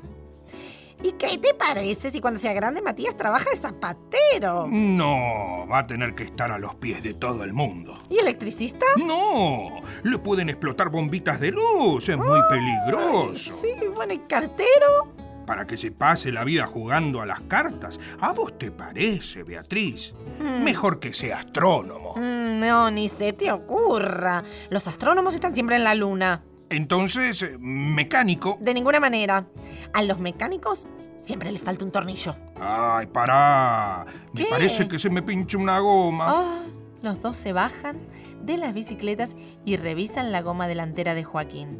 ¿Y 1.01 1.13
qué 1.13 1.37
te 1.37 1.53
parece 1.53 2.11
si 2.11 2.19
cuando 2.19 2.39
sea 2.39 2.51
grande 2.53 2.81
Matías 2.81 3.15
trabaja 3.15 3.49
de 3.49 3.55
zapatero? 3.55 4.67
No, 4.67 5.65
va 5.71 5.79
a 5.79 5.87
tener 5.87 6.13
que 6.13 6.23
estar 6.23 6.51
a 6.51 6.59
los 6.59 6.75
pies 6.75 7.01
de 7.01 7.13
todo 7.13 7.43
el 7.45 7.53
mundo. 7.53 7.93
¿Y 8.09 8.17
electricista? 8.17 8.85
No, 8.97 9.81
le 10.03 10.17
pueden 10.17 10.49
explotar 10.49 10.89
bombitas 10.89 11.39
de 11.39 11.51
luz, 11.51 12.09
es 12.09 12.17
muy 12.17 12.39
peligroso. 12.49 13.51
Sí, 13.51 13.69
bueno, 13.95 14.13
¿y 14.13 14.19
cartero? 14.19 15.13
Para 15.45 15.65
que 15.65 15.77
se 15.77 15.91
pase 15.91 16.31
la 16.31 16.43
vida 16.43 16.67
jugando 16.67 17.21
a 17.21 17.25
las 17.25 17.41
cartas. 17.41 17.99
¿A 18.19 18.33
vos 18.33 18.59
te 18.59 18.69
parece, 18.69 19.43
Beatriz? 19.43 20.13
Mm. 20.39 20.63
Mejor 20.63 20.99
que 20.99 21.13
sea 21.13 21.39
astrónomo. 21.39 22.13
Mm, 22.17 22.59
no, 22.59 22.91
ni 22.91 23.07
se 23.07 23.33
te 23.33 23.51
ocurra. 23.51 24.43
Los 24.69 24.87
astrónomos 24.87 25.33
están 25.33 25.53
siempre 25.53 25.77
en 25.77 25.85
la 25.85 25.95
luna. 25.95 26.43
Entonces, 26.69 27.41
eh, 27.41 27.57
mecánico. 27.59 28.57
De 28.59 28.73
ninguna 28.73 28.99
manera. 28.99 29.47
A 29.93 30.03
los 30.03 30.19
mecánicos 30.19 30.85
siempre 31.17 31.51
les 31.51 31.61
falta 31.61 31.85
un 31.85 31.91
tornillo. 31.91 32.35
Ay, 32.59 33.07
pará. 33.07 34.05
Me 34.33 34.45
parece 34.45 34.87
que 34.87 34.99
se 34.99 35.09
me 35.09 35.21
pincha 35.21 35.57
una 35.57 35.79
goma. 35.79 36.25
Ah, 36.27 36.59
los 37.01 37.21
dos 37.21 37.37
se 37.37 37.53
bajan 37.53 37.97
de 38.43 38.57
las 38.57 38.73
bicicletas 38.73 39.35
y 39.65 39.77
revisan 39.77 40.31
la 40.31 40.41
goma 40.41 40.67
delantera 40.67 41.13
de 41.15 41.23
Joaquín. 41.23 41.79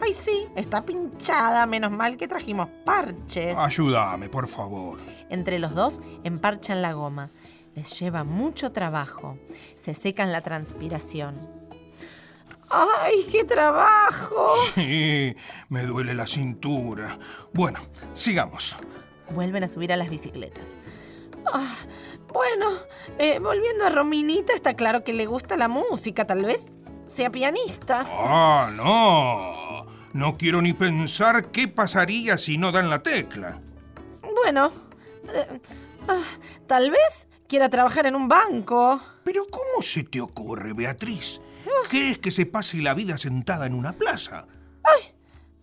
Ay, 0.00 0.12
sí, 0.12 0.46
está 0.54 0.84
pinchada. 0.84 1.64
Menos 1.66 1.90
mal 1.90 2.16
que 2.16 2.28
trajimos 2.28 2.68
parches. 2.84 3.56
Ayúdame, 3.56 4.28
por 4.28 4.46
favor. 4.46 4.98
Entre 5.30 5.58
los 5.58 5.74
dos 5.74 6.00
emparchan 6.22 6.82
la 6.82 6.92
goma. 6.92 7.30
Les 7.74 7.98
lleva 7.98 8.24
mucho 8.24 8.72
trabajo. 8.72 9.38
Se 9.74 9.94
secan 9.94 10.32
la 10.32 10.42
transpiración. 10.42 11.36
¡Ay, 12.70 13.26
qué 13.30 13.44
trabajo! 13.44 14.48
Sí, 14.74 15.34
me 15.68 15.82
duele 15.84 16.14
la 16.14 16.26
cintura. 16.26 17.18
Bueno, 17.52 17.80
sigamos. 18.12 18.76
Vuelven 19.30 19.64
a 19.64 19.68
subir 19.68 19.92
a 19.92 19.96
las 19.96 20.10
bicicletas. 20.10 20.76
Ah, 21.52 21.76
bueno, 22.32 22.72
eh, 23.18 23.38
volviendo 23.38 23.84
a 23.84 23.90
Rominita, 23.90 24.52
está 24.52 24.74
claro 24.74 25.04
que 25.04 25.12
le 25.12 25.26
gusta 25.26 25.56
la 25.56 25.68
música, 25.68 26.26
tal 26.26 26.44
vez 26.44 26.74
sea 27.06 27.30
pianista. 27.30 28.04
Ah, 28.08 28.70
no. 28.72 29.86
No 30.12 30.36
quiero 30.36 30.62
ni 30.62 30.72
pensar 30.72 31.50
qué 31.50 31.68
pasaría 31.68 32.38
si 32.38 32.58
no 32.58 32.72
dan 32.72 32.90
la 32.90 33.02
tecla. 33.02 33.60
Bueno, 34.22 34.70
eh, 35.32 35.60
ah, 36.08 36.22
tal 36.66 36.90
vez 36.90 37.28
quiera 37.48 37.68
trabajar 37.68 38.06
en 38.06 38.16
un 38.16 38.28
banco. 38.28 39.00
Pero 39.24 39.46
¿cómo 39.50 39.82
se 39.82 40.04
te 40.04 40.20
ocurre, 40.20 40.72
Beatriz? 40.72 41.40
¿Crees 41.88 42.18
que 42.18 42.30
se 42.30 42.46
pase 42.46 42.78
la 42.78 42.94
vida 42.94 43.18
sentada 43.18 43.66
en 43.66 43.74
una 43.74 43.92
plaza? 43.92 44.46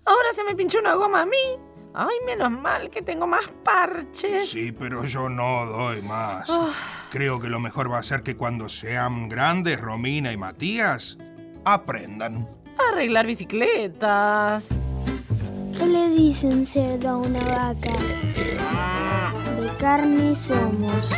Ahora 0.05 0.33
se 0.33 0.43
me 0.43 0.55
pinchó 0.55 0.79
una 0.79 0.95
goma 0.95 1.21
a 1.21 1.25
mí. 1.25 1.57
Ay, 1.93 2.17
menos 2.25 2.51
mal 2.51 2.89
que 2.89 3.01
tengo 3.01 3.27
más 3.27 3.47
parches. 3.63 4.49
Sí, 4.49 4.71
pero 4.71 5.05
yo 5.05 5.29
no 5.29 5.65
doy 5.65 6.01
más. 6.01 6.49
Ah. 6.49 6.71
Creo 7.11 7.39
que 7.39 7.47
lo 7.47 7.59
mejor 7.59 7.91
va 7.91 7.99
a 7.99 8.03
ser 8.03 8.23
que 8.23 8.35
cuando 8.35 8.67
sean 8.67 9.29
grandes, 9.29 9.79
Romina 9.79 10.31
y 10.31 10.37
Matías, 10.37 11.17
aprendan. 11.63 12.47
Arreglar 12.91 13.27
bicicletas. 13.27 14.69
¿Qué 15.77 15.85
le 15.85 16.09
dicen 16.09 16.65
cerdo 16.65 17.09
a 17.09 17.17
una 17.17 17.39
vaca? 17.39 17.91
De 19.59 19.69
carne 19.77 20.35
somos. 20.35 21.11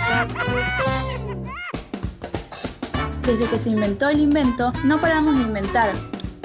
Desde 3.26 3.50
que 3.50 3.58
se 3.58 3.72
inventó 3.72 4.08
el 4.10 4.20
invento, 4.20 4.72
no 4.84 5.02
paramos 5.02 5.36
de 5.36 5.44
inventar. 5.44 5.94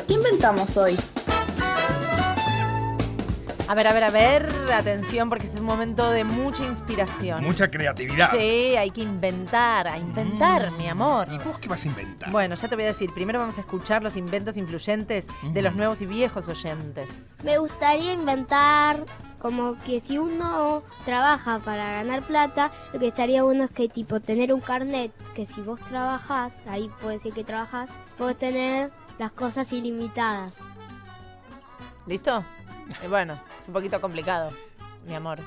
¿Qué 0.08 0.14
inventamos 0.14 0.78
hoy? 0.78 0.96
A 3.68 3.74
ver, 3.74 3.86
a 3.86 3.92
ver, 3.92 4.02
a 4.02 4.10
ver, 4.10 4.48
atención 4.72 5.28
porque 5.28 5.46
es 5.46 5.56
un 5.56 5.66
momento 5.66 6.10
de 6.10 6.24
mucha 6.24 6.64
inspiración. 6.64 7.44
Mucha 7.44 7.70
creatividad. 7.70 8.30
Sí, 8.30 8.76
hay 8.76 8.90
que 8.90 9.02
inventar, 9.02 9.88
a 9.88 9.98
inventar, 9.98 10.70
mi 10.72 10.88
amor. 10.88 11.28
¿Y 11.30 11.36
vos 11.38 11.58
qué 11.58 11.68
vas 11.68 11.84
a 11.84 11.88
inventar? 11.88 12.32
Bueno, 12.32 12.54
ya 12.54 12.66
te 12.66 12.74
voy 12.74 12.84
a 12.84 12.88
decir, 12.88 13.12
primero 13.12 13.38
vamos 13.38 13.58
a 13.58 13.60
escuchar 13.60 14.02
los 14.02 14.16
inventos 14.16 14.56
influyentes 14.56 15.28
de 15.52 15.62
los 15.62 15.76
nuevos 15.76 16.00
y 16.00 16.06
viejos 16.06 16.48
oyentes. 16.48 17.36
Me 17.44 17.58
gustaría 17.58 18.14
inventar 18.14 19.04
como 19.40 19.76
que 19.84 20.00
si 20.00 20.18
uno 20.18 20.82
trabaja 21.04 21.58
para 21.60 21.92
ganar 21.92 22.22
plata, 22.26 22.70
lo 22.92 23.00
que 23.00 23.08
estaría 23.08 23.42
bueno 23.42 23.64
es 23.64 23.70
que 23.70 23.88
tipo 23.88 24.20
tener 24.20 24.52
un 24.52 24.60
carnet 24.60 25.12
que 25.34 25.46
si 25.46 25.60
vos 25.62 25.80
trabajás, 25.80 26.52
ahí 26.68 26.90
puede 27.00 27.14
decir 27.14 27.32
que 27.32 27.42
trabajás, 27.42 27.88
podés 28.18 28.38
tener 28.38 28.92
las 29.18 29.32
cosas 29.32 29.72
ilimitadas. 29.72 30.54
¿Listo? 32.06 32.44
Y 33.04 33.08
bueno, 33.08 33.40
es 33.58 33.66
un 33.68 33.74
poquito 33.74 34.00
complicado, 34.00 34.50
mi 35.06 35.14
amor. 35.14 35.38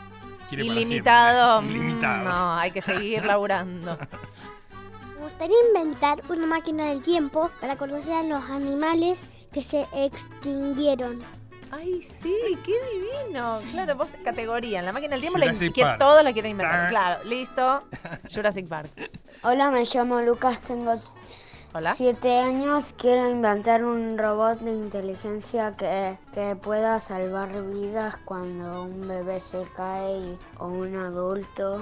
Quiere 0.50 0.66
Ilimitado. 0.66 1.62
Ilimitado. 1.64 2.22
mm, 2.22 2.24
No, 2.30 2.54
hay 2.56 2.72
que 2.72 2.82
seguir 2.82 3.24
laburando. 3.26 3.98
Me 5.18 5.24
gustaría 5.24 5.58
inventar 5.68 6.22
una 6.30 6.46
máquina 6.46 6.88
del 6.88 7.02
tiempo 7.02 7.50
para 7.62 7.78
conocer 7.78 8.14
a 8.14 8.24
los 8.24 8.44
animales 8.50 9.18
que 9.52 9.62
se 9.62 9.88
extinguieron. 9.94 11.24
Ay, 11.76 12.02
sí, 12.04 12.36
qué 12.64 12.74
divino. 12.94 13.60
Claro, 13.72 13.96
vos 13.96 14.10
categoría. 14.24 14.80
En 14.80 14.86
la 14.86 14.94
máquina 14.94 15.12
del 15.12 15.22
tiempo 15.22 15.40
la 15.40 15.46
Jurassic 15.48 15.74
que 15.74 15.82
Park. 15.82 16.00
todos 16.00 16.24
la 16.24 16.32
quieren 16.34 16.52
inventar. 16.52 16.84
Ta. 16.84 16.90
Claro, 16.90 17.24
listo. 17.24 17.84
Jurassic 18.34 18.68
Park. 18.68 18.92
Hola, 19.44 19.72
me 19.72 19.84
llamo 19.86 20.22
Lucas, 20.22 20.62
tengo 20.62 20.94
Hola. 21.74 21.96
siete 21.96 22.40
años. 22.40 22.94
Quiero 22.98 23.30
inventar 23.32 23.84
un 23.84 24.18
robot 24.18 24.60
de 24.60 24.72
inteligencia 24.72 25.76
que, 25.76 26.18
que 26.32 26.56
pueda 26.56 27.00
salvar 27.00 27.50
vidas 27.64 28.18
cuando 28.24 28.84
un 28.84 29.08
bebé 29.08 29.40
se 29.40 29.64
cae 29.76 30.18
y- 30.18 30.40
o 30.60 30.68
un 30.68 30.96
adulto. 30.96 31.82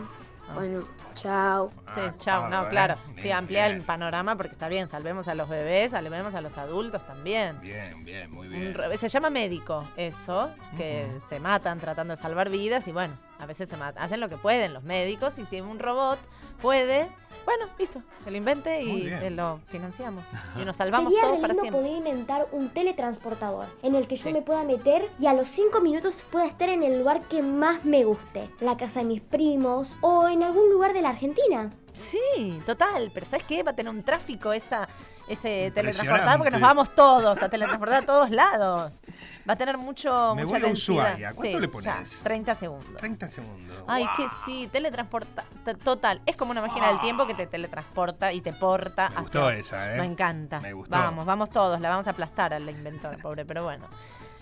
Bueno, 0.54 0.86
chao. 1.14 1.72
Sí, 1.94 2.02
chao. 2.18 2.50
No, 2.50 2.68
claro. 2.70 2.96
Sí, 3.18 3.32
amplía 3.32 3.68
el 3.68 3.82
panorama 3.82 4.36
porque 4.36 4.54
está 4.54 4.68
bien. 4.68 4.88
Salvemos 4.88 5.28
a 5.28 5.36
los 5.36 5.50
bebés, 5.50 5.92
salvemos 5.92 6.36
a 6.36 6.42
los 6.42 6.58
adultos 6.58 7.06
también. 7.06 7.60
Bien, 7.62 8.04
bien, 8.04 8.32
muy 8.32 8.48
bien. 8.48 8.76
Se 8.98 9.10
llama 9.10 9.30
médico 9.30 9.88
eso, 9.98 10.52
que 10.78 11.08
se 11.26 11.40
matan 11.40 11.80
tratando 11.80 12.14
de 12.14 12.18
salvar 12.18 12.50
vidas 12.50 12.88
y 12.88 12.92
bueno, 12.92 13.16
a 13.40 13.46
veces 13.46 13.70
se 13.70 13.78
matan. 13.78 14.04
Hacen 14.04 14.20
lo 14.20 14.30
que 14.30 14.38
pueden 14.38 14.74
los 14.74 14.84
médicos 14.84 15.38
y 15.40 15.46
si 15.46 15.62
un 15.62 15.80
robot 15.80 16.20
puede, 16.62 17.08
bueno, 17.46 17.66
listo, 17.78 18.02
que 18.24 18.32
lo 18.32 18.38
invente 18.38 18.82
y 18.82 19.10
se 19.10 19.30
lo 19.30 19.60
financiamos. 19.68 20.26
Y 20.60 20.66
nos 20.66 20.78
salvamos 20.78 21.14
Sería 21.14 21.28
todos 21.28 21.36
re 21.38 21.42
para 21.42 21.54
lindo 21.54 21.62
siempre. 21.62 21.82
poder 21.82 21.98
inventar 21.98 22.48
un 22.52 22.70
teletransportador 22.70 23.68
en 23.84 23.96
el 23.96 24.08
que 24.08 24.16
yo 24.16 24.32
me 24.32 24.42
pueda 24.42 24.64
meter 24.64 25.10
y 25.20 25.28
a 25.28 25.34
los 25.34 25.48
5 25.50 25.82
minutos 25.82 26.24
pueda 26.32 26.46
estar 26.46 26.70
en 26.70 26.84
el 26.84 27.00
lugar 27.00 27.22
que 27.28 27.42
más 27.42 27.84
me 27.86 28.04
guste, 28.04 28.50
la 28.60 28.78
casa 28.78 29.00
de 29.00 29.06
mis 29.06 29.22
primos 29.22 29.98
o 30.02 30.28
en 30.28 30.44
algún 30.44 30.70
lugar 30.70 30.94
de 30.94 31.02
la 31.02 31.10
Argentina. 31.10 31.72
Sí, 31.94 32.62
total, 32.66 33.12
pero 33.14 33.26
¿sabes 33.26 33.44
qué? 33.46 33.64
Va 33.64 33.72
a 33.72 33.76
tener 33.76 33.90
un 33.94 34.02
tráfico 34.04 34.54
esa, 34.54 34.88
ese 35.28 35.66
Impresionante. 35.68 35.72
teletransportador 35.74 36.38
porque 36.38 36.52
nos 36.52 36.62
vamos 36.62 36.96
todos 36.96 37.44
a 37.44 37.50
teletransportar 37.50 38.04
a 38.04 38.06
todos 38.06 38.30
lados. 38.32 39.02
Va 39.48 39.54
a 39.54 39.56
tener 39.58 39.78
mucho, 39.78 40.34
Me 40.36 40.44
mucha 40.44 40.56
voy 40.58 40.64
a 40.64 40.68
densidad. 40.68 41.06
Ushuaia. 41.14 41.34
¿Cuánto 41.34 41.42
Sí, 41.42 41.60
le 41.60 41.68
ya, 41.82 41.94
pones? 41.94 42.20
30 42.24 42.56
segundos. 42.56 42.96
30 42.98 43.28
segundos. 43.28 43.84
Ay, 43.88 44.06
que 44.16 44.26
sí, 44.46 44.70
teletransporta. 44.72 45.44
Total, 45.84 46.22
es 46.26 46.36
como 46.38 46.52
una 46.52 46.62
máquina 46.62 46.88
del 46.88 47.00
tiempo 47.02 47.28
que 47.28 47.34
te 47.36 47.46
teletransporta 47.48 48.32
y 48.32 48.42
te 48.42 48.54
porta 48.54 49.10
Me 49.10 49.18
gustó 49.22 49.48
hacia- 49.48 49.60
esa, 49.60 49.96
¿eh? 49.96 49.98
Me 50.00 50.06
encanta. 50.06 50.62
Me 50.62 50.74
gustó. 50.74 50.92
Vamos, 50.98 51.26
vamos 51.26 51.50
todos, 51.50 51.80
la 51.82 51.90
vamos 51.90 52.08
a 52.08 52.12
aplastar 52.12 52.54
al 52.54 52.70
inventor, 52.70 53.18
pobre, 53.22 53.46
pero 53.46 53.64
bueno. 53.66 53.86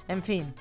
En 0.07 0.21
fin. 0.21 0.53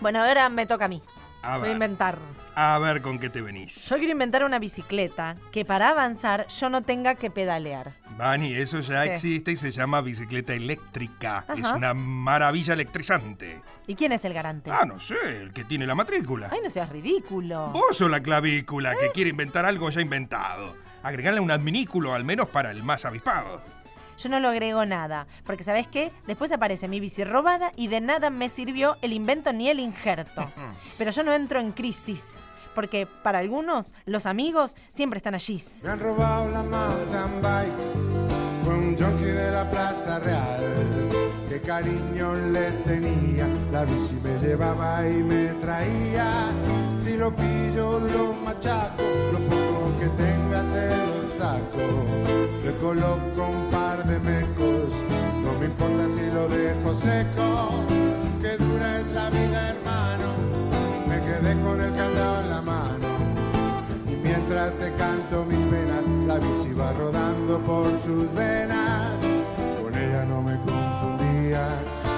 Bueno, 0.00 0.22
ahora 0.24 0.48
me 0.48 0.66
toca 0.66 0.86
a 0.86 0.88
mí. 0.88 1.02
A 1.42 1.58
Voy 1.58 1.68
a 1.68 1.72
inventar. 1.72 2.18
a 2.54 2.78
ver 2.78 3.02
con 3.02 3.18
qué 3.18 3.30
te 3.30 3.40
venís. 3.40 3.88
Yo 3.88 3.96
quiero 3.98 4.12
inventar 4.12 4.44
una 4.44 4.58
bicicleta 4.58 5.36
que 5.52 5.64
para 5.64 5.90
avanzar 5.90 6.46
yo 6.48 6.68
no 6.70 6.82
tenga 6.82 7.14
que 7.14 7.30
pedalear. 7.30 7.92
Vani, 8.16 8.52
eso 8.54 8.80
ya 8.80 9.04
¿Qué? 9.04 9.12
existe 9.12 9.52
y 9.52 9.56
se 9.56 9.70
llama 9.70 10.00
bicicleta 10.00 10.54
eléctrica. 10.54 11.44
Es 11.56 11.64
una 11.64 11.94
maravilla 11.94 12.74
electrizante. 12.74 13.60
¿Y 13.86 13.94
quién 13.94 14.10
es 14.12 14.24
el 14.24 14.32
garante? 14.34 14.70
Ah, 14.72 14.84
no 14.86 14.98
sé, 14.98 15.14
el 15.42 15.52
que 15.52 15.62
tiene 15.64 15.86
la 15.86 15.94
matrícula. 15.94 16.48
Ay, 16.50 16.58
no 16.64 16.70
seas 16.70 16.88
ridículo. 16.88 17.68
Vos 17.70 17.96
sos 17.98 18.10
la 18.10 18.20
clavícula 18.20 18.96
que 18.96 19.10
quiere 19.12 19.30
inventar 19.30 19.64
algo 19.64 19.88
ya 19.90 20.00
inventado. 20.00 20.76
Agregarle 21.04 21.38
un 21.38 21.52
adminículo 21.52 22.12
al 22.14 22.24
menos 22.24 22.48
para 22.48 22.72
el 22.72 22.82
más 22.82 23.04
avispado. 23.04 23.60
Yo 24.18 24.28
no 24.28 24.40
lo 24.40 24.48
agrego 24.48 24.84
nada, 24.86 25.26
porque 25.44 25.62
¿sabes 25.62 25.86
qué? 25.86 26.12
Después 26.26 26.52
aparece 26.52 26.88
mi 26.88 27.00
bici 27.00 27.24
robada 27.24 27.72
y 27.76 27.88
de 27.88 28.00
nada 28.00 28.30
me 28.30 28.48
sirvió 28.48 28.96
el 29.02 29.12
invento 29.12 29.52
ni 29.52 29.68
el 29.68 29.80
injerto. 29.80 30.50
Pero 30.98 31.10
yo 31.10 31.22
no 31.22 31.32
entro 31.34 31.60
en 31.60 31.72
crisis, 31.72 32.46
porque 32.74 33.06
para 33.06 33.38
algunos 33.38 33.94
los 34.06 34.26
amigos 34.26 34.74
siempre 34.88 35.18
están 35.18 35.34
allí. 35.34 35.62
Me 35.82 35.90
han 35.90 36.00
robado 36.00 36.50
la 36.50 36.62
mountain 36.62 37.42
bike. 37.42 37.72
Fue 38.64 38.74
un 38.74 38.96
junkie 38.98 39.24
de 39.26 39.50
la 39.50 39.70
Plaza 39.70 40.18
Real. 40.18 40.60
Qué 41.48 41.60
cariño 41.60 42.34
le 42.34 42.70
tenía. 42.84 43.46
La 43.70 43.84
bici 43.84 44.14
me 44.22 44.36
llevaba 44.38 45.06
y 45.08 45.22
me 45.22 45.46
traía. 45.60 46.48
Si 47.04 47.16
lo 47.16 47.30
pillo, 47.34 48.00
lo 48.00 48.32
machaco. 48.44 49.02
Lo 49.32 49.38
poco 49.38 49.98
que 50.00 50.08
tenga 50.08 50.64
se 50.64 50.88
lo 50.88 51.38
saco. 51.38 52.04
Le 52.64 52.72
coloco 52.78 53.46
un 53.48 53.70
par 53.70 53.85
importa 56.46 56.48
si 56.48 56.48
lo 56.48 56.48
dejo 56.48 56.94
seco. 56.94 57.70
Qué 58.40 58.56
dura 58.56 59.00
es 59.00 59.06
la 59.08 59.30
vida, 59.30 59.68
hermano. 59.70 60.28
Me 61.08 61.20
quedé 61.20 61.62
con 61.62 61.80
el 61.80 61.94
candado 61.94 62.40
en 62.42 62.50
la 62.50 62.62
mano. 62.62 63.08
Y 64.08 64.16
mientras 64.16 64.72
te 64.74 64.92
canto 64.94 65.44
mis 65.44 65.64
penas, 65.66 66.04
la 66.26 66.38
bici 66.38 66.72
va 66.74 66.92
rodando 66.92 67.58
por 67.60 67.90
sus 68.04 68.32
venas. 68.34 69.12
Con 69.82 69.94
ella 69.94 70.24
no 70.24 70.42
me 70.42 70.56
confundía, 70.56 71.68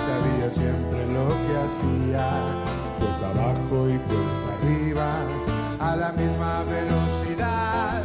sabía 0.06 0.50
siempre 0.50 1.06
lo 1.06 1.28
que 1.28 1.54
hacía. 1.64 2.26
Cuesta 2.98 3.30
abajo 3.30 3.88
y 3.88 3.98
cuesta 3.98 4.48
arriba, 4.60 5.12
a 5.80 5.96
la 5.96 6.12
misma 6.12 6.64
velocidad. 6.64 8.02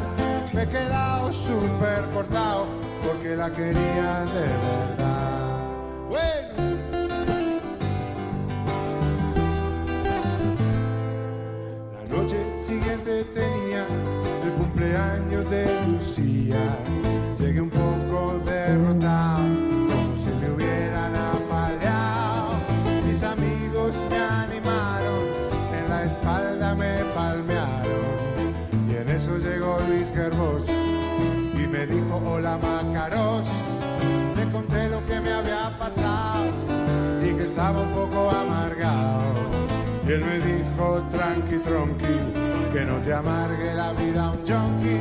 Me 0.53 0.63
he 0.63 0.67
quedado 0.67 1.33
súper 1.33 2.03
cortado 2.13 2.67
porque 3.03 3.35
la 3.35 3.49
quería 3.51 4.25
de 4.25 4.41
verdad. 4.41 5.32
Cumpleaños 14.93 15.49
de 15.49 15.65
Lucía. 15.87 16.77
Llegué 17.39 17.61
un 17.61 17.69
poco 17.69 18.39
derrotado, 18.45 19.43
como 19.89 20.15
si 20.17 20.29
me 20.39 20.51
hubieran 20.51 21.15
apaleado. 21.15 22.53
Mis 23.07 23.23
amigos 23.23 23.93
me 24.09 24.17
animaron, 24.17 25.23
en 25.77 25.89
la 25.89 26.03
espalda 26.03 26.75
me 26.75 27.03
palmearon. 27.15 28.53
Y 28.87 28.95
en 28.95 29.09
eso 29.09 29.37
llegó 29.37 29.79
Luis 29.87 30.07
Gerbos 30.13 30.65
y 31.53 31.67
me 31.67 31.87
dijo: 31.87 32.21
Hola 32.25 32.59
Macaros. 32.61 33.45
Le 34.35 34.51
conté 34.51 34.89
lo 34.89 35.03
que 35.07 35.19
me 35.19 35.31
había 35.31 35.75
pasado 35.79 36.45
y 37.23 37.33
que 37.33 37.43
estaba 37.43 37.81
un 37.81 37.89
poco 37.89 38.29
amargado. 38.29 39.33
Y 40.05 40.11
él 40.11 40.23
me 40.25 40.37
dijo, 40.39 41.01
tranqui, 41.09 41.57
tronqui, 41.59 42.32
que 42.83 42.91
no 42.91 42.97
te 42.97 43.13
amargue 43.13 43.73
la 43.73 43.93
vida 43.93 44.31
un 44.31 44.39
junkie. 44.39 44.99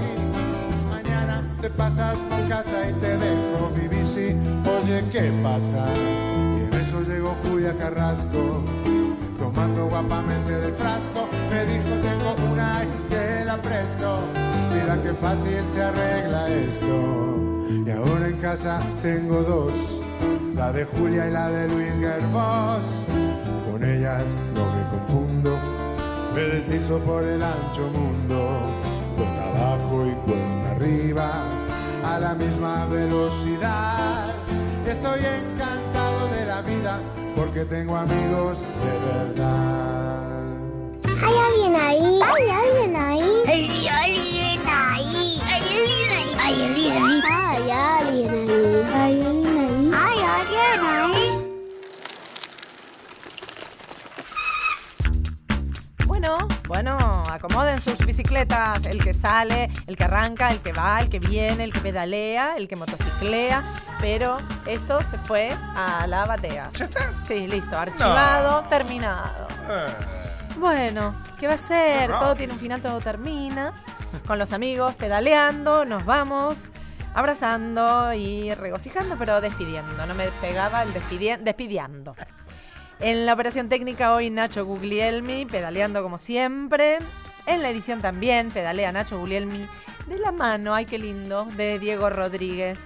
Mañana 0.89 1.43
te 1.61 1.69
pasas 1.71 2.17
por 2.17 2.49
casa 2.49 2.89
y 2.89 2.93
te 2.95 3.17
dejo 3.17 3.71
mi 3.77 3.89
bici. 3.89 4.37
Oye, 4.77 5.05
¿qué 5.11 5.33
pasa? 5.43 5.87
Y 6.59 6.65
en 6.65 6.75
eso 6.81 7.03
llegó 7.03 7.35
Julia 7.43 7.75
Carrasco, 7.77 8.63
tomando 9.39 9.87
guapamente 9.87 10.53
del 10.53 10.75
frasco. 10.75 11.29
Me 11.51 11.65
dijo, 11.67 11.91
tengo 12.03 12.53
una 12.53 12.85
y 12.85 13.11
te 13.11 13.45
la 13.45 13.61
presto. 13.61 14.21
Mira 14.73 15.03
qué 15.03 15.15
fácil 15.15 15.65
se 15.73 15.83
arregla 15.83 16.49
esto. 16.49 17.67
Y 17.85 17.91
ahora 17.91 18.29
en 18.29 18.37
casa 18.37 18.81
tengo 19.03 19.43
dos, 19.43 20.01
la 20.55 20.73
de 20.73 20.85
Julia 20.85 21.27
y 21.27 21.33
la 21.33 21.49
de 21.49 21.69
Luis 21.69 21.93
Gerbos. 21.99 23.05
Con 23.71 23.83
ellas 23.83 24.25
no 24.55 24.67
me 24.67 24.82
confundo, 24.82 24.82
me 26.43 26.49
deslizo 26.49 26.99
por 27.01 27.23
el 27.23 27.41
ancho 27.41 27.87
mundo, 27.93 28.63
cuesta 29.17 29.45
abajo 29.45 30.07
y 30.07 30.13
cuesta 30.29 30.71
arriba, 30.73 31.31
a 32.05 32.19
la 32.19 32.35
misma 32.35 32.87
velocidad. 32.87 34.35
Estoy 34.87 35.21
encantado 35.21 36.29
de 36.35 36.47
la 36.47 36.63
vida 36.63 36.99
porque 37.37 37.65
tengo 37.65 37.97
amigos 37.97 38.59
de 38.83 38.93
verdad. 39.07 40.19
¿Hay 41.05 41.35
alguien 41.49 41.77
ahí? 41.77 42.21
¿Hay 42.23 42.51
alguien 42.51 42.97
ahí? 42.97 43.23
Hay 43.47 43.89
alguien 43.89 44.63
ahí. 44.67 45.41
Hay 45.47 45.63
alguien 45.63 46.13
ahí. 46.13 46.41
¿Hay 46.41 46.61
alguien 46.61 46.93
ahí? 46.93 47.21
¿Hay 47.23 47.71
alguien 47.71 48.35
ahí? 48.35 48.61
¿Hay 48.95 49.23
alguien 49.23 49.59
ahí? 49.59 49.91
Hay 49.95 50.19
alguien 50.23 50.81
ahí. 50.85 51.22
Bueno, 56.23 56.47
bueno, 56.69 56.97
acomoden 57.29 57.81
sus 57.81 57.99
bicicletas. 57.99 58.85
El 58.87 59.03
que 59.03 59.13
sale, 59.13 59.69
el 59.89 59.97
que 59.97 60.05
arranca, 60.05 60.51
el 60.51 60.61
que 60.61 60.73
va, 60.73 61.01
el 61.01 61.09
que 61.11 61.19
viene, 61.19 61.65
el 61.65 61.73
que 61.73 61.81
pedalea, 61.81 62.55
el 62.57 62.69
que 62.69 62.77
motociclea. 62.77 63.61
Pero 64.01 64.39
esto 64.67 65.03
se 65.03 65.19
fue 65.19 65.51
a 65.75 66.07
la 66.07 66.25
batea. 66.25 66.71
¿Ya 66.75 66.85
está? 66.85 67.11
Sí, 67.27 67.49
listo. 67.49 67.77
Archivado, 67.77 68.63
terminado. 68.69 69.49
Bueno, 70.59 71.13
¿qué 71.41 71.49
va 71.49 71.55
a 71.55 71.59
ser? 71.59 72.09
Qué 72.09 72.15
Todo 72.17 72.37
tiene 72.37 72.53
un 72.53 72.61
final, 72.61 72.81
todo 72.81 73.01
termina. 73.01 73.73
Con 74.25 74.39
los 74.39 74.53
amigos 74.53 74.95
pedaleando, 74.95 75.85
nos 75.85 76.05
vamos 76.05 76.71
abrazando 77.15 78.13
y 78.15 78.55
regocijando, 78.55 79.17
pero 79.19 79.41
despidiendo. 79.41 80.07
No 80.07 80.15
me 80.15 80.29
pegaba 80.41 80.85
el 80.85 80.95
despidi- 80.95 81.39
despidiando. 81.43 82.15
En 83.03 83.27
la 83.27 83.33
operación 83.35 83.69
técnica 83.69 84.15
hoy 84.15 84.31
Nacho 84.31 84.65
Guglielmi, 84.65 85.45
pedaleando 85.45 86.05
como 86.05 86.19
siempre. 86.19 86.99
En 87.47 87.61
la 87.61 87.69
edición 87.69 88.01
también 88.01 88.53
pedalea 88.53 88.93
Nacho 88.93 89.19
Guglielmi 89.19 89.67
de 90.07 90.19
la 90.21 90.31
mano, 90.31 90.73
ay 90.73 90.87
qué 90.87 90.99
lindo, 90.99 91.47
de 91.57 91.81
Diego 91.81 92.11
Rodríguez. 92.11 92.79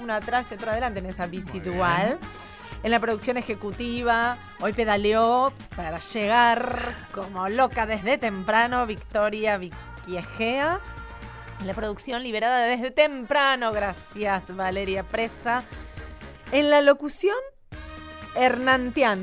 Uno 0.00 0.14
atrás 0.14 0.52
y 0.52 0.54
otro 0.54 0.70
adelante 0.70 1.00
en 1.00 1.06
esa 1.06 1.26
bici 1.26 1.58
dual. 1.58 2.20
En 2.84 2.92
la 2.92 3.00
producción 3.00 3.36
ejecutiva, 3.36 4.36
hoy 4.60 4.72
pedaleó 4.74 5.52
para 5.74 5.98
llegar 5.98 6.94
como 7.12 7.48
loca 7.48 7.84
desde 7.84 8.16
temprano 8.16 8.86
Victoria 8.86 9.58
Viquiejea. 9.58 10.78
En 11.60 11.66
la 11.66 11.74
producción 11.74 12.22
liberada 12.22 12.60
desde 12.60 12.92
temprano, 12.92 13.72
gracias 13.72 14.54
Valeria 14.54 15.02
Presa. 15.02 15.64
En 16.52 16.70
la 16.70 16.80
locución, 16.80 17.34
Hernán 18.34 18.92
Tian. 18.92 19.22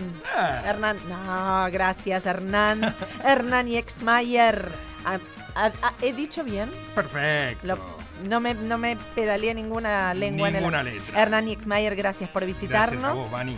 Hernán, 0.66 0.97
no, 1.09 1.70
gracias 1.72 2.26
Hernán. 2.26 2.95
Hernán 3.26 3.68
Exmayer. 3.68 4.72
Ah, 5.05 5.20
ah, 5.55 5.72
ah, 5.82 5.93
¿He 6.01 6.14
dicho 6.14 6.43
bien? 6.43 6.70
Perfecto. 6.95 7.68
Lo- 7.68 8.01
no, 8.24 8.39
me, 8.39 8.53
no 8.53 8.78
me 8.78 8.97
pedaleé 9.16 9.53
ninguna 9.55 10.14
lengua 10.14 10.49
Ninguna 10.51 10.82
en 10.82 10.88
el... 10.88 10.93
letra. 10.95 11.22
Hernán 11.22 11.47
Exmayer, 11.47 11.95
gracias 11.95 12.30
por 12.30 12.45
visitarnos. 12.45 13.01
Gracias 13.01 13.18
a 13.20 13.22
vos, 13.24 13.32
Vani. 13.32 13.55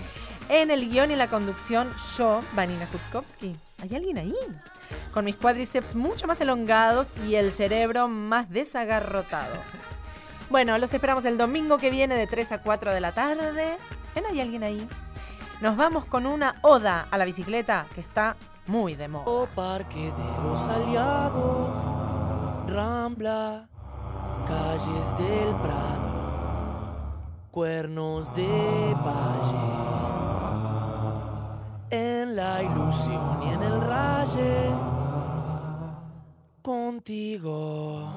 En 0.49 0.71
el 0.71 0.89
guion 0.89 1.11
y 1.11 1.15
la 1.15 1.27
conducción, 1.27 1.89
yo, 2.17 2.41
Vanina 2.53 2.85
Kutkowski. 2.87 3.55
¿Hay 3.81 3.95
alguien 3.95 4.17
ahí? 4.17 4.33
Con 5.13 5.25
mis 5.25 5.35
cuádriceps 5.35 5.95
mucho 5.95 6.27
más 6.27 6.39
elongados 6.41 7.13
y 7.27 7.35
el 7.35 7.51
cerebro 7.51 8.07
más 8.07 8.49
desagarrotado. 8.49 9.55
Bueno, 10.49 10.77
los 10.77 10.93
esperamos 10.93 11.25
el 11.25 11.37
domingo 11.37 11.77
que 11.77 11.89
viene 11.89 12.15
de 12.15 12.27
3 12.27 12.51
a 12.53 12.57
4 12.61 12.91
de 12.93 13.01
la 13.01 13.11
tarde. 13.13 13.77
¿En 14.15 14.25
¿Hay 14.25 14.39
alguien 14.41 14.63
ahí? 14.63 14.87
Nos 15.61 15.77
vamos 15.77 16.05
con 16.05 16.25
una 16.25 16.55
oda 16.61 17.07
a 17.09 17.17
la 17.17 17.25
bicicleta 17.25 17.85
que 17.93 18.01
está 18.01 18.35
muy 18.67 18.95
de 18.95 19.07
moda. 19.07 19.25
O 19.25 19.45
Parque 19.47 20.11
de 20.11 20.43
los 20.43 20.67
Aliados, 20.67 21.69
Rambla, 22.67 23.67
calles 24.47 25.17
del 25.17 25.55
Prado, 25.55 27.09
cuernos 27.51 28.33
de 28.35 28.95
valle. 29.05 29.73
En 31.91 32.35
la 32.35 32.63
ilusión 32.63 33.43
y 33.43 33.49
en 33.49 33.63
el 33.63 33.81
raye, 33.81 34.71
contigo. 36.61 38.09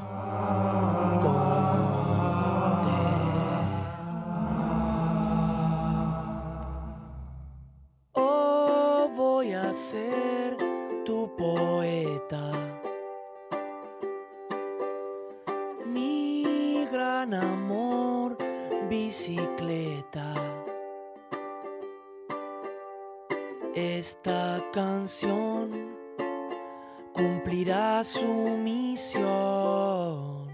Cumplirá 27.97 28.05
su 28.05 28.59
misión. 28.59 30.47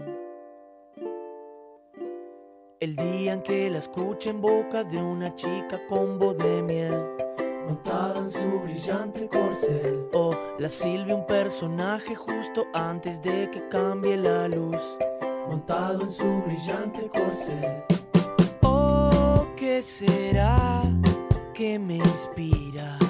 El 2.79 2.95
día 2.95 3.33
en 3.33 3.41
que 3.41 3.69
la 3.69 3.79
escuche 3.79 4.29
en 4.29 4.41
boca 4.41 4.83
de 4.83 4.97
una 4.97 5.33
chica 5.35 5.79
con 5.87 6.19
voz 6.19 6.37
de 6.37 6.61
miel. 6.61 7.05
Montada 7.67 8.19
en 8.19 8.29
su 8.29 8.59
brillante 8.59 9.27
corcel. 9.29 10.07
O 10.13 10.35
la 10.59 10.69
silbe 10.69 11.13
un 11.13 11.25
personaje 11.25 12.15
justo 12.15 12.65
antes 12.73 13.21
de 13.21 13.49
que 13.51 13.67
cambie 13.69 14.17
la 14.17 14.47
luz. 14.47 14.97
Montado 15.47 16.01
en 16.01 16.11
su 16.11 16.41
brillante 16.45 17.09
corcel. 17.09 17.83
Oh, 18.61 19.45
¿qué 19.55 19.81
será 19.81 20.81
que 21.53 21.79
me 21.79 21.95
inspira? 21.97 23.02